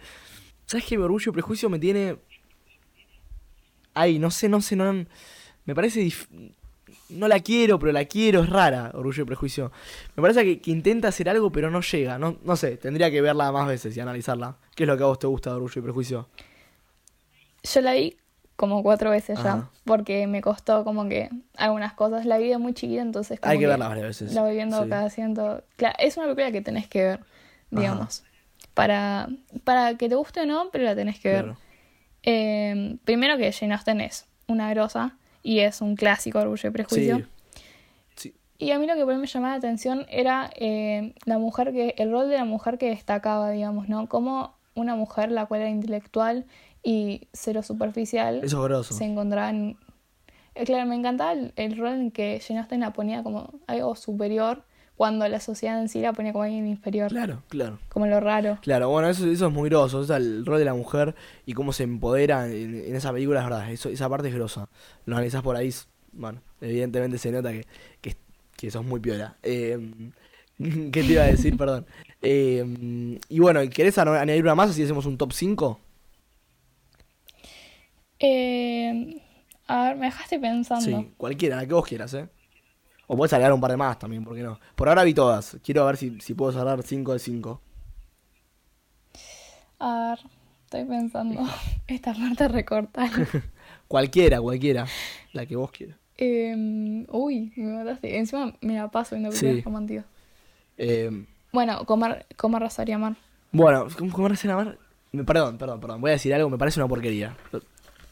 ¿Sabes 0.67 0.85
que 0.85 0.99
orgullo 0.99 1.31
y 1.31 1.33
prejuicio 1.33 1.71
me 1.71 1.79
tiene. 1.79 2.17
Ay, 3.95 4.19
no 4.19 4.31
sé, 4.31 4.49
no 4.49 4.61
sé, 4.61 4.77
no. 4.77 4.93
Me 5.65 5.75
parece. 5.75 6.01
dif- 6.05 6.29
No 7.11 7.27
la 7.29 7.41
quiero, 7.41 7.79
pero 7.79 7.93
la 7.93 8.05
quiero, 8.05 8.43
es 8.43 8.51
rara, 8.51 8.91
orgullo 8.95 9.23
y 9.23 9.27
prejuicio. 9.27 9.73
Me 10.15 10.21
parece 10.23 10.45
que, 10.45 10.61
que 10.61 10.71
intenta 10.71 11.09
hacer 11.09 11.29
algo, 11.29 11.51
pero 11.51 11.71
no 11.71 11.81
llega. 11.81 12.19
No, 12.19 12.37
no 12.45 12.57
sé, 12.57 12.77
tendría 12.77 13.11
que 13.11 13.21
verla 13.23 13.51
más 13.51 13.67
veces 13.67 13.97
y 13.97 14.01
analizarla. 14.01 14.57
¿Qué 14.75 14.85
es 14.85 14.87
lo 14.89 14.97
que 14.97 15.03
a 15.05 15.07
vos 15.07 15.19
te 15.19 15.27
gusta 15.27 15.51
de 15.51 15.57
orgullo 15.57 15.79
y 15.79 15.83
prejuicio? 15.83 16.29
Yo 17.63 17.81
la 17.81 17.93
vi 17.95 18.17
como 18.57 18.83
cuatro 18.83 19.11
veces 19.11 19.39
ya, 19.43 19.71
porque 19.85 20.27
me 20.27 20.41
costó 20.41 20.85
como 20.85 21.09
que 21.09 21.31
algunas 21.57 21.93
cosas. 21.95 22.27
La 22.27 22.39
vi 22.39 22.49
de 22.49 22.59
muy 22.59 22.75
chiquita, 22.75 23.03
entonces 23.03 23.39
como 23.41 23.53
Hay 23.53 23.59
que 23.59 23.67
verla 23.67 23.89
varias 23.89 24.07
veces. 24.07 24.35
La 24.35 24.43
voy 24.43 24.55
viendo 24.55 24.83
Sí. 24.83 24.89
cada 24.89 25.09
ciento. 25.11 25.63
Claro, 25.77 25.95
es 25.99 26.17
una 26.17 26.27
película 26.27 26.51
que 26.53 26.61
tenés 26.61 26.89
que 26.89 27.03
ver, 27.05 27.21
digamos. 27.71 28.25
Para, 28.75 29.29
para 29.65 29.97
que 29.97 30.09
te 30.09 30.15
guste 30.15 30.41
o 30.41 30.47
no, 30.47 30.71
pero 30.73 30.85
la 30.85 30.95
tenés 30.95 31.19
que 31.21 31.29
ver. 31.31 31.45
Claro. 31.45 31.59
Eh, 32.23 32.97
primero 33.05 33.37
que 33.39 33.53
Jane 33.53 33.75
Austen 33.75 34.01
es 34.01 34.27
una 34.49 34.71
grosa 34.71 35.17
y 35.49 35.61
es 35.61 35.81
un 35.81 35.97
clásico 35.97 36.41
Orgullo 36.41 36.69
y 36.69 36.73
Prejuicio. 36.73 37.17
Sí. 37.17 37.25
Sí. 38.17 38.35
Y 38.59 38.73
a 38.73 38.79
mí 38.79 38.87
lo 38.87 38.95
que 38.95 39.07
me 39.07 39.27
llamaba 39.27 39.55
la 39.55 39.59
atención 39.59 40.05
era 40.11 40.51
eh, 40.57 41.15
la 41.25 41.39
mujer 41.39 41.73
que, 41.73 41.95
el 41.97 42.11
rol 42.11 42.29
de 42.29 42.37
la 42.37 42.45
mujer 42.45 42.77
que 42.77 42.91
destacaba, 42.91 43.51
digamos, 43.51 43.89
¿no? 43.89 44.11
Como 44.11 44.53
una 44.75 44.95
mujer 44.95 45.33
la 45.33 45.47
cual 45.47 45.63
era 45.63 45.71
intelectual 45.71 46.45
y 46.83 47.29
cero 47.33 47.63
superficial 47.63 48.43
Eso 48.45 48.59
es 48.59 48.63
grosso. 48.63 48.93
se 48.93 49.07
encontraba 49.07 49.49
en... 49.49 49.79
eh, 50.55 50.65
claro, 50.67 50.85
me 50.87 50.97
encantaba 50.97 51.33
el, 51.33 51.55
el 51.57 51.79
rol 51.79 51.95
en 51.95 52.11
que 52.11 52.43
Jane 52.47 52.61
Austen 52.61 52.81
la 52.81 52.93
ponía 52.93 53.23
como 53.23 53.55
algo 53.67 53.97
superior 53.97 54.65
cuando 54.99 55.27
la 55.29 55.41
sociedad 55.41 55.81
en 55.81 55.89
sí 55.89 56.01
la 56.03 56.13
ponía 56.13 56.33
como 56.33 56.45
alguien 56.45 56.67
inferior, 56.67 57.09
Claro, 57.09 57.43
claro. 57.49 57.79
como 57.89 58.07
lo 58.07 58.21
raro. 58.21 58.59
Claro, 58.63 58.91
bueno, 58.91 59.09
eso, 59.09 59.27
eso 59.31 59.47
es 59.47 59.53
muy 59.53 59.71
groso, 59.71 59.99
o 60.01 60.05
sea, 60.05 60.17
el 60.19 60.45
rol 60.45 60.59
de 60.59 60.65
la 60.67 60.75
mujer 60.75 61.15
y 61.47 61.55
cómo 61.55 61.73
se 61.73 61.85
empodera 61.85 62.47
en, 62.49 62.75
en 62.75 62.97
esa 62.97 63.13
película, 63.13 63.41
es 63.41 63.47
verdad, 63.47 63.73
eso, 63.73 63.89
esa 63.89 64.09
parte 64.11 64.29
es 64.29 64.35
grosa. 64.35 64.69
Lo 65.07 65.17
analizás 65.17 65.43
por 65.43 65.57
ahí, 65.57 65.73
bueno, 66.13 66.43
evidentemente 66.61 67.17
se 67.19 67.33
nota 67.33 67.53
que, 67.53 67.65
que, 68.03 68.17
que 68.57 68.71
sos 68.71 68.85
muy 68.85 69.01
piola. 69.01 69.37
Eh, 69.43 69.79
¿Qué 70.59 70.91
te 71.05 71.13
iba 71.13 71.23
a 71.23 71.27
decir? 71.27 71.57
Perdón. 71.57 71.87
Eh, 72.21 73.19
y 73.29 73.39
bueno, 73.39 73.61
¿querés 73.71 73.97
añadir 73.99 74.43
una 74.43 74.57
más 74.57 74.71
así 74.71 74.83
hacemos 74.83 75.07
un 75.07 75.17
top 75.17 75.33
5? 75.33 75.81
Eh, 78.19 79.23
a 79.69 79.85
ver, 79.89 79.97
me 79.97 80.07
dejaste 80.07 80.39
pensando. 80.41 80.85
Sí, 80.85 81.13
cualquiera, 81.17 81.57
la 81.57 81.67
que 81.67 81.75
vos 81.75 81.87
quieras, 81.87 82.13
¿eh? 82.15 82.29
O 83.09 83.17
puedes 83.17 83.33
agregar 83.33 83.53
un 83.53 83.61
par 83.61 83.71
de 83.73 83.77
más 83.79 83.99
también, 83.99 84.23
¿por 84.25 84.37
qué 84.37 84.43
no? 84.43 84.61
Por 84.77 84.89
ahora 84.89 85.03
vi 85.03 85.15
todas, 85.15 85.57
quiero 85.65 85.85
ver 85.87 85.97
si, 85.97 86.21
si 86.21 86.35
puedo 86.35 86.53
cerrar 86.53 86.83
5 86.83 87.15
de 87.15 87.19
5. 87.19 87.61
A 89.81 90.11
ver, 90.11 90.31
estoy 90.65 90.85
pensando. 90.85 91.41
Esta 91.87 92.13
parte 92.15 92.49
recortar. 92.49 93.11
Cualquiera, 93.89 94.41
cualquiera, 94.43 94.87
la 95.33 95.47
que 95.47 95.57
vos 95.57 95.71
quieras. 95.71 95.97
Eh, 96.19 97.07
uy, 97.11 97.53
me 97.57 97.73
mataste. 97.79 98.19
Encima 98.19 98.53
me 98.61 98.75
la 98.75 98.91
paso 98.91 99.15
viendo 99.15 99.33
Sí. 99.33 99.41
películas 99.47 99.65
románticas. 99.65 100.05
Eh, 100.77 101.25
Bueno, 101.53 101.87
comer, 101.87 102.27
comer, 102.37 102.61
rezar 102.63 102.87
y 102.89 102.93
amar. 102.93 103.17
Bueno, 103.51 103.87
¿cómo, 103.97 104.13
cómo 104.13 104.29
recién 104.29 104.51
amar? 104.53 104.77
Perdón, 105.25 105.57
perdón, 105.57 105.81
perdón. 105.81 106.01
Voy 106.03 106.11
a 106.11 106.15
decir 106.15 106.35
algo, 106.35 106.51
me 106.51 106.59
parece 106.59 106.79
una 106.81 106.89
porquería. 106.89 107.35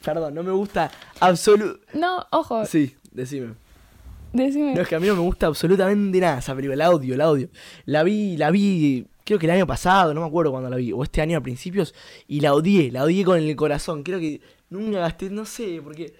Perdón, 0.02 0.34
no 0.34 0.42
me 0.42 0.52
gusta 0.52 0.90
absolutamente. 1.20 1.98
No, 1.98 2.26
ojo, 2.30 2.64
Sí, 2.64 2.96
decime. 3.10 3.52
Decime. 4.44 4.74
No, 4.74 4.80
es 4.82 4.88
que 4.88 4.94
a 4.94 5.00
mí 5.00 5.06
no 5.06 5.14
me 5.14 5.20
gusta 5.22 5.46
absolutamente 5.46 6.18
nada 6.20 6.38
esa 6.38 6.54
película, 6.54 6.76
la 6.76 6.90
odio, 6.90 7.16
la 7.16 7.30
odio. 7.30 7.48
La 7.84 8.02
vi, 8.02 8.36
la 8.36 8.50
vi, 8.50 9.06
creo 9.24 9.38
que 9.38 9.46
el 9.46 9.52
año 9.52 9.66
pasado, 9.66 10.12
no 10.14 10.20
me 10.20 10.26
acuerdo 10.26 10.50
cuándo 10.52 10.68
la 10.70 10.76
vi, 10.76 10.92
o 10.92 11.02
este 11.02 11.20
año 11.22 11.38
a 11.38 11.40
principios, 11.40 11.94
y 12.28 12.40
la 12.40 12.54
odié, 12.54 12.90
la 12.90 13.04
odié 13.04 13.24
con 13.24 13.38
el 13.38 13.56
corazón. 13.56 14.02
Creo 14.02 14.18
que 14.18 14.40
nunca 14.70 14.98
gasté, 15.00 15.30
no 15.30 15.44
sé, 15.44 15.80
porque 15.82 16.14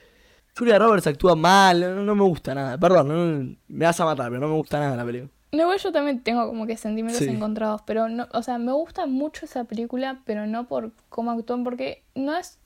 Julia 0.57 0.79
Roberts 0.79 1.07
actúa 1.07 1.37
mal, 1.37 1.81
no, 1.81 2.03
no 2.03 2.15
me 2.15 2.23
gusta 2.23 2.55
nada. 2.55 2.79
Perdón, 2.79 3.09
no- 3.09 3.57
me 3.69 3.85
vas 3.85 4.01
a 4.01 4.05
matar, 4.05 4.29
pero 4.29 4.41
no 4.41 4.49
me 4.49 4.55
gusta 4.55 4.81
nada 4.81 4.97
la 4.97 5.05
película. 5.05 5.31
No, 5.53 5.75
yo 5.77 5.93
también 5.93 6.23
tengo 6.23 6.47
como 6.49 6.67
que 6.67 6.77
sentimientos 6.77 7.25
Sí. 7.25 7.31
encontrados, 7.31 7.81
pero 7.87 8.09
no, 8.09 8.27
o 8.33 8.43
sea, 8.43 8.59
me 8.59 8.73
gusta 8.73 9.07
mucho 9.07 9.47
esa 9.47 9.65
película, 9.65 10.21
pero 10.27 10.47
no 10.47 10.67
por 10.67 10.91
cómo 11.09 11.31
actúan, 11.31 11.63
porque 11.65 12.03
no 12.15 12.37
es 12.37 12.59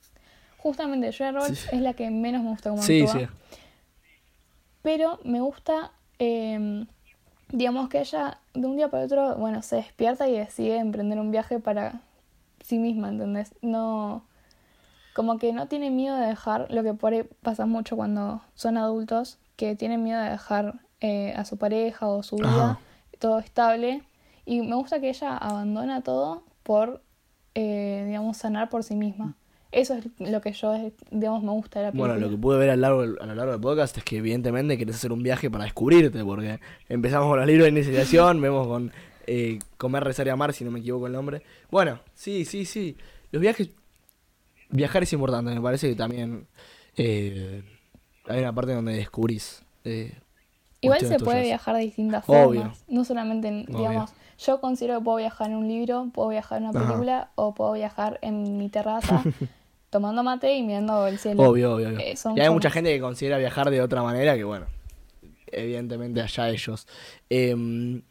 justamente 0.57 1.11
Julia 1.11 1.31
Roberts 1.31 1.59
Sí. 1.59 1.69
es 1.75 1.81
la 1.81 1.93
que 1.93 2.09
menos 2.09 2.43
me 2.43 2.49
gusta 2.49 2.69
cómo 2.71 2.81
Sí, 2.81 3.01
actúa, 3.03 3.19
sí. 3.21 3.27
Pero 4.81 5.19
me 5.23 5.41
gusta, 5.41 5.91
eh, 6.19 6.85
digamos 7.49 7.89
que 7.89 7.99
ella 7.99 8.39
de 8.53 8.67
un 8.67 8.75
día 8.75 8.89
para 8.89 9.05
otro, 9.05 9.35
bueno, 9.35 9.61
se 9.61 9.77
despierta 9.77 10.27
y 10.27 10.37
decide 10.37 10.77
emprender 10.77 11.19
un 11.19 11.31
viaje 11.31 11.59
para 11.59 12.01
sí 12.63 12.79
misma, 12.79 13.09
¿entendés? 13.09 13.53
No, 13.61 14.23
como 15.13 15.37
que 15.37 15.53
no 15.53 15.67
tiene 15.67 15.89
miedo 15.89 16.15
de 16.15 16.27
dejar, 16.27 16.71
lo 16.71 16.83
que 16.83 16.93
por 16.93 17.13
ahí 17.13 17.23
pasa 17.41 17.65
mucho 17.65 17.95
cuando 17.95 18.41
son 18.55 18.77
adultos, 18.77 19.37
que 19.55 19.75
tienen 19.75 20.03
miedo 20.03 20.21
de 20.21 20.29
dejar 20.29 20.79
eh, 21.01 21.33
a 21.35 21.45
su 21.45 21.57
pareja 21.57 22.07
o 22.07 22.23
su 22.23 22.37
vida 22.37 22.71
Ajá. 22.71 22.79
todo 23.19 23.39
estable. 23.39 24.03
Y 24.45 24.61
me 24.61 24.75
gusta 24.75 24.99
que 24.99 25.09
ella 25.09 25.37
abandona 25.37 26.01
todo 26.01 26.43
por, 26.63 27.03
eh, 27.55 28.03
digamos, 28.07 28.37
sanar 28.37 28.69
por 28.69 28.83
sí 28.83 28.95
misma. 28.95 29.35
Eso 29.71 29.93
es 29.95 30.05
lo 30.19 30.41
que 30.41 30.51
yo, 30.51 30.91
digamos, 31.11 31.43
me 31.43 31.51
gusta 31.51 31.79
de 31.79 31.85
la 31.85 31.91
película. 31.91 32.13
Bueno, 32.13 32.25
lo 32.27 32.31
que 32.31 32.37
pude 32.41 32.57
ver 32.57 32.69
a 32.71 32.75
lo, 32.75 32.81
largo, 32.81 33.01
a 33.21 33.25
lo 33.25 33.35
largo 33.35 33.51
del 33.53 33.61
podcast 33.61 33.97
es 33.97 34.03
que 34.03 34.17
evidentemente 34.17 34.77
querés 34.77 34.97
hacer 34.97 35.11
un 35.13 35.23
viaje 35.23 35.49
para 35.49 35.63
descubrirte, 35.63 36.23
porque 36.25 36.59
empezamos 36.89 37.27
con 37.29 37.37
los 37.39 37.47
libros 37.47 37.65
de 37.65 37.69
iniciación, 37.79 38.41
vemos 38.41 38.67
con 38.67 38.91
eh, 39.27 39.59
Comer, 39.77 40.03
Rezar 40.03 40.27
y 40.27 40.29
Amar, 40.29 40.51
si 40.53 40.65
no 40.65 40.71
me 40.71 40.79
equivoco 40.79 41.07
el 41.07 41.13
nombre. 41.13 41.41
Bueno, 41.69 41.99
sí, 42.13 42.43
sí, 42.45 42.65
sí. 42.65 42.97
Los 43.31 43.41
viajes... 43.41 43.69
Viajar 44.73 45.03
es 45.03 45.11
importante, 45.13 45.53
me 45.53 45.59
parece 45.61 45.89
que 45.89 45.95
también 45.95 46.47
eh, 46.95 47.61
hay 48.27 48.39
una 48.39 48.53
parte 48.53 48.73
donde 48.73 48.93
descubrís. 48.93 49.63
eh, 49.83 50.13
Igual 50.81 50.99
se 51.01 51.19
puede 51.19 51.43
viajar 51.43 51.75
de 51.75 51.81
distintas 51.83 52.23
Obvio. 52.27 52.61
formas. 52.61 52.83
No 52.87 53.03
solamente, 53.05 53.47
en, 53.49 53.65
digamos, 53.65 54.11
yo 54.39 54.59
considero 54.61 54.97
que 54.99 55.03
puedo 55.05 55.17
viajar 55.17 55.49
en 55.51 55.57
un 55.57 55.67
libro, 55.67 56.09
puedo 56.13 56.29
viajar 56.29 56.61
en 56.61 56.69
una 56.69 56.79
Ajá. 56.79 56.87
película 56.87 57.31
o 57.35 57.53
puedo 57.53 57.73
viajar 57.73 58.17
en 58.21 58.57
mi 58.57 58.69
terraza 58.69 59.23
tomando 59.91 60.23
mate 60.23 60.55
y 60.55 60.63
mirando 60.63 61.05
el 61.05 61.19
cielo. 61.19 61.43
Obvio, 61.43 61.75
obvio, 61.75 61.89
obvio. 61.89 61.99
Eh, 61.99 62.15
son 62.15 62.35
y 62.35 62.41
hay 62.41 62.49
mucha 62.49 62.71
gente 62.71 62.91
que 62.91 62.99
considera 62.99 63.37
viajar 63.37 63.69
de 63.69 63.81
otra 63.81 64.01
manera 64.01 64.35
que, 64.35 64.43
bueno, 64.43 64.65
evidentemente 65.51 66.21
allá 66.21 66.49
ellos. 66.49 66.87
Em, 67.29 68.01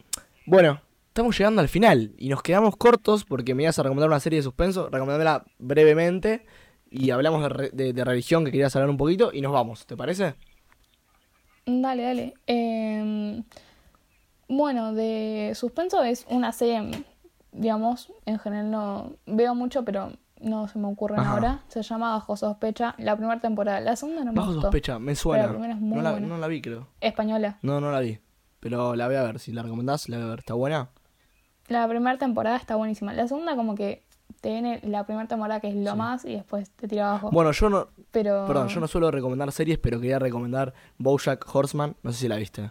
bueno, 0.47 0.81
estamos 1.09 1.37
llegando 1.37 1.61
al 1.62 1.68
final 1.68 2.12
y 2.18 2.28
nos 2.28 2.43
quedamos 2.43 2.76
cortos 2.76 3.24
porque 3.24 3.55
me 3.55 3.64
ibas 3.64 3.78
a 3.78 3.83
recomendar 3.83 4.09
una 4.11 4.20
serie 4.20 4.39
de 4.39 4.43
suspenso, 4.45 4.89
recomendámela 4.91 5.45
brevemente 5.59 6.45
y 6.91 7.11
hablamos 7.11 7.43
de, 7.43 7.49
re- 7.49 7.70
de- 7.72 7.93
de 7.93 8.05
religión 8.05 8.45
que 8.45 8.51
querías 8.51 8.76
hablar 8.76 8.91
un 8.91 8.97
poquito 8.97 9.31
y 9.33 9.41
nos 9.41 9.53
vamos, 9.53 9.87
¿te 9.87 9.97
parece? 9.97 10.35
Dale, 11.66 12.03
dale. 12.03 12.35
Eh, 12.47 13.43
bueno, 14.49 14.93
de 14.93 15.53
suspenso 15.55 16.03
es 16.03 16.26
una 16.28 16.53
serie, 16.53 17.05
digamos, 17.53 18.12
en 18.26 18.39
general 18.39 18.70
no 18.70 19.12
veo 19.26 19.55
mucho, 19.55 19.85
pero 19.85 20.12
no 20.41 20.66
se 20.68 20.78
me 20.78 20.88
ocurren 20.88 21.20
Ajá. 21.20 21.32
ahora. 21.32 21.61
Se 21.68 21.82
llama 21.82 22.12
Bajo 22.12 22.36
Sospecha, 22.36 22.95
la 22.99 23.16
primera 23.16 23.41
temporada. 23.41 23.80
La 23.80 23.97
segunda 23.97 24.24
no 24.24 24.32
me 24.32 24.38
Bajo 24.38 24.49
gustó. 24.53 24.62
sospecha, 24.62 24.99
me 24.99 25.14
suena. 25.14 25.45
la 25.45 25.51
primera 25.51 25.74
es 25.74 25.80
muy 25.80 25.97
no, 25.99 26.03
la, 26.03 26.11
buena. 26.12 26.26
no 26.26 26.38
la 26.38 26.47
vi, 26.49 26.61
creo. 26.62 26.88
Española. 27.01 27.59
No, 27.62 27.80
no 27.80 27.91
la 27.93 28.01
vi. 28.01 28.18
Pero 28.61 28.95
la 28.97 29.07
voy 29.07 29.16
a 29.16 29.22
ver, 29.22 29.38
si 29.38 29.53
la 29.53 29.62
recomendás, 29.62 30.09
la 30.09 30.16
voy 30.18 30.26
a 30.26 30.30
ver. 30.30 30.38
¿Está 30.41 30.55
buena? 30.55 30.91
La 31.68 31.86
primera 31.88 32.18
temporada 32.18 32.57
está 32.57 32.76
buenísima. 32.76 33.12
La 33.14 33.28
segunda 33.28 33.55
como 33.57 33.74
que 33.74 34.03
tiene 34.41 34.80
la 34.84 35.05
primera 35.05 35.26
temporada 35.28 35.61
que 35.61 35.68
es 35.68 35.74
lo 35.76 35.93
Sí. 35.93 35.97
más 35.97 36.24
y 36.24 36.32
después 36.34 36.70
te 36.70 36.88
tira 36.88 37.11
abajo. 37.11 37.30
Bueno, 37.30 37.53
yo 37.53 37.68
no, 37.70 37.88
pero 38.11 38.47
Perdón, 38.47 38.68
yo 38.68 38.80
no 38.80 38.88
suelo 38.88 39.11
recomendar 39.11 39.51
series, 39.53 39.78
pero 39.78 40.01
quería 40.01 40.18
recomendar 40.18 40.72
Bojack 40.99 41.47
Horseman. 41.55 41.97
No 42.03 42.12
sé 42.12 42.18
si 42.20 42.28
la 42.28 42.36
viste. 42.36 42.70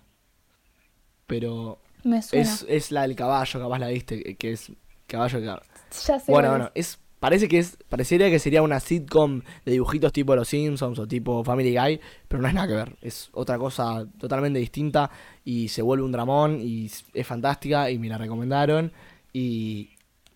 Pero 1.27 1.79
me 2.03 2.21
suena. 2.21 2.43
es, 2.43 2.65
es 2.67 2.91
la 2.91 3.03
del 3.03 3.15
caballo, 3.15 3.59
capaz 3.59 3.79
la 3.79 3.87
viste, 3.87 4.35
que- 4.37 4.51
es 4.53 4.71
caballo 5.07 5.39
que... 5.39 5.45
ya 5.45 6.19
sé. 6.19 6.31
Bueno, 6.31 6.49
bueno, 6.49 6.71
es 6.75 6.99
parece 7.19 7.47
que 7.47 7.59
es, 7.59 7.77
parecería 7.89 8.29
que 8.29 8.39
sería 8.39 8.61
una 8.61 8.79
sitcom 8.79 9.41
de 9.65 9.71
dibujitos 9.71 10.11
tipo 10.13 10.35
Los 10.35 10.47
Simpsons 10.47 10.97
o 10.99 11.07
tipo 11.07 11.43
Family 11.43 11.75
Guy, 11.75 11.99
pero 12.27 12.41
no 12.41 12.47
es 12.47 12.53
nada 12.53 12.67
que 12.67 12.73
ver. 12.73 12.95
Es 13.01 13.29
otra 13.33 13.57
cosa 13.57 14.05
totalmente 14.17 14.59
distinta 14.59 15.09
y 15.43 15.67
se 15.67 15.81
vuelve 15.81 16.03
un 16.03 16.11
dramón 16.11 16.59
y 16.61 16.89
es 17.13 17.27
fantástica 17.27 17.89
y 17.91 17.99
me 17.99 18.07
la 18.09 18.17
recomendaron 18.17 18.91
y, 19.33 19.89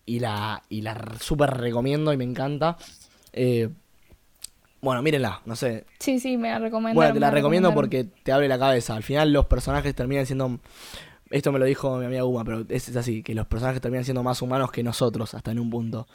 y 0.06 0.20
la, 0.20 0.62
y 0.68 0.82
la 0.82 1.14
súper 1.20 1.50
recomiendo 1.50 2.12
y 2.12 2.16
me 2.16 2.24
encanta. 2.24 2.76
Eh, 3.32 3.68
bueno, 4.80 5.00
mírenla, 5.00 5.40
no 5.46 5.56
sé, 5.56 5.86
Sí, 5.98 6.20
sí, 6.20 6.36
me 6.36 6.50
la 6.50 6.58
recomendaron. 6.58 6.94
bueno, 6.96 7.14
te 7.14 7.20
la 7.20 7.30
recomiendo 7.30 7.72
porque 7.72 8.04
te 8.04 8.32
abre 8.32 8.48
la 8.48 8.58
cabeza. 8.58 8.94
Al 8.94 9.02
final 9.02 9.32
los 9.32 9.46
personajes 9.46 9.94
terminan 9.94 10.26
siendo... 10.26 10.58
Esto 11.30 11.50
me 11.50 11.58
lo 11.58 11.64
dijo 11.64 11.96
mi 11.96 12.04
amiga 12.04 12.22
Guma, 12.22 12.44
pero 12.44 12.66
es, 12.68 12.90
es 12.90 12.96
así, 12.96 13.22
que 13.22 13.34
los 13.34 13.46
personajes 13.46 13.80
terminan 13.80 14.04
siendo 14.04 14.22
más 14.22 14.42
humanos 14.42 14.70
que 14.70 14.82
nosotros, 14.82 15.32
hasta 15.34 15.52
en 15.52 15.58
un 15.58 15.70
punto. 15.70 16.06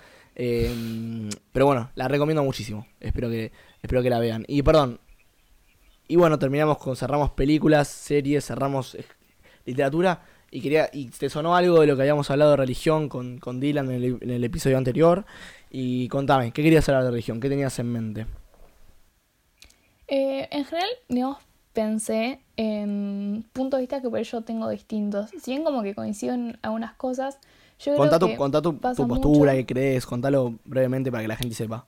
Eh, 0.42 1.30
pero 1.52 1.66
bueno, 1.66 1.92
la 1.96 2.08
recomiendo 2.08 2.42
muchísimo. 2.46 2.88
Espero 3.02 3.30
que, 3.30 3.52
espero 3.82 4.02
que 4.02 4.10
la 4.10 4.20
vean. 4.20 4.46
Y 4.48 4.64
perdón. 4.64 5.02
Y 6.08 6.16
bueno, 6.16 6.40
terminamos 6.40 6.78
con, 6.78 6.96
cerramos 6.96 7.32
películas, 7.32 7.90
series, 7.90 8.46
cerramos 8.46 8.96
eh, 8.96 9.04
literatura. 9.66 10.24
Y 10.50 10.62
quería, 10.62 10.90
y 10.94 11.10
te 11.10 11.30
sonó 11.30 11.58
algo 11.58 11.82
de 11.82 11.88
lo 11.88 11.96
que 11.98 12.04
habíamos 12.04 12.32
hablado 12.32 12.52
de 12.52 12.58
religión 12.58 13.10
con, 13.10 13.38
con 13.40 13.60
Dylan 13.60 13.92
en 13.92 14.20
el, 14.32 14.44
episodio 14.46 14.78
anterior. 14.78 15.26
Y 15.70 16.08
contame, 16.08 16.54
¿qué 16.54 16.64
querías 16.64 16.88
hablar 16.88 17.04
de 17.04 17.12
religión? 17.12 17.42
¿Qué 17.42 17.50
tenías 17.50 17.78
en 17.78 17.92
mente? 17.92 18.26
Eh, 20.08 20.48
en 20.50 20.64
general, 20.64 20.90
digamos, 21.10 21.38
pensé 21.74 22.40
en 22.56 23.46
puntos 23.52 23.78
de 23.78 23.82
vista 23.82 24.02
que 24.02 24.10
por 24.10 24.20
ello 24.20 24.42
tengo 24.42 24.70
distintos. 24.70 25.32
Si 25.32 25.52
bien 25.52 25.66
como 25.66 25.84
que 25.84 25.94
coincido 25.94 26.34
en 26.34 26.58
algunas 26.62 26.94
cosas, 26.94 27.40
yo 27.80 27.96
Contá 27.96 28.18
creo 28.18 28.20
tu, 28.20 28.28
que 28.28 28.38
contá 28.38 28.62
tu, 28.62 28.78
pasa 28.78 29.04
tu 29.04 29.08
postura, 29.08 29.54
mucho- 29.54 29.68
qué 29.68 29.74
crees, 29.74 30.06
contalo 30.06 30.60
brevemente 30.66 31.12
para 31.12 31.24
que 31.24 31.28
la 31.28 31.36
gente 31.36 31.56
sepa. 31.56 31.86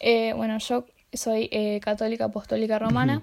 Eh, 0.00 0.32
bueno, 0.34 0.58
yo 0.58 0.84
soy 1.12 1.48
eh, 1.52 1.80
católica 1.80 2.26
apostólica 2.26 2.78
romana. 2.78 3.22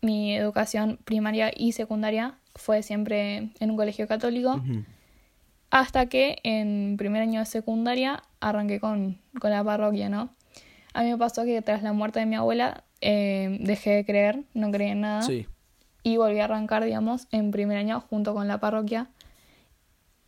Mi 0.00 0.36
educación 0.36 0.98
primaria 1.04 1.50
y 1.54 1.72
secundaria 1.72 2.38
fue 2.54 2.82
siempre 2.82 3.50
en 3.60 3.70
un 3.70 3.76
colegio 3.76 4.06
católico. 4.06 4.60
Hasta 5.70 6.06
que 6.06 6.38
en 6.44 6.96
primer 6.96 7.22
año 7.22 7.40
de 7.40 7.46
secundaria 7.46 8.22
arranqué 8.40 8.80
con, 8.80 9.18
con 9.38 9.50
la 9.50 9.62
parroquia, 9.62 10.08
¿no? 10.08 10.30
A 10.94 11.02
mí 11.02 11.10
me 11.10 11.18
pasó 11.18 11.44
que 11.44 11.60
tras 11.62 11.82
la 11.82 11.92
muerte 11.92 12.20
de 12.20 12.26
mi 12.26 12.36
abuela 12.36 12.84
eh, 13.00 13.58
dejé 13.60 13.90
de 13.90 14.04
creer, 14.04 14.42
no 14.54 14.70
creí 14.70 14.90
en 14.90 15.02
nada. 15.02 15.22
Sí, 15.22 15.46
Y 16.02 16.16
volví 16.16 16.40
a 16.40 16.44
arrancar, 16.44 16.84
digamos, 16.84 17.28
en 17.32 17.50
primer 17.50 17.76
año 17.76 18.00
junto 18.00 18.32
con 18.34 18.48
la 18.48 18.58
parroquia. 18.58 19.08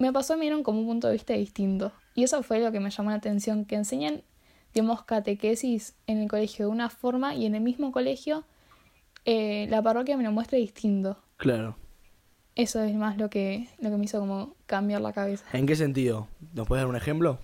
Me 0.00 0.12
pasó, 0.12 0.36
vieron 0.38 0.62
como 0.62 0.80
un 0.80 0.86
punto 0.86 1.06
de 1.06 1.12
vista 1.12 1.34
distinto. 1.34 1.92
Y 2.14 2.24
eso 2.24 2.42
fue 2.42 2.58
lo 2.58 2.72
que 2.72 2.80
me 2.80 2.90
llamó 2.90 3.10
la 3.10 3.16
atención, 3.16 3.64
que 3.66 3.76
enseñan, 3.76 4.22
digamos, 4.74 5.04
catequesis 5.04 5.94
en 6.06 6.18
el 6.18 6.28
colegio 6.28 6.66
de 6.66 6.72
una 6.72 6.88
forma 6.90 7.34
y 7.34 7.44
en 7.46 7.54
el 7.54 7.60
mismo 7.60 7.92
colegio 7.92 8.44
eh, 9.26 9.66
la 9.68 9.82
parroquia 9.82 10.16
me 10.16 10.24
lo 10.24 10.32
muestra 10.32 10.58
distinto. 10.58 11.16
claro. 11.36 11.76
Eso 12.56 12.82
es 12.82 12.94
más 12.94 13.16
lo 13.16 13.30
que, 13.30 13.68
lo 13.78 13.90
que 13.90 13.96
me 13.96 14.04
hizo 14.04 14.18
como 14.18 14.54
cambiar 14.66 15.00
la 15.00 15.12
cabeza. 15.12 15.44
¿En 15.52 15.66
qué 15.66 15.76
sentido? 15.76 16.26
¿Nos 16.52 16.66
puedes 16.66 16.82
dar 16.82 16.88
un 16.90 16.96
ejemplo? 16.96 17.38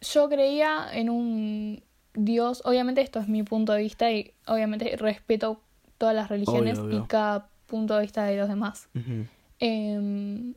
Yo 0.00 0.28
creía 0.28 0.88
en 0.92 1.08
un 1.08 1.82
Dios, 2.14 2.60
obviamente 2.64 3.00
esto 3.00 3.20
es 3.20 3.28
mi 3.28 3.44
punto 3.44 3.72
de 3.72 3.82
vista 3.82 4.10
y 4.10 4.32
obviamente 4.46 4.96
respeto 4.96 5.60
todas 5.96 6.14
las 6.14 6.28
religiones 6.28 6.78
Obvio, 6.78 6.88
obvio. 6.88 7.04
y 7.04 7.06
cada 7.06 7.48
punto 7.66 7.94
de 7.94 8.02
vista 8.02 8.24
de 8.24 8.36
los 8.36 8.48
demás. 8.48 8.88
Em, 9.60 10.54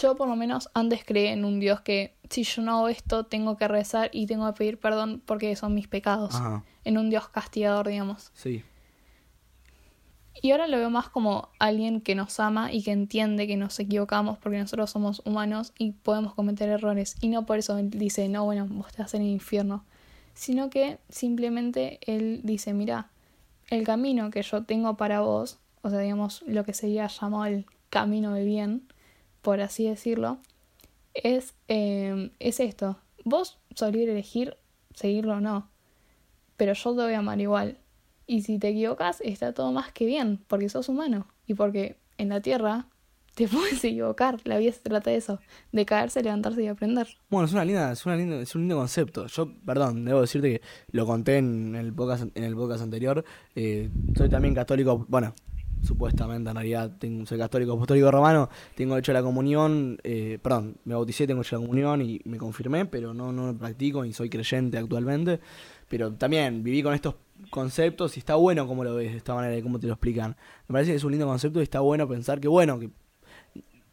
yo 0.00 0.16
por 0.16 0.28
lo 0.28 0.36
menos 0.36 0.70
antes 0.74 1.04
creí 1.04 1.26
en 1.28 1.44
un 1.44 1.60
Dios 1.60 1.80
que 1.80 2.14
si 2.30 2.44
yo 2.44 2.62
no 2.62 2.78
hago 2.78 2.88
esto 2.88 3.24
tengo 3.24 3.56
que 3.56 3.68
rezar 3.68 4.10
y 4.12 4.26
tengo 4.26 4.46
que 4.52 4.58
pedir 4.58 4.78
perdón 4.78 5.22
porque 5.24 5.54
son 5.56 5.74
mis 5.74 5.88
pecados. 5.88 6.34
Ajá, 6.34 6.64
En 6.84 6.98
un 6.98 7.10
Dios 7.10 7.28
castigador, 7.28 7.88
digamos. 7.88 8.30
sí. 8.34 8.62
Y 10.40 10.50
ahora 10.50 10.66
lo 10.66 10.76
veo 10.78 10.90
más 10.90 11.08
como 11.08 11.50
alguien 11.60 12.00
que 12.00 12.14
nos 12.16 12.40
ama 12.40 12.72
y 12.72 12.82
que 12.82 12.90
entiende 12.90 13.46
que 13.46 13.56
nos 13.56 13.78
equivocamos 13.78 14.38
porque 14.38 14.58
nosotros 14.58 14.90
somos 14.90 15.22
humanos 15.24 15.72
y 15.78 15.92
podemos 15.92 16.34
cometer 16.34 16.68
errores. 16.70 17.16
Y 17.20 17.28
no 17.28 17.44
por 17.46 17.58
eso 17.58 17.76
él 17.78 17.90
dice, 17.90 18.28
no, 18.28 18.44
bueno, 18.44 18.66
vos 18.68 18.88
estás 18.88 19.14
en 19.14 19.22
el 19.22 19.28
infierno. 19.28 19.84
Sino 20.34 20.68
que 20.70 20.98
simplemente 21.10 22.00
él 22.06 22.40
dice, 22.42 22.72
mira, 22.72 23.10
el 23.68 23.84
camino 23.84 24.30
que 24.30 24.42
yo 24.42 24.64
tengo 24.64 24.96
para 24.96 25.20
vos, 25.20 25.58
o 25.82 25.90
sea, 25.90 25.98
digamos, 26.00 26.42
lo 26.46 26.64
que 26.64 26.72
sería 26.72 27.06
llamado 27.06 27.44
el 27.44 27.66
camino 27.92 28.32
de 28.32 28.42
bien, 28.42 28.88
por 29.42 29.60
así 29.60 29.86
decirlo, 29.86 30.38
es, 31.12 31.54
eh, 31.68 32.30
es 32.38 32.58
esto. 32.58 32.96
Vos 33.22 33.58
sos 33.74 33.92
libre 33.92 34.12
elegir 34.12 34.56
seguirlo 34.94 35.34
o 35.34 35.40
no, 35.40 35.68
pero 36.56 36.72
yo 36.72 36.96
te 36.96 37.02
voy 37.02 37.12
a 37.12 37.18
amar 37.18 37.38
igual. 37.38 37.76
Y 38.26 38.42
si 38.42 38.58
te 38.58 38.68
equivocas, 38.68 39.20
está 39.20 39.52
todo 39.52 39.72
más 39.72 39.92
que 39.92 40.06
bien, 40.06 40.40
porque 40.48 40.70
sos 40.70 40.88
humano. 40.88 41.26
Y 41.46 41.52
porque 41.52 41.98
en 42.16 42.30
la 42.30 42.40
tierra 42.40 42.86
te 43.34 43.46
puedes 43.46 43.84
equivocar. 43.84 44.40
La 44.44 44.56
vida 44.56 44.72
se 44.72 44.80
trata 44.80 45.10
de 45.10 45.16
eso, 45.16 45.38
de 45.72 45.84
caerse, 45.84 46.22
levantarse 46.22 46.62
y 46.62 46.68
aprender. 46.68 47.08
Bueno, 47.28 47.44
es 47.44 47.52
una 47.52 47.66
linda, 47.66 47.92
es 47.92 48.06
una 48.06 48.16
linda, 48.16 48.40
es 48.40 48.54
un 48.54 48.62
lindo 48.62 48.78
concepto. 48.78 49.26
Yo, 49.26 49.52
perdón, 49.66 50.06
debo 50.06 50.22
decirte 50.22 50.50
que 50.50 50.62
lo 50.92 51.04
conté 51.04 51.36
en 51.36 51.74
el 51.74 51.92
podcast, 51.92 52.24
en 52.34 52.44
el 52.44 52.56
podcast 52.56 52.82
anterior. 52.84 53.22
eh, 53.54 53.90
soy 54.16 54.30
también 54.30 54.54
católico, 54.54 55.04
bueno, 55.10 55.34
supuestamente 55.82 56.50
en 56.50 56.56
realidad 56.56 56.96
tengo, 56.98 57.26
soy 57.26 57.38
católico 57.38 57.72
apostólico 57.72 58.10
romano, 58.10 58.48
tengo 58.74 58.96
hecho 58.96 59.12
la 59.12 59.22
comunión, 59.22 59.98
eh, 60.04 60.38
perdón, 60.40 60.76
me 60.84 60.94
bauticé, 60.94 61.26
tengo 61.26 61.42
hecho 61.42 61.56
la 61.56 61.62
comunión 61.62 62.02
y 62.02 62.20
me 62.24 62.38
confirmé, 62.38 62.86
pero 62.86 63.12
no, 63.12 63.32
no 63.32 63.46
lo 63.46 63.56
practico 63.56 64.04
ni 64.04 64.12
soy 64.12 64.30
creyente 64.30 64.78
actualmente. 64.78 65.40
Pero 65.88 66.12
también 66.14 66.62
viví 66.62 66.82
con 66.82 66.94
estos 66.94 67.16
conceptos 67.50 68.16
y 68.16 68.20
está 68.20 68.36
bueno 68.36 68.66
como 68.66 68.84
lo 68.84 68.94
ves 68.94 69.12
de 69.12 69.18
esta 69.18 69.34
manera 69.34 69.56
y 69.56 69.62
cómo 69.62 69.78
te 69.78 69.86
lo 69.86 69.94
explican. 69.94 70.36
Me 70.68 70.72
parece 70.72 70.92
que 70.92 70.96
es 70.96 71.04
un 71.04 71.10
lindo 71.10 71.26
concepto 71.26 71.60
y 71.60 71.64
está 71.64 71.80
bueno 71.80 72.08
pensar 72.08 72.40
que, 72.40 72.48
bueno, 72.48 72.78
que 72.78 72.90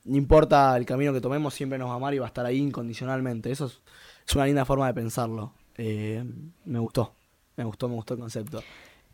no 0.06 0.18
importa 0.18 0.78
el 0.78 0.86
camino 0.86 1.12
que 1.14 1.22
tomemos, 1.22 1.54
siempre 1.54 1.78
nos 1.78 1.90
va 1.90 1.94
a 1.94 1.96
amar 1.98 2.14
y 2.14 2.20
va 2.20 2.26
a 2.26 2.30
estar 2.30 2.46
ahí 2.46 2.58
incondicionalmente. 2.58 3.52
Eso 3.52 3.66
es, 3.66 3.82
es 4.28 4.36
una 4.36 4.46
linda 4.46 4.66
forma 4.66 4.88
de 4.88 4.94
pensarlo. 4.94 5.54
Eh, 5.78 6.24
me 6.66 6.80
gustó, 6.80 7.16
me 7.58 7.64
gustó, 7.64 7.90
me 7.90 7.96
gustó 7.96 8.14
el 8.14 8.20
concepto. 8.20 8.64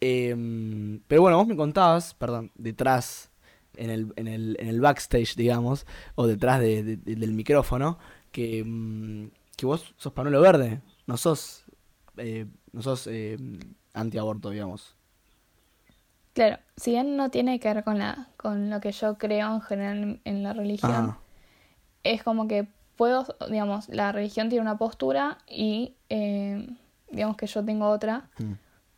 Eh, 0.01 0.99
pero 1.07 1.21
bueno, 1.21 1.37
vos 1.37 1.47
me 1.47 1.55
contabas, 1.55 2.13
perdón, 2.13 2.51
detrás, 2.55 3.31
en 3.77 3.89
el, 3.89 4.13
en 4.15 4.27
el, 4.27 4.57
en 4.59 4.67
el 4.67 4.81
backstage, 4.81 5.35
digamos, 5.35 5.85
o 6.15 6.27
detrás 6.27 6.59
de- 6.59 6.83
de- 6.83 6.97
de- 6.97 7.15
del 7.15 7.33
micrófono, 7.33 7.97
que, 8.31 8.63
mm, 8.65 9.27
que 9.57 9.65
vos 9.65 9.93
sos 9.97 10.13
panuelo 10.13 10.41
verde, 10.41 10.81
no 11.07 11.17
sos, 11.17 11.65
eh, 12.17 12.45
no 12.73 12.81
sos 12.81 13.07
eh, 13.07 13.37
antiaborto, 13.93 14.49
digamos. 14.49 14.95
Claro, 16.33 16.57
si 16.75 16.91
bien 16.91 17.15
no 17.15 17.29
tiene 17.31 17.59
que 17.59 17.73
ver 17.73 17.83
con, 17.83 17.97
la, 17.97 18.27
con 18.37 18.69
lo 18.69 18.81
que 18.81 18.91
yo 18.91 19.17
creo 19.17 19.53
en 19.55 19.61
general 19.61 19.97
en, 20.03 20.21
en 20.25 20.43
la 20.43 20.51
religión, 20.53 21.15
Ah, 21.15 21.17
es 22.03 22.23
como 22.23 22.47
que 22.47 22.67
puedo, 22.97 23.25
digamos, 23.49 23.87
la 23.89 24.11
religión 24.11 24.49
tiene 24.49 24.61
una 24.61 24.77
postura 24.77 25.37
y 25.47 25.95
eh, 26.09 26.67
digamos 27.09 27.37
que 27.37 27.47
yo 27.47 27.63
tengo 27.63 27.87
otra. 27.89 28.29
mm, 28.39 28.53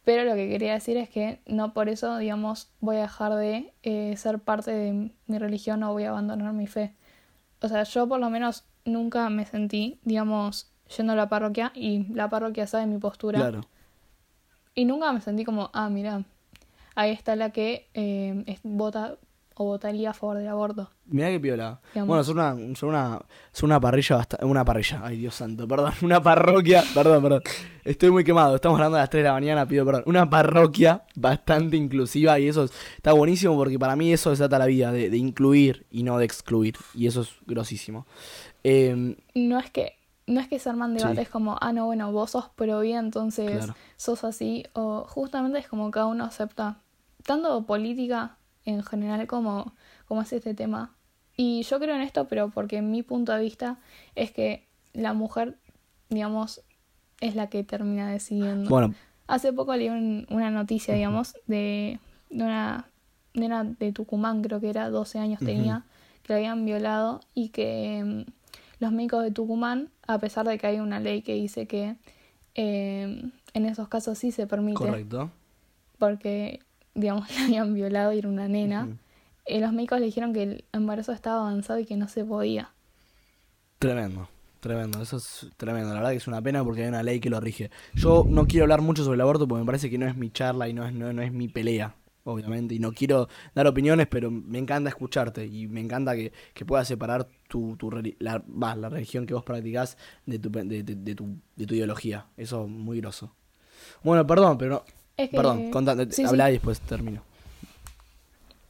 Pero 0.08 0.24
lo 0.24 0.36
que 0.36 0.48
quería 0.48 0.72
decir 0.72 0.96
es 0.96 1.10
que 1.10 1.42
no 1.48 1.74
por 1.74 1.90
eso, 1.90 2.18
digamos, 2.18 2.72
voy 2.80 2.96
a 2.96 3.02
dejar 3.02 3.36
de 3.36 3.74
eh, 3.84 4.16
ser 4.16 4.40
parte 4.40 4.72
de 4.72 5.12
mi 5.26 5.38
religión 5.38 5.84
o 5.84 5.92
voy 5.92 6.06
a 6.06 6.12
abandonar 6.12 6.54
mi 6.54 6.66
fe. 6.66 6.94
O 7.62 7.68
sea, 7.68 7.84
yo 7.84 8.08
por 8.08 8.18
lo 8.18 8.30
menos 8.30 8.64
nunca 8.86 9.30
me 9.30 9.46
sentí, 9.46 10.00
digamos, 10.06 10.72
yendo 10.96 11.12
a 11.12 11.18
la 11.18 11.28
parroquia 11.28 11.74
y 11.76 12.06
la 12.14 12.30
parroquia 12.30 12.68
sabe 12.68 12.86
mi 12.86 13.00
postura. 13.00 13.38
claro. 13.38 13.66
Y 14.74 14.86
nunca 14.86 15.12
me 15.12 15.20
sentí 15.20 15.44
como, 15.44 15.72
ah, 15.74 15.90
mira, 15.90 16.24
ahí 16.96 17.12
está 17.12 17.36
la 17.36 17.50
que 17.50 17.90
eh, 17.94 18.58
vota 18.64 19.18
o 19.58 19.66
votaría 19.66 20.12
a 20.12 20.14
favor 20.14 20.38
del 20.38 20.48
aborto. 20.48 20.90
Mirá 21.06 21.30
qué 21.30 21.40
piola. 21.40 21.80
Digamos. 21.94 22.08
Bueno, 22.08 22.24
son 22.24 22.38
una, 22.40 22.76
son 22.76 22.90
una, 22.90 23.20
son 23.52 23.70
una 23.72 23.80
parrilla 23.80 24.16
bastante. 24.18 24.46
Una 24.46 24.66
parrilla, 24.66 25.02
ay 25.04 25.18
Dios 25.18 25.36
santo, 25.36 25.68
perdón. 25.68 25.94
Una 26.02 26.22
parroquia, 26.22 26.84
perdón, 26.94 27.24
perdón. 27.24 27.42
Estoy 27.84 28.12
muy 28.12 28.24
quemado, 28.24 28.56
estamos 28.56 28.78
hablando 28.78 28.98
a 28.98 29.02
las 29.02 29.10
3 29.10 29.24
de 29.24 29.28
la 29.30 29.34
mañana, 29.34 29.66
pido 29.68 29.86
perdón. 29.86 30.04
Una 30.06 30.30
parroquia 30.30 31.04
bastante 31.16 31.78
inclusiva 31.78 32.38
y 32.40 32.48
eso 32.50 32.66
es- 32.66 32.72
está 32.98 33.14
buenísimo 33.14 33.56
porque 33.56 33.80
para 33.80 33.96
mí 33.96 34.12
eso 34.12 34.30
desata 34.30 34.60
la 34.60 34.66
vida, 34.66 34.92
de, 34.92 35.10
de 35.10 35.18
incluir 35.18 35.86
y 35.90 36.04
no 36.04 36.18
de 36.18 36.26
excluir. 36.26 36.76
Y 36.94 37.08
eso 37.08 37.22
es 37.22 37.30
grosísimo. 37.46 38.06
Eh, 38.64 39.16
No 39.36 39.60
es 39.60 39.72
que 39.72 39.94
no 40.26 40.42
es 40.42 40.50
que 40.50 40.60
se 40.60 40.70
arman 40.70 40.92
Sí. 40.92 40.98
debates 41.06 41.30
como, 41.30 41.58
ah, 41.62 41.72
no, 41.72 41.86
bueno, 41.86 42.12
vos 42.12 42.32
sos 42.32 42.50
pro 42.54 42.82
vida, 42.82 43.00
entonces 43.00 43.50
Claro. 43.60 43.76
sos 43.96 44.26
así. 44.26 44.66
O 44.74 45.06
justamente 45.08 45.58
es 45.60 45.70
como 45.70 45.90
cada 45.90 46.08
uno 46.08 46.26
acepta, 46.26 46.80
tanto 47.24 47.66
política 47.66 48.36
en 48.68 48.84
general 48.84 49.26
como, 49.28 49.74
como 50.08 50.22
es 50.22 50.32
este 50.34 50.54
tema. 50.54 50.94
Y 51.36 51.64
yo 51.64 51.80
creo 51.80 51.96
en 51.96 52.02
esto, 52.02 52.28
pero 52.28 52.50
porque 52.50 52.82
mi 52.82 53.02
punto 53.04 53.32
de 53.32 53.42
vista 53.42 53.78
es 54.16 54.32
que 54.32 54.68
la 54.94 55.14
mujer, 55.14 55.58
digamos, 56.10 56.62
es 57.22 57.36
la 57.36 57.48
que 57.50 57.64
termina 57.64 58.12
decidiendo. 58.12 58.70
bueno, 58.70 58.94
Hace 59.28 59.52
poco 59.54 59.76
leí 59.76 59.90
un- 59.90 60.26
una 60.30 60.50
noticia, 60.52 60.94
digamos, 60.94 61.36
de, 61.48 62.00
de 62.30 62.44
una 62.44 62.88
nena 63.34 63.64
de 63.64 63.92
Tucumán, 63.92 64.42
creo 64.42 64.60
que 64.62 64.70
era 64.70 64.90
12 64.90 65.20
años 65.20 65.40
tenía, 65.40 65.84
que 66.24 66.34
la 66.34 66.38
habían 66.38 66.66
violado 66.66 67.20
y 67.34 67.50
que 67.50 68.04
mm, 68.04 68.32
los 68.80 68.92
médicos 68.92 69.24
de 69.24 69.32
Tucumán, 69.32 69.90
a 70.08 70.18
pesar 70.20 70.48
de 70.48 70.58
que 70.58 70.68
hay 70.68 70.80
una 70.80 71.00
ley 71.00 71.22
que 71.22 71.34
dice 71.36 71.68
que 71.68 71.98
eh, 72.56 73.30
en 73.54 73.66
esos 73.66 73.88
casos 73.90 74.18
sí 74.18 74.32
se 74.32 74.48
permite, 74.48 74.76
Correcto. 74.80 75.30
porque, 76.00 76.60
digamos, 76.98 77.30
la 77.36 77.46
habían 77.46 77.74
violado 77.74 78.14
y 78.14 78.20
era 78.20 78.30
una 78.30 78.48
nena, 78.48 78.98
eh, 79.46 79.62
los 79.62 79.72
médicos 79.74 80.00
le 80.00 80.08
dijeron 80.08 80.34
que 80.34 80.44
el 80.44 80.66
embarazo 80.74 81.14
estaba 81.14 81.40
avanzado 81.48 81.80
y 81.80 81.86
que 81.86 81.96
no 81.98 82.08
se 82.10 82.26
podía. 82.26 82.74
Tremendo, 83.80 84.28
tremendo, 84.60 85.02
eso 85.04 85.18
es 85.18 85.48
tremendo, 85.56 85.90
la 85.90 85.96
verdad 85.96 86.12
que 86.12 86.18
es 86.18 86.28
una 86.28 86.42
pena 86.42 86.64
porque 86.64 86.82
hay 86.82 86.88
una 86.90 87.04
ley 87.04 87.20
que 87.20 87.30
lo 87.30 87.40
rige. 87.40 87.70
Yo 87.96 88.26
no 88.28 88.48
quiero 88.48 88.64
hablar 88.64 88.82
mucho 88.82 89.04
sobre 89.04 89.16
el 89.16 89.22
aborto 89.22 89.48
porque 89.48 89.60
me 89.62 89.66
parece 89.68 89.90
que 89.90 90.00
no 90.00 90.08
es 90.08 90.16
mi 90.18 90.32
charla 90.32 90.68
y 90.68 90.74
no 90.74 90.86
es, 90.86 90.94
no, 90.94 91.14
no 91.14 91.22
es 91.22 91.32
mi 91.32 91.48
pelea, 91.48 91.96
obviamente, 92.24 92.74
y 92.74 92.80
no 92.80 92.92
quiero 92.92 93.30
dar 93.54 93.68
opiniones, 93.68 94.08
pero 94.08 94.32
me 94.32 94.58
encanta 94.58 94.90
escucharte 94.90 95.46
y 95.46 95.68
me 95.68 95.80
encanta 95.80 96.16
que, 96.16 96.34
que 96.56 96.66
puedas 96.66 96.88
separar 96.88 97.28
tu, 97.48 97.76
tu 97.78 97.92
la, 98.20 98.44
la 98.76 98.90
religión 98.90 99.28
que 99.28 99.36
vos 99.36 99.44
practicás 99.44 99.96
de 100.26 100.40
tu, 100.40 100.50
de- 100.50 100.84
de 100.84 101.16
tu, 101.16 101.36
de 101.56 101.66
tu 101.68 101.76
ideología, 101.76 102.26
eso 102.36 102.64
es 102.64 102.70
muy 102.72 103.00
groso. 103.00 103.36
Bueno, 104.04 104.26
perdón, 104.26 104.58
pero 104.58 104.72
no, 104.72 104.84
Es 105.18 105.30
que, 105.32 105.36
perdón, 105.36 105.72
contá, 105.72 105.96
sí, 106.12 106.24
y 106.24 106.52
después 106.52 106.80
termino. 106.82 107.22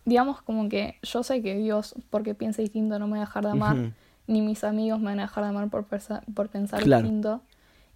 digamos 0.06 0.42
como 0.42 0.70
que 0.70 0.96
yo 1.04 1.22
sé 1.22 1.42
que 1.42 1.56
Dios, 1.56 1.94
porque 2.10 2.34
piensa 2.34 2.62
distinto, 2.62 2.98
no 2.98 3.08
me 3.08 3.18
va 3.18 3.24
a 3.24 3.26
dejar 3.26 3.44
de 3.44 3.52
amar, 3.52 3.92
ni 4.26 4.42
mis 4.42 4.64
amigos 4.64 5.00
me 5.00 5.08
van 5.08 5.20
a 5.20 5.24
dejar 5.24 5.44
de 5.44 5.50
amar 5.50 5.70
por, 5.70 5.86
pensar 5.86 6.84
Claro. 6.84 7.04
distinto. 7.04 7.42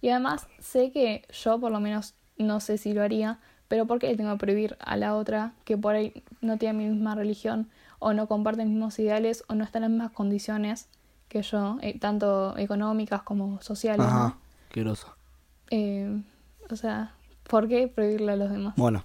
Y 0.02 0.10
además 0.10 0.46
sé 0.58 0.90
que 0.90 1.24
yo 1.32 1.58
por 1.58 1.72
lo 1.72 1.80
menos 1.80 2.14
no 2.36 2.60
sé 2.60 2.76
si 2.76 2.92
lo 2.92 3.02
haría, 3.02 3.38
pero 3.68 3.86
¿por 3.86 3.98
qué 3.98 4.08
le 4.08 4.16
tengo 4.16 4.32
que 4.32 4.38
prohibir 4.38 4.76
a 4.80 4.96
la 4.96 5.16
otra 5.16 5.52
que 5.64 5.78
por 5.78 5.94
ahí 5.94 6.22
no 6.42 6.58
tiene 6.58 6.78
mi 6.78 6.90
misma 6.90 7.14
religión 7.14 7.68
o 7.98 8.12
no 8.12 8.26
comparte 8.26 8.64
mis 8.64 8.74
mismos 8.74 8.98
ideales 8.98 9.44
o 9.48 9.54
no 9.54 9.64
está 9.64 9.78
en 9.78 9.82
las 9.82 9.90
mismas 9.90 10.10
condiciones 10.12 10.88
que 11.28 11.40
yo, 11.40 11.78
eh, 11.80 11.98
tanto 11.98 12.58
económicas 12.58 13.22
como 13.22 13.62
sociales? 13.62 14.06
¿no? 14.06 14.12
Ajá, 14.12 14.36
qué 14.70 14.80
groso. 14.80 15.14
Eh, 15.70 16.20
o 16.68 16.76
sea, 16.76 17.14
¿por 17.52 17.68
qué 17.68 17.86
prohibirle 17.86 18.32
a 18.32 18.36
los 18.36 18.50
demás? 18.50 18.72
Bueno, 18.78 19.04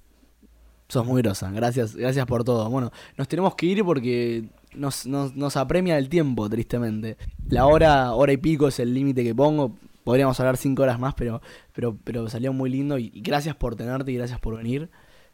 sos 0.87 1.05
muy 1.05 1.21
grosa. 1.21 1.51
Gracias, 1.51 1.97
gracias 1.97 2.25
por 2.25 2.45
todo. 2.45 2.69
Bueno, 2.69 2.93
nos 3.17 3.27
tenemos 3.27 3.55
que 3.55 3.65
ir 3.65 3.83
porque 3.83 4.45
nos, 4.73 5.05
nos, 5.05 5.35
nos 5.35 5.57
apremia 5.57 5.97
el 5.97 6.07
tiempo, 6.07 6.49
tristemente. 6.49 7.17
La 7.49 7.65
hora, 7.65 8.13
hora 8.13 8.31
y 8.31 8.37
pico 8.37 8.69
es 8.69 8.79
el 8.79 8.93
límite 8.93 9.21
que 9.21 9.35
pongo. 9.35 9.75
Podríamos 10.05 10.39
hablar 10.39 10.55
cinco 10.55 10.83
horas 10.83 10.97
más, 10.97 11.13
pero, 11.13 11.41
pero, 11.73 11.97
pero 12.05 12.29
salió 12.29 12.53
muy 12.53 12.69
lindo. 12.69 12.97
Y, 12.97 13.09
gracias 13.15 13.53
por 13.53 13.75
tenerte 13.75 14.13
y 14.13 14.15
gracias 14.15 14.39
por 14.39 14.55
venir. 14.55 14.89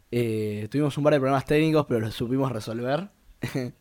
Eh, 0.09 0.68
tuvimos 0.72 0.97
un 0.97 1.03
par 1.03 1.14
de 1.14 1.20
problemas 1.20 1.45
técnicos, 1.45 1.86
pero 1.88 1.99
los 1.99 2.16
supimos 2.16 2.51
resolver. 2.51 3.09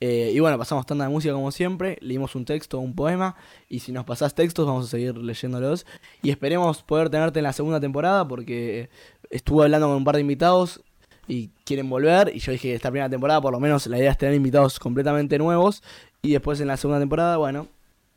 Eh, 0.00 0.32
y 0.34 0.40
bueno, 0.40 0.58
pasamos 0.58 0.84
tanda 0.86 1.04
de 1.06 1.10
música 1.10 1.32
como 1.34 1.50
siempre. 1.50 1.98
Leímos 2.00 2.34
un 2.34 2.44
texto, 2.44 2.78
un 2.78 2.94
poema. 2.94 3.36
Y 3.68 3.80
si 3.80 3.92
nos 3.92 4.04
pasás 4.04 4.34
textos, 4.34 4.66
vamos 4.66 4.86
a 4.86 4.90
seguir 4.90 5.16
leyéndolos. 5.16 5.86
Y 6.22 6.30
esperemos 6.30 6.82
poder 6.82 7.10
tenerte 7.10 7.38
en 7.38 7.44
la 7.44 7.52
segunda 7.52 7.80
temporada 7.80 8.26
porque 8.26 8.90
estuve 9.30 9.64
hablando 9.64 9.86
con 9.88 9.96
un 9.96 10.04
par 10.04 10.16
de 10.16 10.20
invitados 10.22 10.82
y 11.26 11.48
quieren 11.64 11.88
volver. 11.88 12.32
Y 12.34 12.40
yo 12.40 12.52
dije 12.52 12.74
esta 12.74 12.90
primera 12.90 13.08
temporada, 13.08 13.40
por 13.40 13.52
lo 13.52 13.60
menos, 13.60 13.86
la 13.86 13.98
idea 13.98 14.10
es 14.10 14.18
tener 14.18 14.34
invitados 14.34 14.78
completamente 14.78 15.38
nuevos. 15.38 15.82
Y 16.22 16.32
después 16.32 16.60
en 16.60 16.68
la 16.68 16.76
segunda 16.76 16.98
temporada, 17.00 17.36
bueno, 17.38 17.68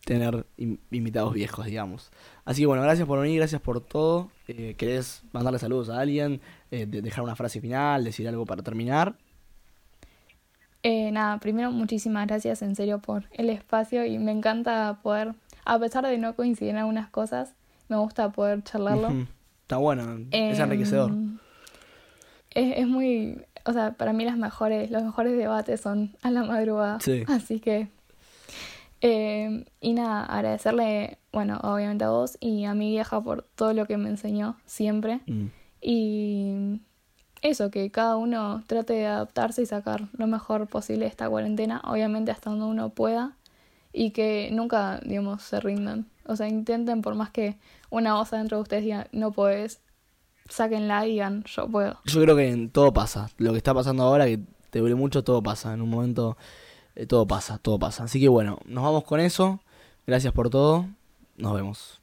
tener 0.04 0.46
in- 0.58 0.80
invitados 0.92 1.34
viejos, 1.34 1.66
digamos. 1.66 2.12
Así 2.46 2.62
que 2.62 2.66
bueno, 2.66 2.82
gracias 2.84 3.08
por 3.08 3.20
venir, 3.20 3.38
gracias 3.40 3.62
por 3.62 3.82
todo. 3.82 4.30
Eh, 4.48 4.76
¿Querés 4.78 5.22
mandarle 5.34 5.60
saludos 5.60 5.90
a 5.90 6.00
alguien? 6.00 6.42
Eh, 6.72 6.86
de- 6.86 7.02
dejar 7.02 7.24
una 7.24 7.36
frase 7.36 7.62
final, 7.62 8.04
decir 8.04 8.28
algo 8.28 8.46
para 8.46 8.64
terminar? 8.64 9.16
Eh, 10.90 11.12
nada, 11.12 11.38
primero 11.40 11.70
muchísimas 11.70 12.28
gracias 12.28 12.62
en 12.62 12.74
serio 12.74 13.00
por 13.00 13.26
el 13.34 13.50
espacio 13.50 14.06
y 14.06 14.20
me 14.20 14.32
encanta 14.32 15.00
poder, 15.04 15.34
a 15.66 15.78
pesar 15.80 16.08
de 16.08 16.18
no 16.18 16.34
coincidir 16.34 16.72
en 16.72 16.78
algunas 16.78 17.10
cosas, 17.10 17.56
me 17.90 17.98
gusta 17.98 18.32
poder 18.32 18.64
charlarlo. 18.64 19.10
Está 19.64 19.76
bueno, 19.76 20.04
es 20.32 20.58
Em, 20.58 20.64
enriquecedor. 20.64 21.12
Es, 22.52 22.78
es 22.78 22.88
muy, 22.88 23.42
o 23.66 23.74
sea, 23.74 23.96
para 23.96 24.14
mí 24.14 24.24
las 24.24 24.38
mejores, 24.38 24.90
los 24.90 25.04
mejores 25.04 25.36
debates 25.36 25.82
son 25.82 26.16
a 26.22 26.32
la 26.32 26.44
madrugada. 26.44 27.02
Sí. 27.02 27.26
Así 27.28 27.60
que, 27.60 27.90
eh, 29.02 29.66
y 29.82 29.94
nada, 29.94 30.24
agradecerle, 30.24 31.18
bueno, 31.34 31.60
obviamente 31.64 32.06
a 32.06 32.12
vos 32.12 32.38
y 32.40 32.64
a 32.64 32.74
mi 32.74 32.92
vieja 32.92 33.20
por 33.20 33.42
todo 33.56 33.74
lo 33.74 33.88
que 33.88 33.98
me 33.98 34.08
enseñó 34.08 34.56
siempre. 34.66 35.20
Mm. 35.28 35.48
Y 35.82 36.80
eso, 37.42 37.72
que 37.72 37.90
cada 37.92 38.18
uno 38.18 38.64
trate 38.68 38.94
de 38.94 39.08
adaptarse 39.08 39.62
y 39.62 39.66
sacar 39.66 40.08
lo 40.18 40.28
mejor 40.28 40.68
posible 40.68 41.02
de 41.02 41.10
esta 41.10 41.30
cuarentena, 41.30 41.82
obviamente 41.86 42.32
hasta 42.32 42.50
donde 42.50 42.66
uno 42.66 42.90
pueda, 42.90 43.36
y 43.94 44.12
que 44.12 44.50
nunca, 44.52 45.00
digamos, 45.04 45.44
se 45.44 45.60
rindan. 45.60 46.08
O 46.26 46.36
sea, 46.36 46.48
intenten, 46.48 47.02
por 47.02 47.16
más 47.16 47.30
que 47.30 47.58
una 47.90 48.16
voz 48.16 48.34
adentro 48.34 48.58
de 48.58 48.64
ustedes 48.64 48.84
diga, 48.84 49.08
no 49.12 49.32
puedes, 49.32 49.82
sáquenla 50.50 51.06
y 51.08 51.12
digan, 51.12 51.44
yo 51.46 51.68
puedo. 51.68 52.00
Yo 52.06 52.22
creo 52.22 52.36
que 52.36 52.70
todo 52.72 52.94
pasa. 52.94 53.30
Lo 53.38 53.52
que 53.52 53.58
está 53.58 53.74
pasando 53.74 54.04
ahora, 54.04 54.26
que 54.26 54.40
te 54.70 54.80
duele 54.80 54.96
mucho, 54.96 55.24
todo 55.24 55.42
pasa. 55.42 55.74
En 55.74 55.82
un 55.82 55.90
momento, 55.90 56.38
eh, 56.96 57.06
todo 57.06 57.26
pasa, 57.28 57.58
todo 57.58 57.80
pasa. 57.80 58.04
Así 58.04 58.20
que 58.20 58.28
bueno, 58.28 58.60
nos 58.66 58.84
vamos 58.84 59.04
con 59.04 59.20
eso. 59.20 59.60
Gracias 60.06 60.34
por 60.34 60.50
todo. 60.50 60.86
Nos 61.38 61.54
vemos. 61.54 62.02